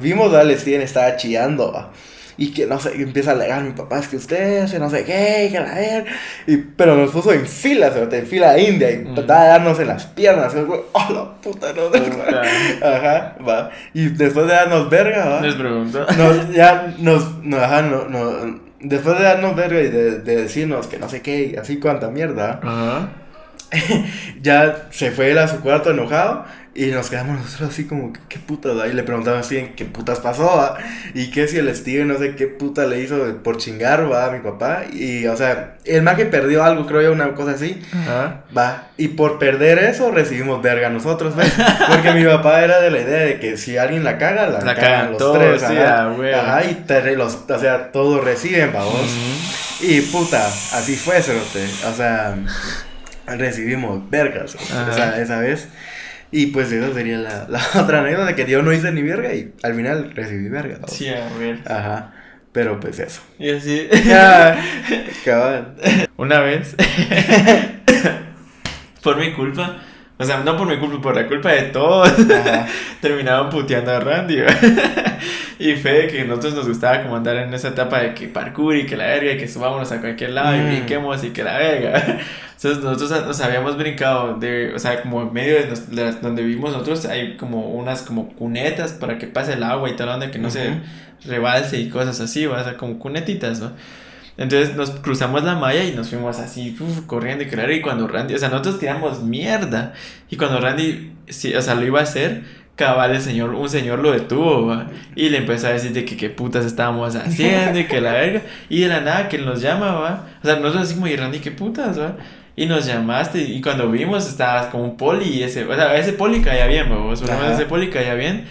[0.00, 1.90] vimos a Steven estaba chillando, ¿va?
[2.36, 4.88] Y que no sé, y empieza a alegar mi papá, es que usted hace no
[4.90, 6.06] sé qué, que la ver.
[6.46, 9.14] Y, pero nos puso en fila, o en fila india, y Mm.
[9.14, 10.54] trataba de darnos en las piernas.
[10.54, 11.90] Güey, oh, la puta, no.
[11.90, 12.42] Puta.
[12.82, 13.70] Ajá, va.
[13.94, 15.40] Y después de darnos verga, va.
[15.40, 16.06] Les pregunto.
[16.16, 20.86] Nos, ya nos, nos, ajá, no, no, después de darnos verga y de, de decirnos
[20.86, 23.08] que no sé qué, y así cuánta mierda, Ajá.
[24.42, 26.44] ya se fue él a su cuarto enojado
[26.74, 28.72] y nos quedamos nosotros así como, ¿qué putas?
[28.90, 30.44] Y le preguntaba así, ¿qué putas pasó?
[30.44, 30.78] va?
[31.12, 34.30] Y que si el Steven no sé qué puta le hizo por chingar, va, a
[34.30, 34.84] mi papá.
[34.90, 37.78] Y, o sea, el más que perdió algo, creo yo, una cosa así.
[37.92, 38.44] Ajá.
[38.56, 41.52] Va, y por perder eso recibimos verga nosotros, ¿ves?
[41.88, 44.74] Porque mi papá era de la idea de que si alguien la caga, la, La
[44.74, 46.14] cagan los todos, tres, sí, ajá.
[46.34, 48.94] Ajá, y te- los, o sea, todos reciben, vamos.
[48.94, 49.84] Ujú.
[49.84, 51.66] Y puta, así fue, cerote.
[51.90, 52.34] O sea,
[53.26, 55.68] recibimos vergas, o sea, esa vez.
[56.32, 59.34] Y pues esa sería la, la otra anécdota de que yo no hice ni verga
[59.34, 60.78] y al final recibí verga.
[60.80, 60.88] ¿no?
[60.88, 61.60] Sí, a ver.
[61.66, 62.14] Ajá,
[62.52, 63.20] pero pues eso.
[63.38, 63.86] Y así.
[65.24, 65.74] Cabal.
[66.16, 66.74] Una vez.
[69.02, 69.82] por mi culpa.
[70.22, 72.10] O sea, no por mi culpa, por la culpa de todos.
[73.00, 74.38] Terminaban puteando a Randy.
[75.58, 78.76] y fue de que nosotros nos gustaba como andar en esa etapa de que parkour
[78.76, 80.66] y que la verga, y que subámonos a cualquier lado y Mm.
[80.66, 82.18] brinquemos y que la verga.
[82.56, 86.42] Entonces nosotros nos habíamos brincado de, o sea, como en medio de, nos- de donde
[86.42, 90.30] vivimos nosotros hay como unas como cunetas para que pase el agua y tal, donde
[90.30, 90.78] que no se Ujú.
[91.26, 92.60] rebalse y cosas así, ¿va?
[92.60, 93.72] o sea, como cunetitas, ¿no?
[94.36, 98.08] Entonces nos cruzamos la malla y nos fuimos así, uf, corriendo y claro, y cuando
[98.08, 99.92] Randy, o sea, nosotros tiramos mierda.
[100.30, 102.42] Y cuando Randy, sí, o sea, lo iba a hacer,
[102.76, 104.86] cabal, el señor, un señor lo detuvo, ¿va?
[105.14, 108.42] Y le empezó a decir de que qué putas estábamos haciendo y que la verga.
[108.68, 110.26] Y de la nada que él nos llama, ¿va?
[110.42, 112.16] O sea, nosotros así como, y Randy, qué putas, ¿va?
[112.56, 116.12] Y nos llamaste y cuando vimos estabas como un poli y ese, o sea, ese
[116.12, 117.12] poli caía bien, ¿va?
[117.52, 118.44] Ese poli caía bien.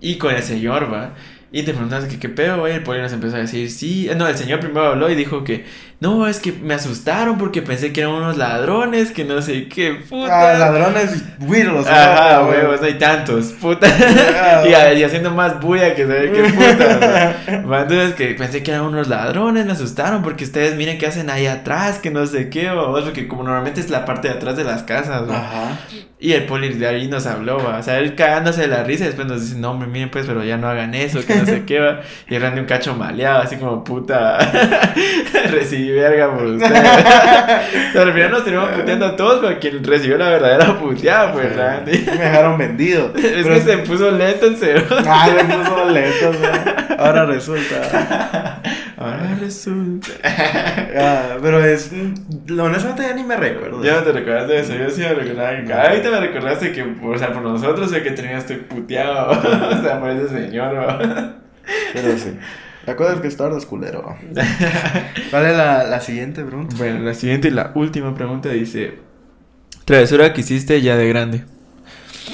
[0.00, 1.14] Y con el señor, ¿va?
[1.52, 2.74] Y te preguntas que qué pedo, güey.
[2.74, 4.08] El poli nos empezó a decir, sí.
[4.16, 5.64] No, el señor primero habló y dijo que,
[6.00, 10.02] no, es que me asustaron porque pensé que eran unos ladrones, que no sé qué,
[10.08, 10.54] puta.
[10.54, 11.86] Ah, ladrones güiros.
[11.86, 13.86] Ajá, huevos, no hay tantos, puta.
[13.86, 14.64] Ah,
[14.94, 17.36] y, y haciendo más bulla que saber qué puta.
[17.46, 21.46] Entonces que pensé que eran unos ladrones, me asustaron porque ustedes miren qué hacen ahí
[21.46, 24.64] atrás, que no sé qué, o porque como normalmente es la parte de atrás de
[24.64, 25.34] las casas, ¿no?
[25.34, 25.78] Ajá.
[26.18, 27.78] Y el poli de ahí nos habló, va.
[27.78, 30.26] O sea, él cagándose de la risa y después nos dice, no, hombre, miren pues,
[30.26, 32.00] pero ya no hagan eso, que no sé qué, va.
[32.28, 34.38] Y Randy un cacho maleado, así como, puta,
[35.90, 37.62] recibí verga por o sea,
[38.02, 41.92] al final nos terminamos puteando a todos, pero quien recibió la verdadera puteada fue Randy.
[42.06, 43.12] Me dejaron vendido.
[43.16, 44.82] Es Pero- que se puso lento en cero.
[45.08, 46.96] Ay, me puso lento, ¿no?
[47.02, 48.60] Ahora resulta.
[48.98, 50.08] Ahora resulta.
[50.96, 51.90] Ah, pero es.
[51.90, 53.82] mm, Honestamente ya ni me recuerdo.
[53.82, 56.82] Ya no te recuerdas de eso, yo sí me recordaba que ahorita me recordaste que,
[57.02, 61.32] o sea, por nosotros sé que terminaste puteado, o sea, por ese señor, ¿no?
[61.94, 62.36] Pero sí.
[62.86, 64.16] La cosa es que Star es culero.
[65.30, 66.74] ¿Cuál es la, la siguiente pregunta?
[66.78, 68.94] Bueno, la siguiente y la última pregunta dice:
[69.84, 71.44] Travesura que hiciste ya de grande.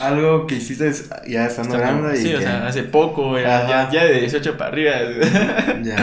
[0.00, 0.92] Algo que hiciste
[1.26, 2.22] ya estando grande y.
[2.22, 4.92] sí, o que- sea, hace poco, ya, ya, ya de 18 para arriba.
[5.82, 5.96] Ya.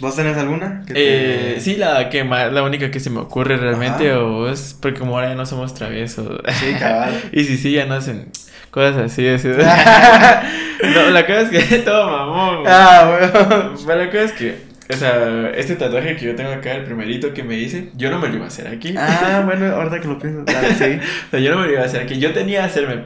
[0.00, 0.82] ¿Vos tenés alguna?
[0.86, 4.20] que te- Eh, sí, la que más, la única que se me ocurre realmente, Ajá.
[4.20, 6.40] o es porque como ahora ya no somos traviesos.
[6.52, 7.18] Sí, cabal.
[7.32, 8.28] y si sí, ya no hacen
[8.70, 9.26] cosas así.
[9.26, 9.48] así.
[9.48, 12.60] no, la cosa es que todo mamón.
[12.60, 12.72] güey.
[12.72, 13.74] Ah, bueno.
[13.86, 14.56] Pero la cosa es que,
[14.90, 18.18] o sea, este tatuaje que yo tengo acá, el primerito que me hice, yo no
[18.18, 18.94] me lo iba a hacer aquí.
[18.98, 20.42] Ah, bueno, ahorita que lo pienso.
[20.44, 21.00] Dale, sí.
[21.28, 22.18] O sea, yo no me lo iba a hacer aquí.
[22.18, 23.04] Yo tenía hacerme,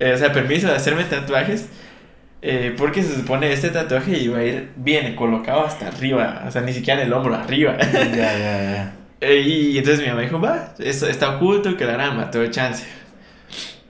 [0.00, 1.68] eh, o sea, permiso de hacerme tatuajes.
[2.48, 6.44] Eh, porque se supone este tatuaje iba a ir bien colocado hasta arriba.
[6.46, 7.76] O sea, ni siquiera en el hombro, arriba.
[7.78, 8.92] Ya, ya, ya.
[9.18, 12.46] Eh, y entonces mi mamá dijo, va, esto está oculto, que la gran va, todo
[12.48, 12.84] chance.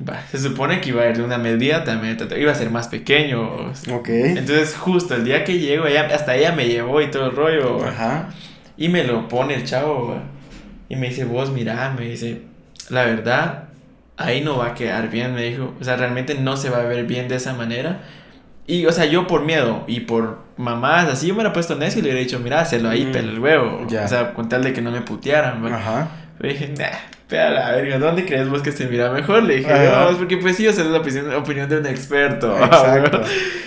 [0.08, 2.86] Va, se supone que iba a ir de una medida también, iba a ser más
[2.86, 3.72] pequeño.
[3.92, 4.08] Ok.
[4.08, 7.84] Entonces, justo el día que llego, ella, hasta ella me llevó y todo el rollo.
[7.84, 8.28] Ajá.
[8.76, 10.16] Y me lo pone el chavo.
[10.88, 12.42] Y me dice, vos, mira, me dice,
[12.88, 13.64] la verdad,
[14.16, 15.74] ahí no va a quedar bien, me dijo.
[15.80, 18.00] O sea, realmente no se va a ver bien de esa manera.
[18.66, 22.00] Y, o sea, yo por miedo y por mamás, así yo me he puesto necio
[22.00, 23.86] y le hubiera dicho, mira, hazlo ahí, Mm, pela el huevo.
[23.88, 24.04] ya.
[24.04, 25.64] O sea, con tal de que no me putearan.
[25.72, 26.08] Ajá.
[26.40, 26.86] Le dije, nah,
[27.28, 29.44] pela la verga, ¿dónde crees vos que se mira mejor?
[29.44, 30.10] Le dije, Ajá.
[30.10, 32.56] no, porque pues sí, o sea, es la opinión, opinión de un experto.
[32.64, 33.22] Exacto.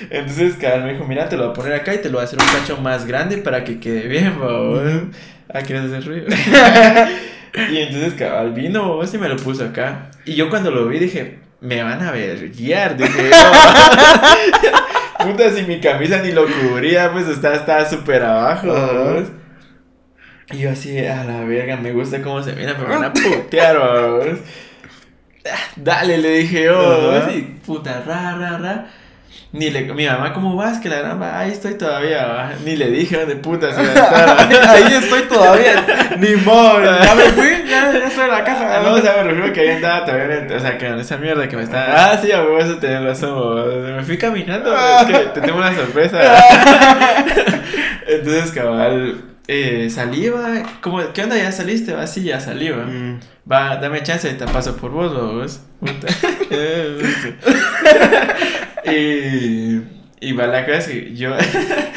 [0.10, 2.22] Entonces, cada me dijo, mira, te lo voy a poner acá y te lo voy
[2.22, 4.34] a hacer un cacho más grande para que quede bien.
[4.38, 5.12] Ujú.
[5.54, 6.26] Ah, ¿quieres hacer ruido?
[7.72, 10.10] y entonces, cabal, vino babos, y me lo puso acá.
[10.26, 12.98] Y yo cuando lo vi dije, me van a ver guiar.
[12.98, 15.26] Dije, no.
[15.26, 19.24] Puta, si mi camisa ni lo cubría, pues estaba estaba súper abajo.
[20.52, 23.78] Y yo así, a la verga, me gusta cómo se mira, me van a putear.
[25.46, 28.88] Ah, Dale, le dije yo, y puta, ra, ra, ra.
[29.52, 30.80] Ni le, mi mamá, ¿cómo vas?
[30.80, 32.52] Que la gran ahí estoy todavía, ¿va?
[32.64, 33.82] Ni le dije, de puta, se
[34.70, 35.86] ahí estoy todavía,
[36.20, 38.78] ni modo, ya me fui, ya, ya estoy en la casa.
[38.78, 41.48] Ah, no, o sea, me refiero que ahí andaba también, o sea, que esa mierda
[41.48, 45.42] que me estaba, ah, sí, a eso tenés razón, me fui caminando, es que te
[45.42, 46.20] tengo una sorpresa.
[48.08, 51.38] Entonces, cabal, eh, saliva, ¿cómo, ¿qué onda?
[51.38, 51.94] ¿Ya saliste?
[51.94, 52.86] Va, sí, ya salí, va.
[52.86, 53.20] Mm.
[53.52, 55.62] Va, dame chance y te paso por vos, vos.
[58.86, 59.82] Y,
[60.22, 61.32] y va la cosa que yo,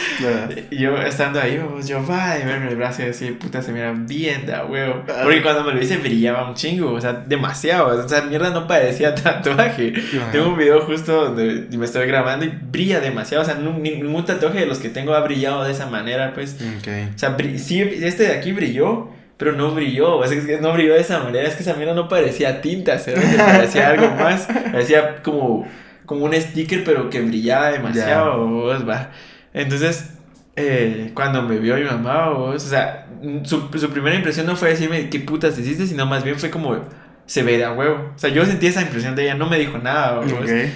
[0.70, 3.92] yo estando ahí, vamos, yo va y verme el brazo y decir, puta, se mira
[3.92, 5.02] bien da huevo.
[5.22, 8.04] Porque cuando me lo hice brillaba un chingo, o sea, demasiado.
[8.04, 9.92] O sea, mierda no parecía tatuaje.
[10.30, 13.42] Tengo un video justo donde me estoy grabando y brilla demasiado.
[13.42, 16.56] O sea, ningún tatuaje de los que tengo ha brillado de esa manera, pues.
[16.60, 19.10] O sea, sí, este de aquí brilló
[19.42, 21.74] pero no brilló, o sea, es que no brilló de esa manera, es que esa
[21.74, 22.96] mierda no parecía tinta,
[23.36, 25.66] parecía algo más, parecía como,
[26.06, 29.10] como un sticker, pero que brillaba demasiado, va.
[29.54, 30.10] Entonces,
[30.56, 33.06] eh, cuando me vio mi mamá, o sea,
[33.44, 36.78] su, su, primera impresión no fue decirme qué putas hiciste, sino más bien fue como,
[37.26, 39.58] se ve de a huevo, o sea, yo sentí esa impresión de ella, no me
[39.58, 40.72] dijo nada, okay.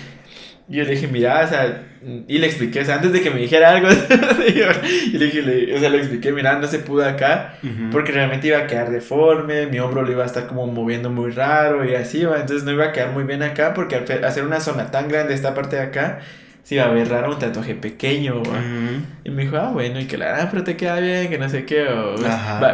[0.69, 1.83] Y yo le dije, mira, o sea,
[2.27, 3.89] y le expliqué, o sea, antes de que me dijera algo,
[4.49, 7.59] y le dije, o sea, le expliqué, mira, no se pudo acá,
[7.93, 11.31] porque realmente iba a quedar deforme, mi hombro lo iba a estar como moviendo muy
[11.31, 12.41] raro y así, ¿va?
[12.41, 15.35] entonces no iba a quedar muy bien acá, porque al hacer una zona tan grande
[15.35, 16.21] esta parte de acá,
[16.65, 18.43] se iba a ver raro un tatuaje pequeño,
[19.23, 21.49] Y me dijo, ah, bueno, y que la, ah, pero te queda bien, que no
[21.49, 21.87] sé qué,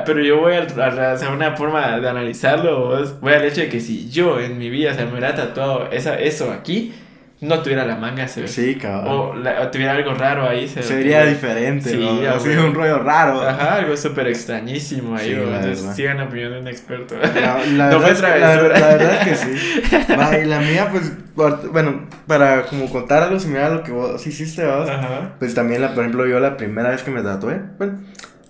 [0.06, 4.08] pero yo voy a, hacer una forma de analizarlo, voy al hecho de que si
[4.08, 6.94] yo en mi vida, o sea, me hubiera tatuado esa, eso aquí,
[7.42, 8.48] no tuviera la manga, se ve.
[8.48, 9.44] Sí, cabrón.
[9.44, 10.68] O, tuviera algo raro ahí.
[10.68, 12.30] Se Sería diferente, sí, ¿no?
[12.30, 13.42] Así un rollo raro.
[13.42, 17.16] Ajá, algo súper extrañísimo ahí, sí, Entonces, sigan la opinión de un experto.
[17.18, 19.82] La, la no fue la, la, verdad es que sí.
[20.16, 24.24] Va, y la mía, pues, bueno, para como contar algo similar a lo que vos
[24.24, 25.34] hiciste, vos, Ajá.
[25.40, 27.98] pues también, la, por ejemplo, yo la primera vez que me tatué, bueno,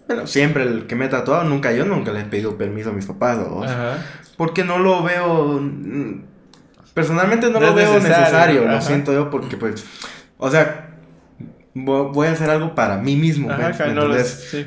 [0.06, 2.92] bueno, siempre el que me he tatuado, nunca yo nunca le he pedido permiso a
[2.92, 3.64] mis papás, ¿no?
[3.64, 3.96] Ajá.
[4.36, 5.60] Porque no lo veo
[6.94, 9.84] Personalmente no, lo veo necesario, lo siento yo, porque pues,
[10.36, 10.90] o sea,
[11.74, 13.48] voy a hacer algo para mí mismo.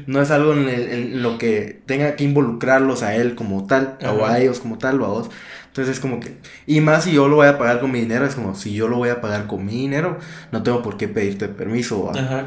[0.07, 4.39] no, es algo en, lo que tenga que involucrarlos a él como tal, o a
[4.39, 5.29] ellos como tal, o a vos.
[5.67, 8.25] Entonces es como que, y más si yo lo voy a pagar con mi dinero,
[8.25, 10.17] es como si yo lo voy a pagar con mi dinero,
[10.51, 12.11] no tengo por qué pedirte permiso.
[12.15, 12.45] Ajá,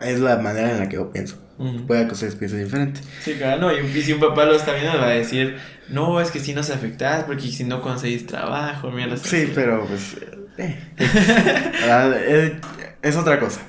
[0.00, 1.38] Es la manera en la que yo pienso.
[1.86, 3.00] Puede que ustedes piensen diferente.
[3.22, 5.56] Sí, claro, no, y, si un papá lo está viendo, va a decir,
[5.92, 9.16] no, es que si nos afectas porque si no conseguís trabajo, mira.
[9.16, 10.16] Sí, pero pues.
[10.58, 12.60] Eh, eh,
[13.02, 13.60] es otra cosa.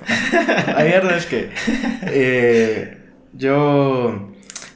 [0.68, 1.50] La verdad es que
[2.04, 2.98] eh,
[3.34, 4.32] yo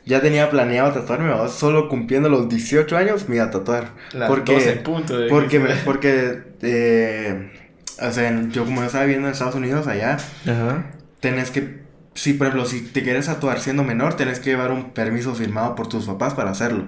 [0.05, 3.91] ya tenía planeado tatuarme, solo cumpliendo los 18 años me iba a tatuar.
[4.27, 5.25] porque, 12 puntos.
[5.29, 7.51] porque, porque eh,
[8.01, 10.17] o sea, yo como yo estaba viviendo en Estados Unidos allá,
[11.19, 11.86] tenés que
[12.18, 15.76] si, por ejemplo, si te quieres tatuar siendo menor, tienes que llevar un permiso firmado
[15.76, 16.88] por tus papás para hacerlo.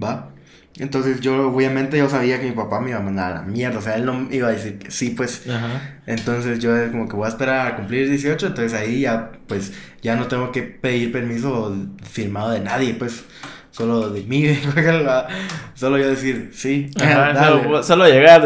[0.00, 0.30] ¿Va?
[0.78, 3.80] Entonces yo, obviamente, yo sabía que mi papá me iba a mandar a la mierda.
[3.80, 5.48] O sea, él no iba a decir que sí, pues.
[5.50, 5.98] Ajá.
[6.06, 8.46] Entonces yo como que voy a esperar a cumplir 18.
[8.46, 11.76] Entonces ahí ya, pues, ya no tengo que pedir permiso
[12.08, 13.24] firmado de nadie, pues
[13.72, 14.44] solo de mí,
[15.74, 17.82] solo yo decir, sí, dale.
[17.82, 18.44] Solo, llegar.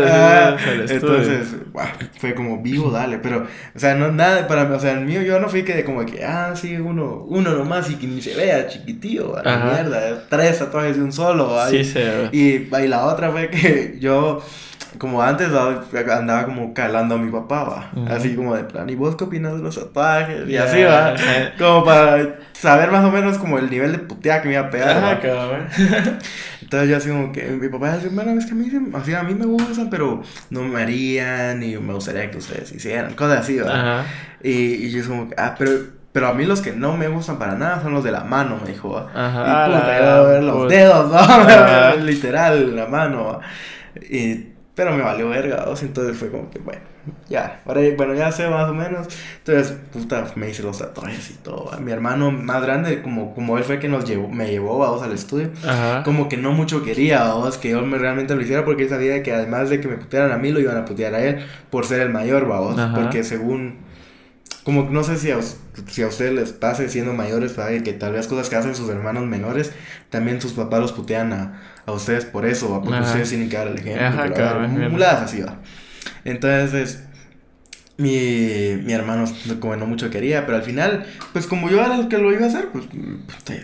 [0.88, 1.48] entonces,
[2.18, 5.22] fue como vivo, dale, pero, o sea, no nada para mí, o sea, el mío
[5.22, 8.36] yo no fui que como que, ah, sí, uno, uno nomás y que ni se
[8.36, 12.00] vea, chiquitío, a la mierda, tres tatuajes de un solo, sí, sí,
[12.30, 14.42] y, y la otra fue que yo
[14.98, 17.90] como antes andaba como calando a mi papá, va.
[18.14, 20.48] Así como de plan, ¿y vos qué opinas de los tatuajes?
[20.48, 21.14] Y así, va.
[21.58, 24.70] como para saber más o menos como el nivel de puteada que me iba a
[24.70, 25.20] pegar.
[26.62, 29.22] Entonces yo así como que mi papá decía, bueno, es que a mí, así, a
[29.22, 33.58] mí me gustan, pero no me harían y me gustaría que ustedes hicieran, cosas así,
[33.58, 34.04] ¿verdad?
[34.42, 37.56] Y, y yo como, ah, pero pero a mí los que no me gustan para
[37.56, 38.96] nada son los de la mano, me dijo.
[38.96, 39.66] Ajá.
[39.68, 41.96] Y puta, iba a ver los dedos, ¿no?
[42.04, 43.40] Literal, la mano.
[44.00, 46.82] Y pero me valió verga, entonces fue como que, bueno,
[47.30, 49.08] ya, ahora, bueno, ya sé más o menos.
[49.38, 51.70] Entonces, puta, me hice los tatuajes y todo.
[51.80, 55.12] Mi hermano más grande, como, como él fue que nos llevó, me llevó, vamos, al
[55.12, 55.48] estudio,
[56.04, 59.22] como que no mucho quería, vamos, que yo me, realmente lo hiciera porque él sabía
[59.22, 61.86] que además de que me putearan a mí, lo iban a putear a él por
[61.86, 63.85] ser el mayor, vamos, porque según
[64.66, 65.38] como no sé si a,
[65.88, 67.52] si a ustedes les pase siendo mayores,
[67.84, 69.72] que tal vez cosas que hacen sus hermanos menores,
[70.10, 73.68] también sus papás los putean a, a ustedes por eso, porque ustedes tienen que dar
[73.68, 75.06] el ejemplo.
[75.06, 75.60] así va.
[76.24, 77.04] Entonces,
[77.96, 79.24] mi, mi hermano
[79.60, 82.44] como no mucho quería, pero al final, pues como yo era el que lo iba
[82.44, 82.86] a hacer, pues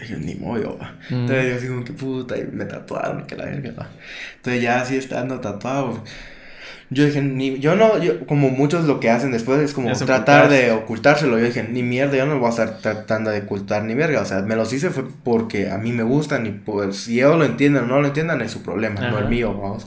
[0.09, 0.95] yo ni modo, va.
[1.11, 3.91] Entonces yo así como que puta, y me tatuaron, que la verga, va.
[4.37, 6.03] Entonces ya así estando tatuado
[6.93, 9.99] Yo dije, ni, yo no, yo, como muchos lo que hacen después es como Es
[10.01, 10.65] tratar ocultarse.
[10.67, 11.39] de ocultárselo.
[11.39, 14.21] Yo dije, ni mierda, yo no voy a estar tratando de ocultar ni verga.
[14.21, 17.39] O sea, me los hice fue porque a mí me gustan y pues si ellos
[17.39, 19.19] lo entienden o no lo entiendan es su problema, no Ajá.
[19.21, 19.87] el mío, vamos.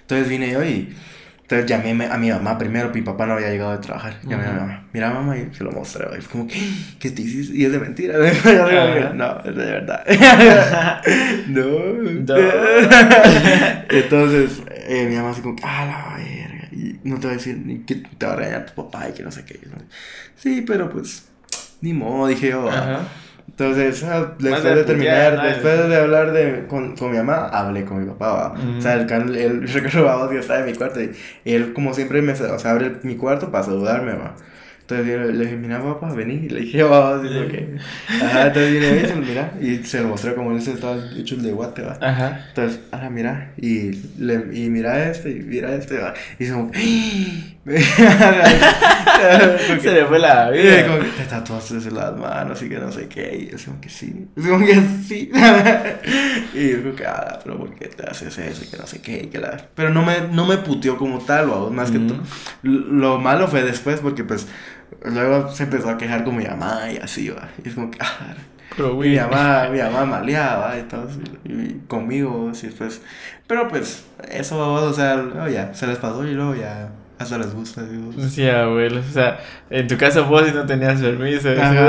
[0.00, 0.94] Entonces vine yo y
[1.42, 4.16] entonces llamé a mi mamá primero, mi papá no había llegado de trabajar.
[4.22, 6.06] Llamé a mi mamá, mira mamá, y se lo mostré.
[6.18, 6.60] Y fue como, ¿qué?
[6.98, 7.56] ¿Qué te hiciste?
[7.56, 8.16] Y es de mentira.
[8.22, 9.12] Ajá.
[9.14, 10.04] no, es de verdad.
[11.48, 11.68] no.
[12.26, 12.34] No.
[13.90, 16.18] Entonces, eh, mi mamá así como, ah, la
[17.08, 19.22] no te va a decir ni que te va a regañar tu papá y que
[19.22, 19.58] no sé qué.
[20.36, 21.28] Sí, pero pues,
[21.80, 22.68] ni modo, dije yo.
[22.68, 23.00] Ajá.
[23.48, 27.98] Entonces, ah, después de terminar, después de hablar de, con, con mi mamá, hablé con
[28.00, 28.52] mi papá, ¿va?
[28.52, 28.78] Ujú.
[28.78, 31.10] O sea, el, can- el recuerdo, vamos, que estaba en mi cuarto y
[31.44, 34.34] él, como siempre, me, o sea, abre mi cuarto para saludarme, ¿va?
[34.90, 36.46] Entonces yo le dije, mira, papá, vení.
[36.46, 37.76] Y le dije, y dice, que
[38.24, 41.34] Ajá, entonces viene se lo mira, y se lo mostré como él se estaba hecho
[41.34, 41.98] el de guate, ¿va?
[42.00, 42.46] Ajá.
[42.48, 46.14] Entonces, ahora mira, y, le, y mira este, y mira este, ¿va?
[46.38, 47.58] Y es como, Porque-
[49.82, 50.86] Se le fue la vida.
[50.86, 53.48] como que te tatuaste en las manos y que no sé qué.
[53.50, 54.26] Y es como que sí.
[54.36, 54.74] Es como que
[55.06, 55.30] sí.
[56.54, 58.64] y yo como que, ah, pero ¿por qué te haces eso?
[58.64, 59.22] Y que no sé qué.
[59.24, 59.56] y que la...
[59.74, 62.20] Pero no me, no me puteó como tal, o más que todo.
[62.62, 64.46] Lo malo fue después porque pues
[65.04, 67.48] luego se empezó a quejar con mi mamá y así, va.
[67.64, 68.34] Y es como que, ah,
[68.76, 69.16] Pero, mi güey.
[69.16, 71.08] mamá, mi mamá maleaba y todo,
[71.44, 73.00] y conmigo, sí, pues,
[73.46, 77.52] pero pues, eso, o sea, luego ya, se les pasó y luego ya, hasta les
[77.52, 77.82] gusta.
[78.30, 79.00] Sí, abuelo.
[79.00, 79.38] O sea,
[79.70, 81.48] en tu caso vos sí no tenías permiso.
[81.50, 81.88] Ajá,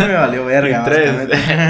[0.06, 1.12] me valió verga, Tres.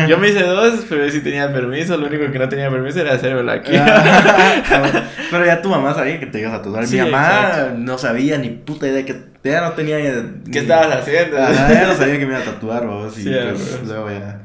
[0.09, 1.97] Yo me hice dos, pero sí tenía permiso.
[1.97, 3.73] Lo único que no tenía permiso era hacérmelo aquí.
[3.77, 6.87] Ah, pero ya tu mamá sabía que te ibas a tatuar.
[6.87, 7.79] Sí, Mi mamá exacto.
[7.79, 11.39] no sabía ni puta idea que ella no tenía ni- ¿Qué estabas haciendo?
[11.39, 13.15] Ajá, ella no sabía que me iba a tatuar, vos.
[13.15, 14.43] Sí, pues, luego ya.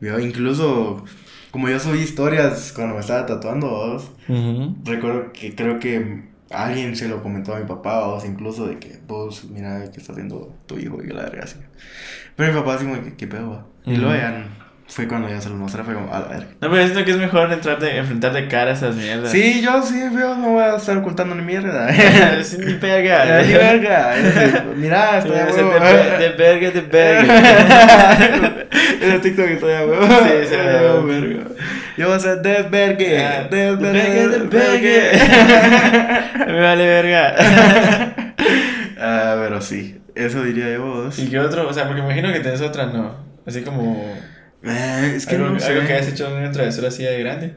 [0.00, 1.04] Yo incluso,
[1.50, 4.12] como yo subí historias cuando me estaba tatuando, vos.
[4.84, 8.98] Recuerdo que creo que alguien se lo comentó a mi papá, o incluso de que
[9.06, 11.02] vos, mira, ¿qué está haciendo tu hijo?
[11.02, 11.56] Y yo la verga así.
[12.36, 13.50] Pero mi papá así como, que, ¿qué pedo?
[13.50, 13.66] va?".
[13.84, 14.46] Y luego ya
[14.86, 16.46] fue cuando ya se lo mostré, fue como, a la verga.
[16.60, 19.30] No, pero siento que es mejor entrarte, enfrentar de cara a esas mierdas.
[19.30, 21.92] Sí, yo sí, yo no voy a estar ocultando ni mierda.
[22.44, 23.42] Sí, ni pega.
[23.42, 24.14] Ni verga.
[24.76, 25.72] Mira, estoy a huevo.
[25.72, 28.66] de, de verga, de verga.
[29.00, 30.06] Ese TikTok estoy a huevo.
[30.06, 31.44] Sí, sí, a huevo, verga.
[31.96, 33.24] Yo voy a ser desvergue.
[33.24, 35.12] Ah, Desvergue, de desvergue.
[36.46, 38.14] Me vale verga.
[39.06, 41.18] Ah, pero sí, eso diría yo vos.
[41.18, 41.68] ¿Y qué otro?
[41.68, 43.16] O sea, porque imagino que tenés otra, ¿no?
[43.44, 44.14] Así como.
[44.62, 45.66] Eh, es que algo, no sé.
[45.72, 47.56] algo que hayas hecho en una travesura así de grande.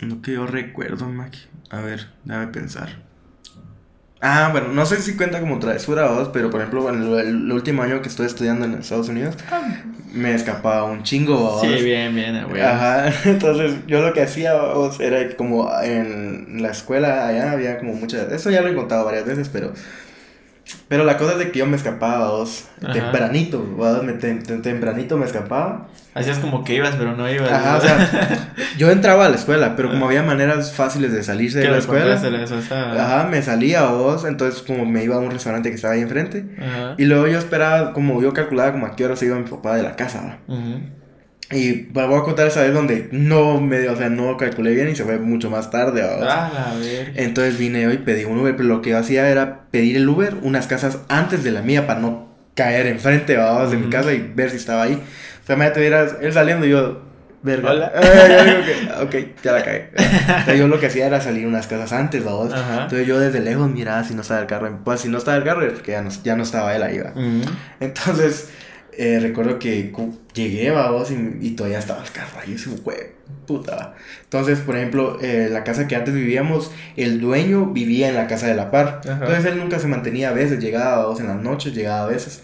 [0.00, 1.38] Lo que yo recuerdo, Maki.
[1.70, 2.90] A ver, déjame pensar.
[4.24, 7.52] Ah, bueno, no sé si cuenta como travesura vos, pero por ejemplo, en el, el
[7.52, 9.34] último año que estoy estudiando en Estados Unidos,
[10.12, 11.60] me escapaba un chingo, vos.
[11.60, 12.62] Sí, bien, bien, ah, güey.
[12.62, 17.94] Ajá, entonces yo lo que hacía vos, era como en la escuela allá había como
[17.94, 18.30] muchas...
[18.30, 19.72] Eso ya lo he contado varias veces, pero...
[20.88, 22.92] Pero la cosa es de que yo me escapaba, vos, Ajá.
[22.92, 25.88] tempranito, vos, me tem- tem- tempranito me escapaba.
[26.14, 27.50] Hacías como que ibas, pero no ibas.
[27.50, 27.78] Ajá, ¿no?
[27.78, 31.64] o sea, yo entraba a la escuela, pero como había maneras fáciles de salirse de
[31.64, 35.70] ¿Qué la escuela, eso, ajá, me salía vos, entonces como me iba a un restaurante
[35.70, 36.94] que estaba ahí enfrente, Ajá.
[36.98, 39.74] y luego yo esperaba, como yo calculaba como a qué hora se iba mi papá
[39.76, 40.54] de la casa, ¿va?
[41.52, 44.88] Y pues, voy a contar esa vez donde no me, o sea, no calculé bien
[44.88, 46.02] y se fue mucho más tarde.
[46.02, 46.74] Ah.
[47.14, 50.08] Entonces vine hoy y pedí un Uber, pero lo que yo hacía era pedir el
[50.08, 53.66] Uber unas casas antes de la mía para no caer enfrente, ¿va?
[53.66, 54.94] de mi casa y ver si estaba ahí.
[54.94, 57.02] O sea, me tuvieras él saliendo y yo,
[57.42, 57.70] verga.
[57.70, 57.92] Hola.
[58.02, 59.90] Eh, yo digo que, ok, ya la cagué.
[59.96, 62.44] Entonces yo lo que hacía era salir unas casas antes, ¿va?
[62.82, 64.80] Entonces yo desde lejos miraba si no estaba el carro.
[64.84, 67.00] Pues si no estaba el carro, es que ya no, ya no estaba él ahí.
[67.80, 68.50] Entonces,
[68.96, 69.92] eh, recuerdo que
[70.34, 72.98] llegué, vamos, y, y todavía estaba el carro ahí, ese güey,
[73.46, 73.94] puta.
[74.24, 78.46] Entonces, por ejemplo, eh, la casa que antes vivíamos, el dueño vivía en la casa
[78.46, 79.00] de la par.
[79.04, 79.12] Ajá.
[79.14, 82.42] Entonces, él nunca se mantenía a veces, llegaba, vamos, en las noches, llegaba a veces.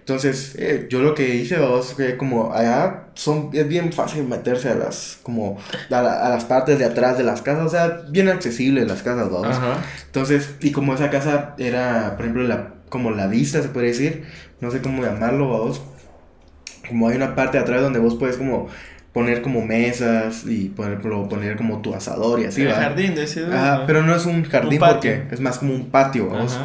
[0.00, 4.68] Entonces, eh, yo lo que hice, vamos, que como allá son, es bien fácil meterse
[4.68, 5.58] a las, como,
[5.90, 9.02] a, la- a las partes de atrás de las casas, o sea, bien accesibles las
[9.04, 9.56] casas, vamos.
[9.56, 9.76] Ajá.
[10.06, 14.24] Entonces, y como esa casa era, por ejemplo, la, como la vista, se puede decir,
[14.62, 15.82] no sé cómo llamarlo, vos.
[16.88, 18.68] Como hay una parte de atrás donde vos puedes como
[19.12, 23.44] poner como mesas y poner, poner como tu asador y así, el jardín de ese
[23.44, 26.58] Ajá, pero no es un jardín porque es más como un patio, vamos.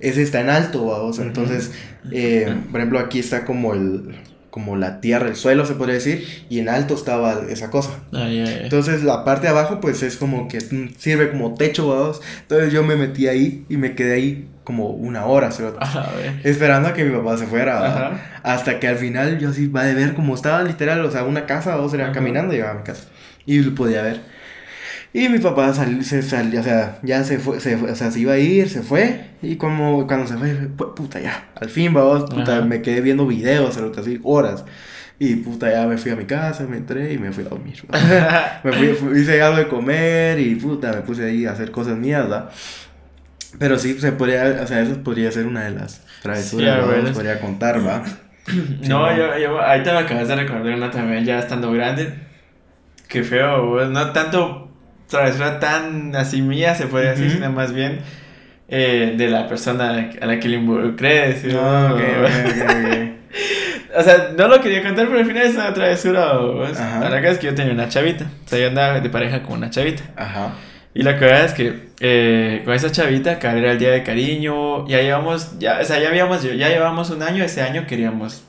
[0.00, 1.18] Ese está en alto, vamos.
[1.18, 1.72] Entonces,
[2.10, 4.16] eh, por ejemplo, aquí está como el
[4.54, 7.90] como la tierra, el suelo se podría decir, y en alto estaba esa cosa.
[8.12, 12.20] Entonces la parte de abajo pues es como que sirve como techo, vamos.
[12.42, 16.40] Entonces yo me metí ahí y me quedé ahí como una hora, cerote, A ver.
[16.44, 17.84] esperando a que mi papá se fuera.
[17.84, 18.40] Ajá.
[18.44, 21.46] Hasta que al final yo así va de ver como estaba literal, o sea, una
[21.46, 22.12] casa, era Ajá.
[22.12, 23.06] caminando y llegaba a mi casa.
[23.46, 24.20] Y lo podía ver.
[25.16, 28.10] Y mi papá sal, se salió, o sea, ya se fue, se fue, o sea,
[28.10, 29.26] se iba a ir, se fue.
[29.42, 32.64] Y como cuando se fue, fue puta, ya, al fin, vamos, puta, Ajá.
[32.66, 34.64] me quedé viendo videos, así, horas.
[35.20, 37.76] Y puta, ya me fui a mi casa, me entré y me fui a dormir.
[38.64, 41.96] me fui, fui- hice algo de comer y puta, me puse ahí a hacer cosas
[41.96, 42.50] mías, ¿va?
[43.60, 47.04] Pero sí, se podría, o sea, eso podría ser una de las travesuras, ver.
[47.04, 48.02] Os podría contar, ¿va?
[48.88, 52.12] No, Sí, yo, yo, ahorita me acabas de recordar una también ya estando grande.
[53.08, 54.63] Qué feo, no tanto
[55.18, 58.00] travesura tan así mía, se puede decir, sino más bien
[58.68, 61.36] eh, de la persona a la, que le involucré.
[61.36, 61.48] ¿sí?
[61.48, 62.00] No, ok,
[63.96, 66.34] O sea, no lo quería contar, pero al final es una travesura.
[66.34, 69.58] La verdad es que yo tenía una chavita, o sea, yo andaba de pareja con
[69.58, 70.02] una chavita.
[70.16, 70.54] Ajá.
[70.94, 75.00] Y la verdad es que eh, con esa chavita, era el día de cariño, ya
[75.00, 78.44] llevamos, ya, o sea, ya habíamos, ya llevamos un año, ese año queríamos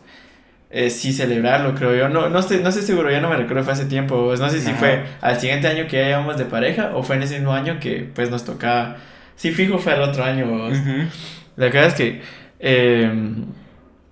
[0.77, 2.09] eh, sí celebrarlo, creo yo.
[2.09, 4.25] No, no, estoy, no estoy seguro, ya no me recuerdo, fue hace tiempo.
[4.25, 4.77] pues, No sé si Ajá.
[4.79, 7.79] fue al siguiente año que ya llevamos de pareja o fue en ese mismo año
[7.79, 8.97] que pues nos tocaba.
[9.37, 10.45] Sí, fijo, fue el otro año.
[10.67, 11.07] Ujú.
[11.55, 12.21] La verdad es que
[12.59, 13.09] eh,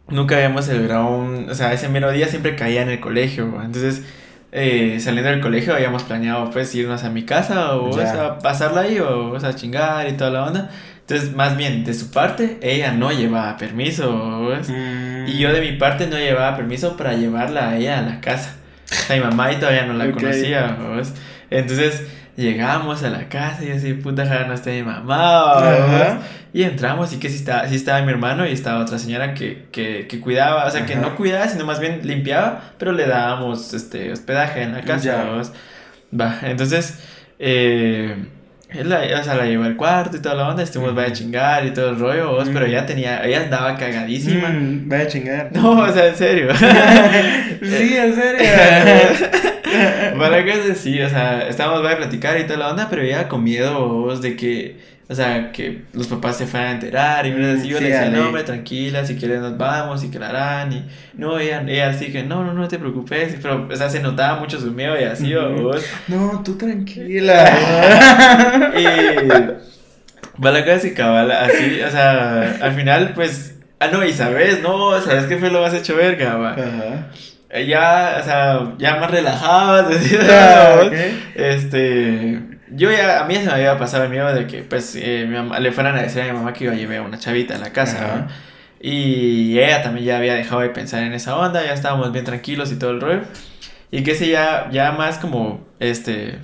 [0.07, 1.49] nunca habíamos celebrado un...
[1.49, 3.45] O sea, ese mero día siempre caía en el colegio.
[3.63, 4.03] Entonces,
[4.51, 8.03] eh, saliendo del colegio habíamos planeado pues irnos a mi casa o Ya.
[8.03, 10.69] o sea, pasarla ahí o, o sea, chingar y toda la onda.
[11.01, 14.45] Entonces, más bien, de su parte, ella no llevaba permiso.
[14.47, 14.69] ¿ves?
[14.69, 15.12] Mm.
[15.27, 18.55] Y yo de mi parte no llevaba permiso para llevarla a ella a la casa.
[18.91, 20.77] O sea, mi mamá y todavía no la conocía.
[20.95, 21.13] ¿ves?
[21.49, 22.03] Entonces
[22.35, 26.21] llegamos a la casa y yo así, puta, ja, no está mi mamá.
[26.53, 29.65] Y entramos y que sí estaba, sí estaba mi hermano y estaba otra señora que,
[29.71, 33.73] que, que cuidaba, o sea, que no cuidaba, sino más bien limpiaba, pero le dábamos
[33.73, 35.03] este, hospedaje en la casa.
[35.03, 35.41] Ya.
[36.19, 36.99] Va, entonces,
[37.39, 38.15] eh,
[38.73, 41.13] él la, o sea, la llevó al cuarto y toda la onda, estuvimos vaya a
[41.13, 42.49] chingar y todo el rollo, ¿ves?
[42.51, 44.49] pero ella tenía, ella andaba cagadísima.
[44.49, 45.49] Mm, vaya a chingar.
[45.53, 46.55] No, o sea, en serio.
[47.61, 48.49] sí, en serio.
[50.17, 53.27] Para que sí, o sea, estábamos vaya a platicar y toda la onda, pero ella
[53.27, 54.21] con miedo ¿vos?
[54.21, 54.77] de que,
[55.09, 57.89] o sea, que los papás se fueran a enterar y mira, así yo Sí, le
[57.91, 60.85] decía, no, hombre, tranquila, si quieres nos vamos y que la harán y
[61.15, 64.39] no, ella, ella así que, no, no, no te preocupes, pero, o sea, se notaba
[64.39, 65.61] mucho su miedo y así, Ujú.
[65.63, 65.85] ¿vos?
[66.07, 67.45] No, tú tranquila.
[68.75, 74.61] Y va la y cabal, así, o sea, al final, pues, ah, no, y sabes,
[74.61, 76.51] no, sabes qué fue lo más hecho verga, va.
[76.53, 77.07] Ajá.
[77.67, 80.89] Ya, o sea, ya más relajados, así, Ah.
[81.35, 82.39] Este,
[82.75, 85.25] yo ya, a mí ya se me había pasado el miedo de que, pues, eh,
[85.27, 87.17] mi mamá, le fueran a decir a mi mamá que iba a llevar a una
[87.17, 88.17] chavita a la casa.
[88.17, 88.27] ¿no?
[88.79, 92.71] Y ella también ya había dejado de pensar en esa onda, ya estábamos bien tranquilos
[92.71, 93.21] y todo el rollo.
[93.91, 96.39] Y que sí, ya, ya más como, este,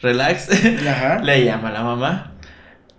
[0.00, 0.48] relax,
[0.88, 1.20] Ajá.
[1.22, 2.32] le llama a la mamá.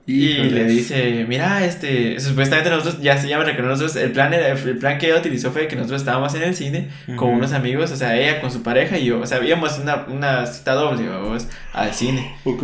[0.08, 4.50] Y le dice, mira, este, supuestamente nosotros, ya se llama que nosotros, el plan, era,
[4.50, 7.38] el plan que ella utilizó fue que nosotros estábamos en el cine con Ujú.
[7.38, 10.46] unos amigos, o sea, ella con su pareja y yo, o sea, íbamos una, una
[10.46, 12.36] cita doble, vamos, al cine.
[12.44, 12.64] Ok.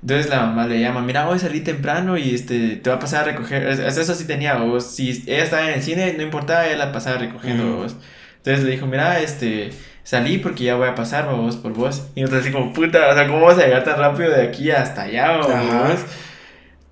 [0.00, 3.22] Entonces la mamá le llama, mira, hoy salí temprano y este, te va a pasar
[3.28, 6.22] a recoger, es- es- eso sí tenía, vos, si ella estaba en el cine, no
[6.22, 7.82] importaba, ella la pasaba recogiendo, Ujú.
[7.82, 7.96] vos.
[8.38, 9.70] Entonces le dijo, mira, este,
[10.04, 12.06] salí porque ya voy a pasar, vos, por vos.
[12.14, 14.70] Y nosotros así como, puta, o sea, ¿cómo vas a llegar tan rápido de aquí
[14.70, 15.48] hasta allá, vos?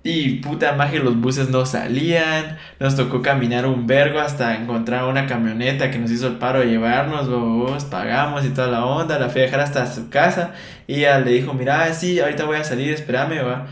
[0.03, 2.57] Y puta magia, los buses no salían.
[2.79, 6.67] Nos tocó caminar un vergo hasta encontrar una camioneta que nos hizo el paro de
[6.67, 9.19] llevarnos, vos, pagamos y toda la onda.
[9.19, 10.53] La fui a dejar hasta su casa.
[10.87, 13.67] Y ella le dijo, mira, sí, ahorita voy a salir, espérame, va.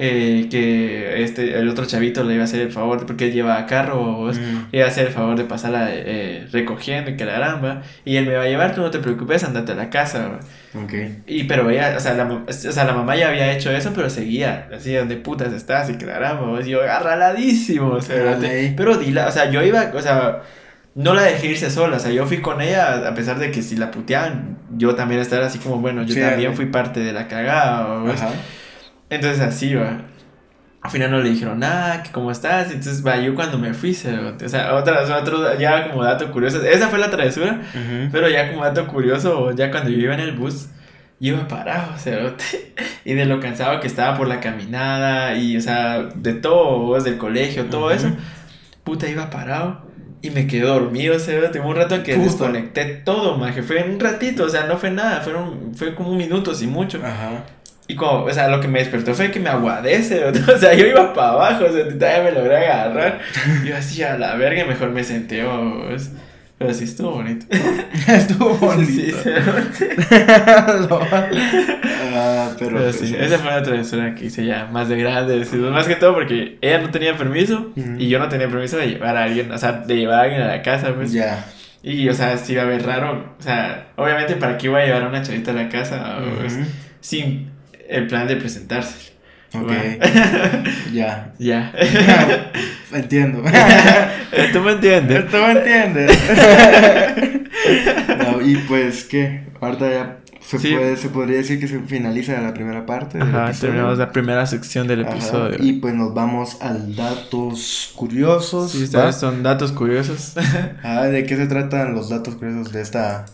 [0.00, 3.66] Eh, que este, el otro chavito le iba a hacer el favor, porque él lleva
[3.66, 4.30] carro.
[4.32, 4.68] Mm.
[4.70, 7.82] Le iba a hacer el favor de pasarla eh, recogiendo y que la gran, va.
[8.04, 10.40] Y él me va a llevar, tú no te preocupes, andate a la casa, va.
[10.80, 10.92] Ok.
[11.26, 14.08] Y pero ella, o sea, la, o sea, la mamá ya había hecho eso, pero
[14.08, 15.90] seguía, así, donde putas estás?
[15.90, 18.38] Y claramos, y yo agarraladísimo, o sea,
[18.76, 20.42] pero dila, o sea, yo iba, o sea,
[20.94, 23.62] no la dejé irse sola, o sea, yo fui con ella, a pesar de que
[23.62, 27.12] si la puteaban, yo también estaba así como, bueno, yo Sí, también fui parte de
[27.12, 28.04] la cagada.
[29.10, 30.02] Entonces así, va.
[30.80, 32.68] Al final no le dijeron nada, que cómo estás.
[32.68, 36.62] Entonces, va, yo cuando me fui, se- o sea, otra, otro, ya como dato curioso,
[36.64, 38.08] esa fue la travesura, Ujú.
[38.12, 40.68] pero ya como dato curioso, ya cuando yo iba en el bus,
[41.18, 42.32] yo iba parado, sea,
[43.04, 47.10] y de lo cansado que estaba por la caminada, y, o sea, de todo, desde
[47.10, 47.94] el colegio, todo Ujú.
[47.94, 48.08] eso,
[48.84, 49.86] puta, iba parado.
[50.20, 52.24] Y me quedé dormido, o sea, tuve un rato en que Puta.
[52.24, 53.62] desconecté todo, maje.
[53.62, 56.98] Fue un ratito, o sea, no fue nada, fueron, fue como un minuto, sin mucho.
[57.04, 57.44] Ajá.
[57.90, 60.86] Y como, o sea, lo que me despertó fue que me aguadece, o sea, yo
[60.86, 63.18] iba para abajo, o sea, todavía me logré agarrar.
[63.64, 66.10] Yo así a la verga, mejor me senté, vamos.
[66.58, 67.46] Pero sí estuvo bonito.
[68.08, 68.90] Estuvo bonito.
[68.90, 69.84] Sí, sí.
[72.14, 75.44] ah, pero, Pero pues, sí, esa fue una travesura que hice ya más de grande.
[75.44, 77.94] sí, Más que todo porque ella no tenía permiso Ujú.
[77.98, 80.42] y yo no tenía permiso de llevar a alguien, o sea, de llevar a alguien
[80.42, 81.12] a la casa, pues.
[81.12, 81.44] Ya.
[81.82, 83.36] Y, o sea, sí iba a ver raro.
[83.38, 86.18] O sea, obviamente, ¿para qué iba a llevar a una chavita a la casa?
[86.40, 86.64] pues, Ujú.
[87.00, 87.50] sin
[87.88, 89.12] el plan de presentarse.
[89.54, 89.70] Ok.
[90.92, 91.32] ya.
[91.38, 91.72] Ya.
[92.92, 93.42] Entiendo.
[94.52, 95.26] ¿Tú me entiendes?
[95.30, 96.18] ¿Tú me entiendes?
[98.18, 99.44] no, y pues, ¿qué?
[99.60, 100.74] Ahorita ya se, Sí.
[100.74, 103.72] puede, se podría decir que se finaliza la primera parte del Ajá, episodio.
[103.72, 105.56] terminamos la primera sección del Ajá, episodio.
[105.60, 108.72] Y pues nos vamos al datos curiosos.
[108.72, 110.34] Sí, son datos curiosos.
[110.82, 113.26] Ah, ¿de qué se tratan los datos curiosos de esta,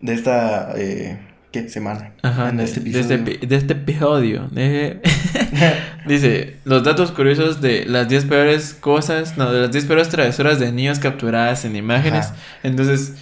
[0.00, 1.18] de esta, eh,
[1.52, 1.68] ¿qué?
[1.68, 2.12] Semana.
[2.22, 3.16] Ajá, en este de episodio.
[3.16, 4.48] este, epi- de este episodio.
[4.50, 5.00] de-
[6.06, 10.58] Dice, los datos curiosos de las 10 peores cosas, no, de las 10 peores travesuras
[10.58, 12.26] de niños capturadas en imágenes.
[12.26, 12.36] Ajá.
[12.64, 13.14] Entonces,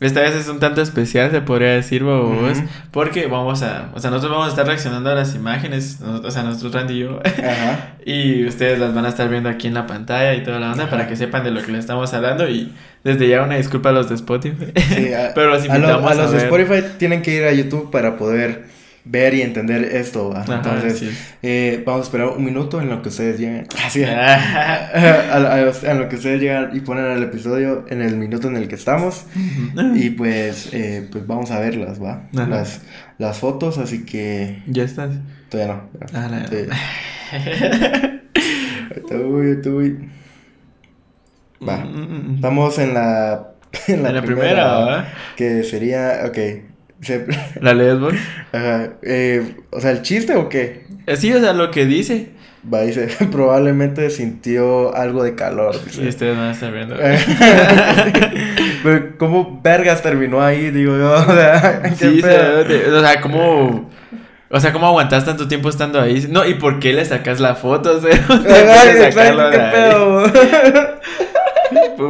[0.00, 2.66] esta vez es un tanto especial, se podría decir, babos, Ujú.
[2.90, 6.42] porque vamos a, o sea, nosotros vamos a estar reaccionando a las imágenes, o sea,
[6.42, 7.94] nosotros, Randy y yo, Ajá.
[8.04, 10.84] y ustedes las van a estar viendo aquí en la pantalla y toda la onda
[10.84, 10.90] Ajá.
[10.90, 12.72] para que sepan de lo que les estamos hablando y
[13.04, 14.72] desde ya una disculpa a los de Spotify.
[14.94, 16.38] Sí, a, Pero los a lo- invitamos a los a de.
[16.44, 18.64] Spotify tienen que ir a YouTube para poder
[19.04, 20.30] ver y entender esto.
[20.30, 20.42] ¿va?
[20.42, 21.10] Ajá, Entonces, sí.
[21.42, 23.66] eh, vamos a esperar un minuto en lo que ustedes lleguen.
[23.84, 25.66] Así, Ah.
[25.88, 28.76] a lo que ustedes llegan y ponen el episodio en el minuto en el que
[28.76, 29.24] estamos.
[29.96, 32.28] Y pues, eh, pues vamos a verlas, ¿va?
[32.36, 32.46] Ajá.
[32.46, 32.82] Las,
[33.18, 35.16] las fotos, así que Ya estás.
[35.48, 36.06] todavía no.
[36.12, 36.46] Ah,
[39.64, 40.08] voy.
[41.68, 41.76] Va.
[41.78, 42.34] Mm, mm, mm.
[42.36, 43.48] Estamos en la,
[43.88, 45.08] en la, En la primera, ¿va?
[45.36, 46.38] Que sería, ok.
[47.00, 47.26] Se-
[47.60, 48.14] ¿La lees vos?
[48.52, 50.86] ajá, eh, o sea, ¿el chiste o qué?
[51.06, 52.30] Eh, Sí, o sea, lo que dice.
[52.72, 55.74] Va, dice, probablemente sintió algo de calor.
[55.84, 56.04] dice.
[56.04, 56.94] Y ustedes van a estar viendo.
[58.84, 60.70] Pero, ¿cómo vergas terminó ahí?
[60.70, 63.90] Digo yo, o sea, ¿qué Sí, o sea, ¿cómo,
[64.48, 66.26] o sea, ¿cómo aguantas tanto tiempo estando ahí?
[66.30, 67.96] No, ¿y por qué le sacas la foto?
[67.96, 70.24] O sea, ¿qué pedo?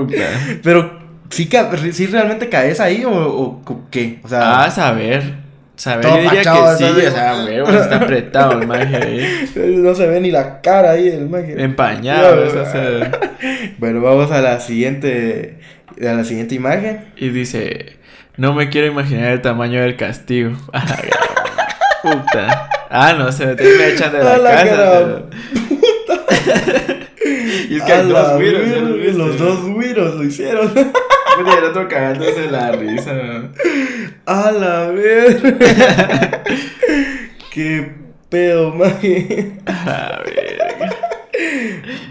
[0.00, 0.16] Puta.
[0.62, 0.98] Pero,
[1.30, 1.48] ¿sí,
[1.92, 4.20] sí realmente caes ahí o, o qué?
[4.24, 5.42] O sea, Ah, saber.
[5.74, 9.50] Saber, yo diría pachado, que sí, o sea, huevo, está apretado el maje ahí.
[9.56, 11.56] no se ve ni la cara ahí del magia.
[11.56, 13.10] Empañado, o sea,
[13.78, 15.58] Bueno, vamos a la siguiente,
[16.00, 17.06] a la siguiente imagen.
[17.16, 17.96] Y dice,
[18.36, 20.52] no me quiero imaginar el tamaño del castigo.
[22.02, 22.68] Puta.
[22.90, 24.64] Ah, no, se me echan de la, la casa.
[24.64, 25.24] gran
[26.06, 26.91] pero-
[27.70, 30.72] y es que hay dos la güiros, ¿ya los verga, dos güiros lo hicieron.
[31.34, 33.50] Y el otro cagándose la risa.
[34.26, 35.58] A la ver.
[37.50, 37.90] Qué
[38.28, 39.52] pedo, maje.
[39.66, 40.58] A ver.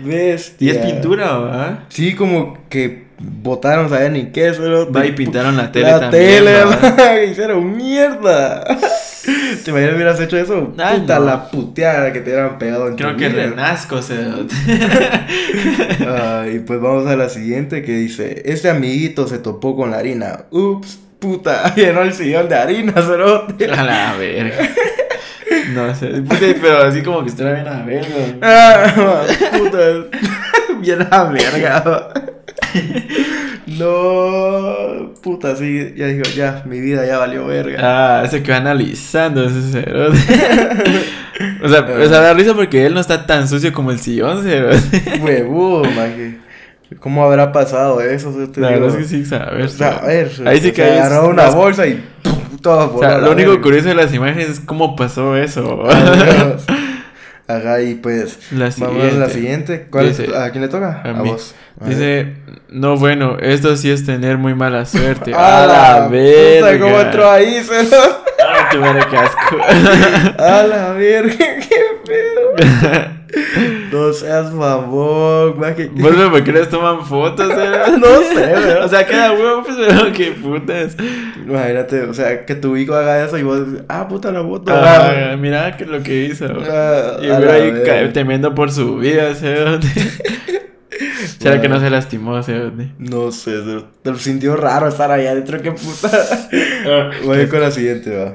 [0.03, 0.65] Bestia.
[0.65, 1.85] ¿Y es pintura, va?
[1.89, 4.91] Sí, como que botaron, sabían ni qué, solo.
[4.91, 6.23] Va y pintaron la tele la también.
[6.43, 8.63] tele, maje, hicieron mierda.
[9.63, 10.73] ¿Te imaginas hubieras hecho eso?
[10.79, 11.25] Ay, Puta, no.
[11.25, 13.43] la puteada que te hubieran pegado en Creo que vida.
[13.43, 14.15] renazco, se
[16.07, 19.97] Ah, y pues vamos a la siguiente que dice, este amiguito se topó con la
[19.97, 20.45] harina.
[20.51, 23.65] Ups, puta, llenó el sillón de harina, cerote.
[23.71, 24.69] A la verga.
[25.73, 28.37] No sé, puta, pero así como que estuviera bien a verga.
[28.41, 29.23] Ah,
[29.57, 29.77] puta,
[30.79, 32.13] bien a verga.
[33.67, 37.77] No, puta, sí, ya digo, ya, mi vida ya valió verga.
[37.81, 40.17] Ah, ese que va analizando ese cerote.
[41.63, 44.43] o sea, o sea, da risa porque él no está tan sucio como el sillón,
[44.43, 45.19] cerote.
[45.21, 46.37] Huevudo, maje.
[46.99, 48.31] ¿Cómo habrá pasado eso?
[48.51, 48.81] Te La digo.
[48.81, 49.61] verdad es que sí, saber.
[49.63, 52.57] O sea, a ver, Ahí sí que agarró una las- bolsa y ¡pum!
[52.61, 53.63] todo O sea, lo único verga.
[53.63, 55.83] curioso de las imágenes es cómo pasó eso.
[57.57, 59.87] Ajá, y pues La vamos a la siguiente.
[59.89, 61.01] ¿Cuál es- Dice- ¿A quién le toca?
[61.03, 61.29] a A, mí.
[61.29, 61.55] vos.
[61.79, 61.87] A.
[61.89, 62.33] Dice,
[62.69, 65.33] no, bueno, esto sí es tener muy mala suerte.
[65.33, 66.67] ¡A a la verga.
[66.71, 67.61] Puta, ¿Cómo entró ahí?
[68.39, 69.57] Ah, tu madre, qué asco.
[70.37, 71.79] A la verga, qué
[72.11, 73.11] pedo.
[73.93, 75.89] No seas mamón, maje.
[75.93, 77.49] ¿Vos por qué les toman fotos?
[77.49, 77.71] eh?
[77.99, 78.85] No sé, ¿verdad?
[78.85, 80.97] O sea, queda huevo, pues, pero qué putas.
[81.45, 84.71] Imagínate, o sea, que tu hijo haga eso y vos, ah, puta la foto.
[84.75, 86.45] Ah, mira que lo que hizo.
[86.69, 88.05] Ah, y la ahí verga.
[88.07, 89.79] ca- temiendo por su vida, ¿sabes?
[91.39, 92.71] ¿Será que no se lastimó, ¿sabes?
[92.99, 93.51] No sé,
[94.03, 96.09] te lo sintió raro estar ahí adentro, qué puta.
[97.25, 98.33] Voy a ir con la siguiente, va.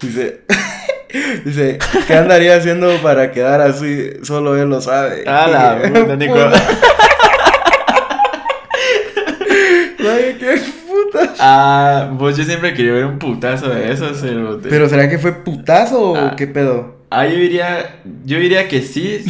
[0.00, 0.40] Dice,
[1.44, 4.10] dice, ¿qué andaría haciendo para quedar así?
[4.22, 5.24] Solo él lo sabe.
[5.26, 6.34] Ah, la puta, Nico.
[9.98, 11.34] Ay, qué puta.
[11.40, 14.68] Ah, pues yo siempre quería ver un putazo de eso, cerote.
[14.68, 16.34] Pero ¿será que fue putazo o Ah.
[16.36, 16.95] qué pedo?
[17.08, 19.24] Ah, yo diría, yo diría que sí,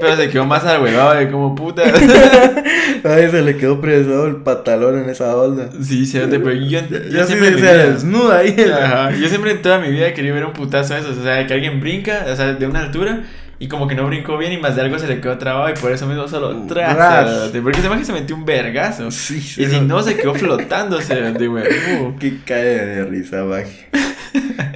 [0.00, 1.82] pero se quedó más arhuevado de como puta.
[3.04, 5.70] Ay, se le quedó presado el pantalón en esa onda.
[5.82, 8.54] Sí, cerote, pero yo, yo Ya sí siempre se, desnuda ahí.
[8.70, 11.16] Ajá, Yo siempre en toda mi vida quería ver un putazo de esos.
[11.16, 13.24] O sea, que alguien brinca, o sea, de una altura.
[13.60, 15.74] Y como que no brincó bien y más de algo se le quedó trabado y
[15.74, 16.94] por eso mismo solo tras.
[16.94, 17.30] Ras.
[17.30, 19.10] cerote, Porque se que se metió un vergazo.
[19.10, 21.64] Sí, Y si no, se quedó flotando, cerote, güey.
[22.00, 22.16] Uh.
[22.18, 23.88] Que cae de risa, maje.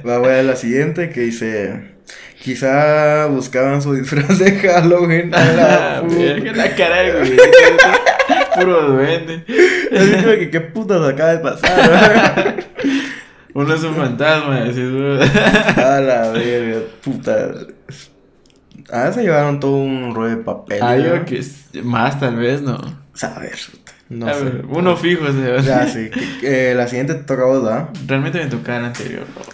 [0.05, 1.92] Va, voy a la siguiente que dice.
[2.43, 5.33] Quizá buscaban su disfraz de Halloween.
[5.33, 6.01] A la.
[6.07, 7.37] Verga, la cara del güey.
[8.55, 9.43] Puro duende.
[9.97, 12.55] Así como que qué putas acaba de pasar.
[13.53, 15.21] Uno es un fantasma, decís, güey.
[15.83, 17.51] A la verga, puta.
[18.91, 20.79] Ah, se llevaron todo un rollo de papel.
[20.83, 21.03] Ah, ¿no?
[21.05, 22.77] yo que es- más tal vez, ¿no?
[23.13, 23.57] Saber,
[24.09, 24.43] no A sé.
[24.43, 25.61] ver, uno fijo, se ve.
[25.63, 26.09] Ya, sí.
[26.09, 27.89] que- que la siguiente te toca a vos, ¿verdad?
[28.07, 29.45] Realmente me tocaba el anterior, bro.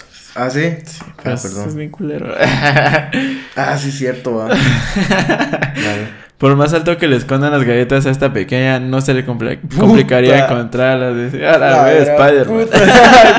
[0.42, 0.62] Ah, sí.
[0.86, 1.68] Sí, Ah, pero es- perdón.
[1.70, 2.34] es bien culero.
[3.56, 4.46] Ah, sí, cierto, va.
[4.48, 6.29] Vale.
[6.40, 9.60] Por más alto que le escondan las galletas a esta pequeña, no se le compli-
[9.78, 10.46] complicaría Puta.
[10.54, 11.16] encontrarlas.
[11.34, 12.68] Dice, a la La vez, Spider-Man.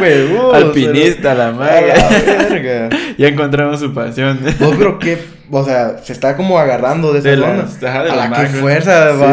[0.01, 2.89] huevos, Alpinista, la verga.
[3.18, 4.39] ya encontramos su pasión.
[4.59, 5.18] Vos, pero qué,
[5.51, 9.28] o sea, se está como agarrando de esa De a la que fuerza, Sí, va,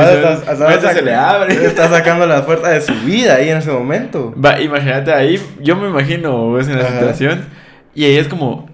[0.65, 1.65] Ahorita sac- se le abre.
[1.65, 4.33] Está sacando la fuerza de su vida ahí en ese momento.
[4.43, 6.93] Va, imagínate ahí, yo me imagino vos en la Ajá.
[6.93, 7.45] situación
[7.93, 8.69] y ahí es como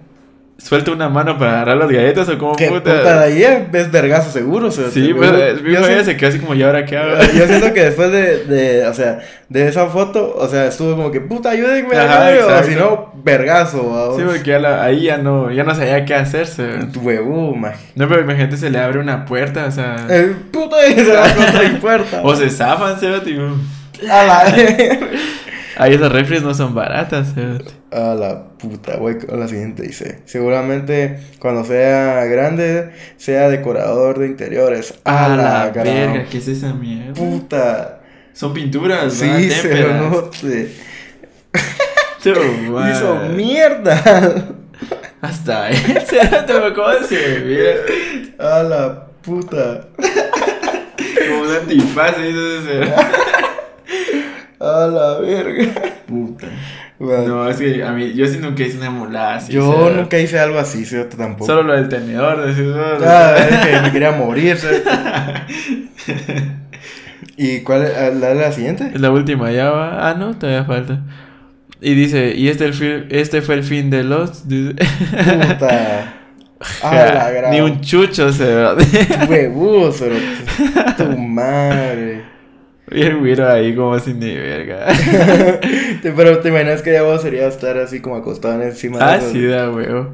[0.64, 2.70] suelta una mano para agarrar las galletas o como puta.
[2.70, 4.68] puta, de ahí es vergazo seguro.
[4.68, 6.96] o sea, Sí, te- pues yo- eh, mi se quedó así como, ¿y ahora qué
[6.96, 7.16] hago?
[7.36, 9.18] Yo siento que después de, de, o sea,
[9.50, 13.12] de esa foto, o sea, estuvo como que, puta, ayúdenme, Ajá, ayúdenme", o si no,
[13.22, 14.16] vergazo, vamos.
[14.16, 16.64] Sí, porque ya la- ahí ya no, ya no sabía qué hacerse.
[16.92, 17.84] Tu huevo, maje.
[17.94, 19.96] No, pero imagínate se le abre una puerta, o sea.
[20.08, 22.20] Eh, puta, se va contra mi puerta.
[22.22, 23.54] O se zafan, cerote, y, uh,
[24.10, 24.44] A la,
[25.76, 27.72] Ahí esas refries no son baratas, cerote.
[27.90, 30.20] a la puta, voy con la siguiente, dice.
[30.24, 34.94] Seguramente cuando sea grande, sea decorador de interiores.
[35.04, 37.14] A la gran verga, ¿qué es esa mierda?
[37.14, 38.00] Puta.
[38.32, 40.10] Son pinturas, Sí, se Témperas.
[40.10, 40.72] note.
[42.22, 42.30] Tu
[42.90, 44.02] Hizo mierda.
[45.20, 45.76] Hasta ahí,
[46.06, 48.34] cerote, me acabo de servir.
[48.38, 49.86] A la puta.
[49.96, 52.92] Como un antifaz, ese.
[54.64, 55.66] A la verga.
[56.06, 56.46] Puta.
[56.98, 59.52] Bueno, No, es que a mí, yo sí nunca hice una mulada así.
[59.52, 60.96] yo nunca hice algo así, ¿sí?
[61.16, 61.46] Tampoco.
[61.46, 64.56] Solo lo del tenedor, decís, "Oh, Ah, es que me quería morir.
[67.36, 68.90] ¿Y cuál es la, la siguiente?
[68.94, 70.08] Es la última, ya va.
[70.08, 71.00] Ah, no, todavía falta.
[71.80, 74.48] Y dice, y este, el este fue el fin de los...
[74.48, 76.14] dice- Puta.
[76.82, 77.50] A la.
[77.50, 78.74] Ni un chucho se va.
[80.96, 82.24] Tu, tu madre.
[82.94, 84.86] Y el güiro ahí como sin ni verga.
[86.02, 89.44] Pero te imaginas que ya vos sería estar así como acostado encima ah, esos- sí,
[89.44, 90.10] da huevo.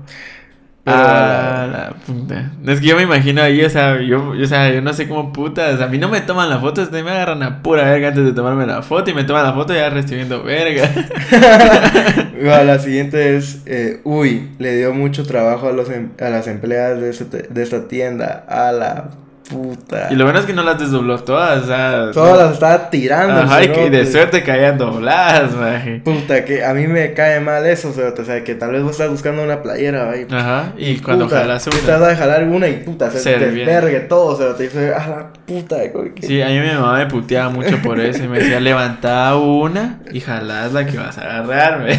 [0.83, 2.53] Pero ah, la puta.
[2.67, 5.07] Es que yo me imagino ahí, o sea, yo, yo, o sea, yo no sé
[5.07, 5.79] cómo putas.
[5.83, 8.67] A mí no me toman la foto, me agarran a pura verga antes de tomarme
[8.67, 10.89] la foto y me toman la foto ya recibiendo verga.
[12.41, 16.99] La siguiente es, eh, uy, le dio mucho trabajo a, los em- a las empleadas
[17.01, 18.47] de, este- de esta tienda.
[18.49, 19.11] A la
[19.51, 20.09] puta.
[20.11, 22.11] Y lo bueno es que no las desdobló todas, o sea.
[22.13, 23.41] Todas no- las estaba tirando.
[23.41, 26.01] Ajá, y que de suerte caían dobladas, maje.
[26.05, 28.93] Puta, que a mí me cae mal eso, cerote, o sea, que tal vez vos
[28.93, 30.17] estás buscando una playera, ¿va?
[30.17, 32.09] y Ajá, y cuando jalas Estás una.
[32.11, 35.33] a jalar una y puta, se, Se te desvergue todo, se te dice, a la
[35.47, 38.39] puta, güey, que- Sí, a mí mi mamá me puteaba mucho por eso y me
[38.39, 41.95] decía, levanta una y jalás la que vas a agarrarme.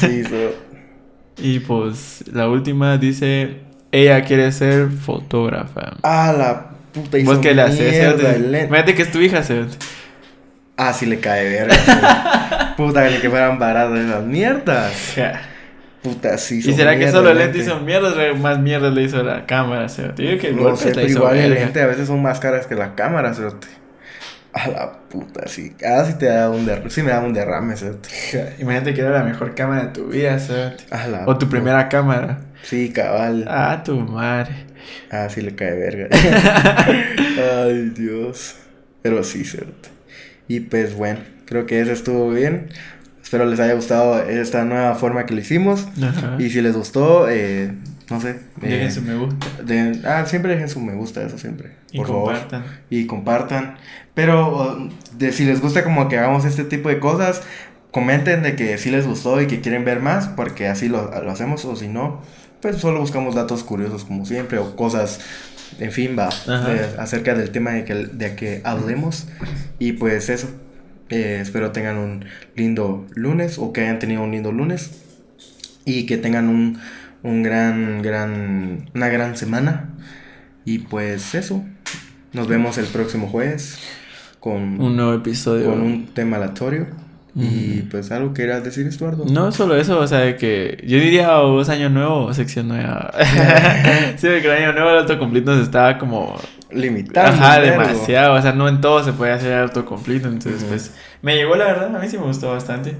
[0.00, 0.70] sí, so-
[1.42, 3.60] y pues la última dice,
[3.92, 5.94] ella quiere ser fotógrafa.
[6.02, 7.94] A la puta, hizo ¿Vos qué le haces?
[7.94, 8.46] el.
[8.46, 9.76] Imagínate que es tu hija, Cerote.
[10.76, 12.74] Ah, sí le cae verga.
[12.76, 14.92] puta, que fueran baratas esas mierdas.
[16.02, 16.56] Puta, sí.
[16.56, 18.14] ¿Y hizo será que solo el el lente hizo mierdas?
[18.38, 20.24] Más mierdas le hizo la cámara, Cerote.
[20.24, 21.64] Yo que el No sé, pero igual el verga.
[21.66, 23.68] lente a veces son más caras que la cámara, cerote.
[24.52, 25.72] A la puta, sí.
[25.86, 26.90] Ah, sí te da un derrame.
[26.90, 27.76] Sí me da un derrame.
[27.76, 30.38] Ja, Imagínate que era la mejor cámara de tu vida,
[30.90, 31.50] la O tu puta.
[31.50, 32.38] primera cámara.
[32.62, 33.46] Sí, cabal.
[33.48, 34.54] Ah, tu madre.
[35.10, 36.08] Ah, sí le cae verga.
[37.64, 38.56] Ay, Dios.
[39.02, 39.88] Pero sí, cierto.
[40.48, 42.68] Y pues bueno, creo que eso estuvo bien.
[43.22, 45.86] Espero les haya gustado esta nueva forma que lo hicimos.
[46.02, 46.36] Ajá.
[46.38, 47.72] Y si les gustó, eh,
[48.10, 48.30] no sé.
[48.30, 48.36] eh,
[48.68, 49.46] Dejen su me gusta.
[49.62, 51.72] de- ah, siempre dejen su me gusta, eso siempre.
[51.92, 52.32] Y por favor.
[52.34, 52.64] compartan.
[52.90, 53.76] Y compartan.
[54.14, 57.42] Pero de, si les gusta como que hagamos este tipo de cosas,
[57.92, 61.30] comenten de que sí les gustó y que quieren ver más, porque así lo, lo
[61.30, 61.64] hacemos.
[61.64, 62.20] O si no,
[62.60, 65.20] pues solo buscamos datos curiosos como siempre o cosas,
[65.78, 66.28] en fin, va,
[66.98, 69.26] acerca del tema de que, de que hablemos.
[69.78, 70.48] Y pues eso.
[71.08, 72.24] Eh, espero tengan un
[72.54, 75.02] lindo lunes o que hayan tenido un lindo lunes
[75.84, 76.78] y que tengan un,
[77.24, 79.90] un gran, gran, una gran semana.
[80.64, 81.64] Y pues eso.
[82.32, 83.78] Nos vemos el próximo jueves
[84.38, 85.70] con, Un nuevo episodio.
[85.70, 86.86] con un tema aleatorio.
[87.34, 89.24] Y pues algo que quieras decir, Estuardo.
[89.24, 93.12] No solo eso, o sea, que yo diría o es año nuevo o sección nueva.
[94.16, 96.36] sí, porque el año nuevo el autocomplete nos estaba como...
[96.72, 97.42] Limitando.
[97.42, 98.34] Ajá, demasiado.
[98.34, 100.28] O sea, no en todo se puede hacer autocomplete.
[100.28, 100.70] Entonces, Ujú.
[100.70, 101.94] pues, me llegó la verdad.
[101.94, 102.94] A mí sí me gustó bastante.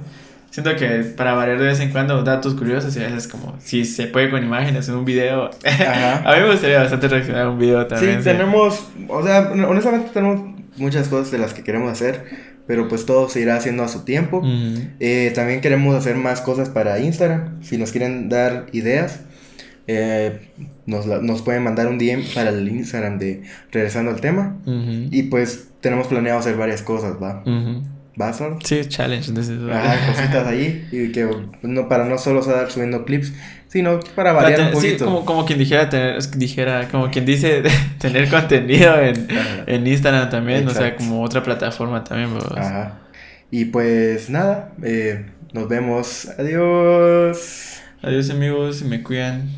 [0.51, 3.85] Siento que para variar de vez en cuando datos curiosos y a veces como si
[3.85, 5.44] se puede con imágenes en un video.
[5.65, 8.19] a mí me gustaría bastante reaccionar a un video también.
[8.19, 10.40] Sí, tenemos, o sea, honestamente tenemos
[10.77, 12.27] muchas cosas de las que queremos hacer,
[12.71, 14.45] pero pues todo se irá haciendo a su tiempo.
[15.01, 19.23] Eh, también queremos hacer más cosas para Instagram, si nos quieren dar ideas.
[19.89, 20.39] Eh,
[20.87, 23.43] nos, nos, pueden mandar un DM para el Instagram de
[23.73, 24.57] Regresando al Tema.
[25.11, 27.43] Y pues tenemos planeado hacer varias cosas, ¿va?
[28.21, 28.33] ¿Va,
[28.63, 29.33] Sí, challenge.
[29.73, 30.87] Ah, cositas ahí.
[30.93, 31.29] Y que
[31.63, 33.33] no, para no solo estar subiendo clips,
[33.71, 34.99] sino para variar un poquito.
[34.99, 37.63] Sí, como, como quien dijera, tener, dijera, como quien dice,
[37.99, 39.29] tener contenido en,
[39.67, 42.31] en Instagram también, o sea, como otra plataforma también.
[42.31, 42.51] Pues.
[42.57, 42.99] Ajá.
[43.53, 46.29] Y pues nada, eh, nos vemos.
[46.37, 47.81] Adiós.
[48.03, 49.49] Adiós amigos, me cuidan.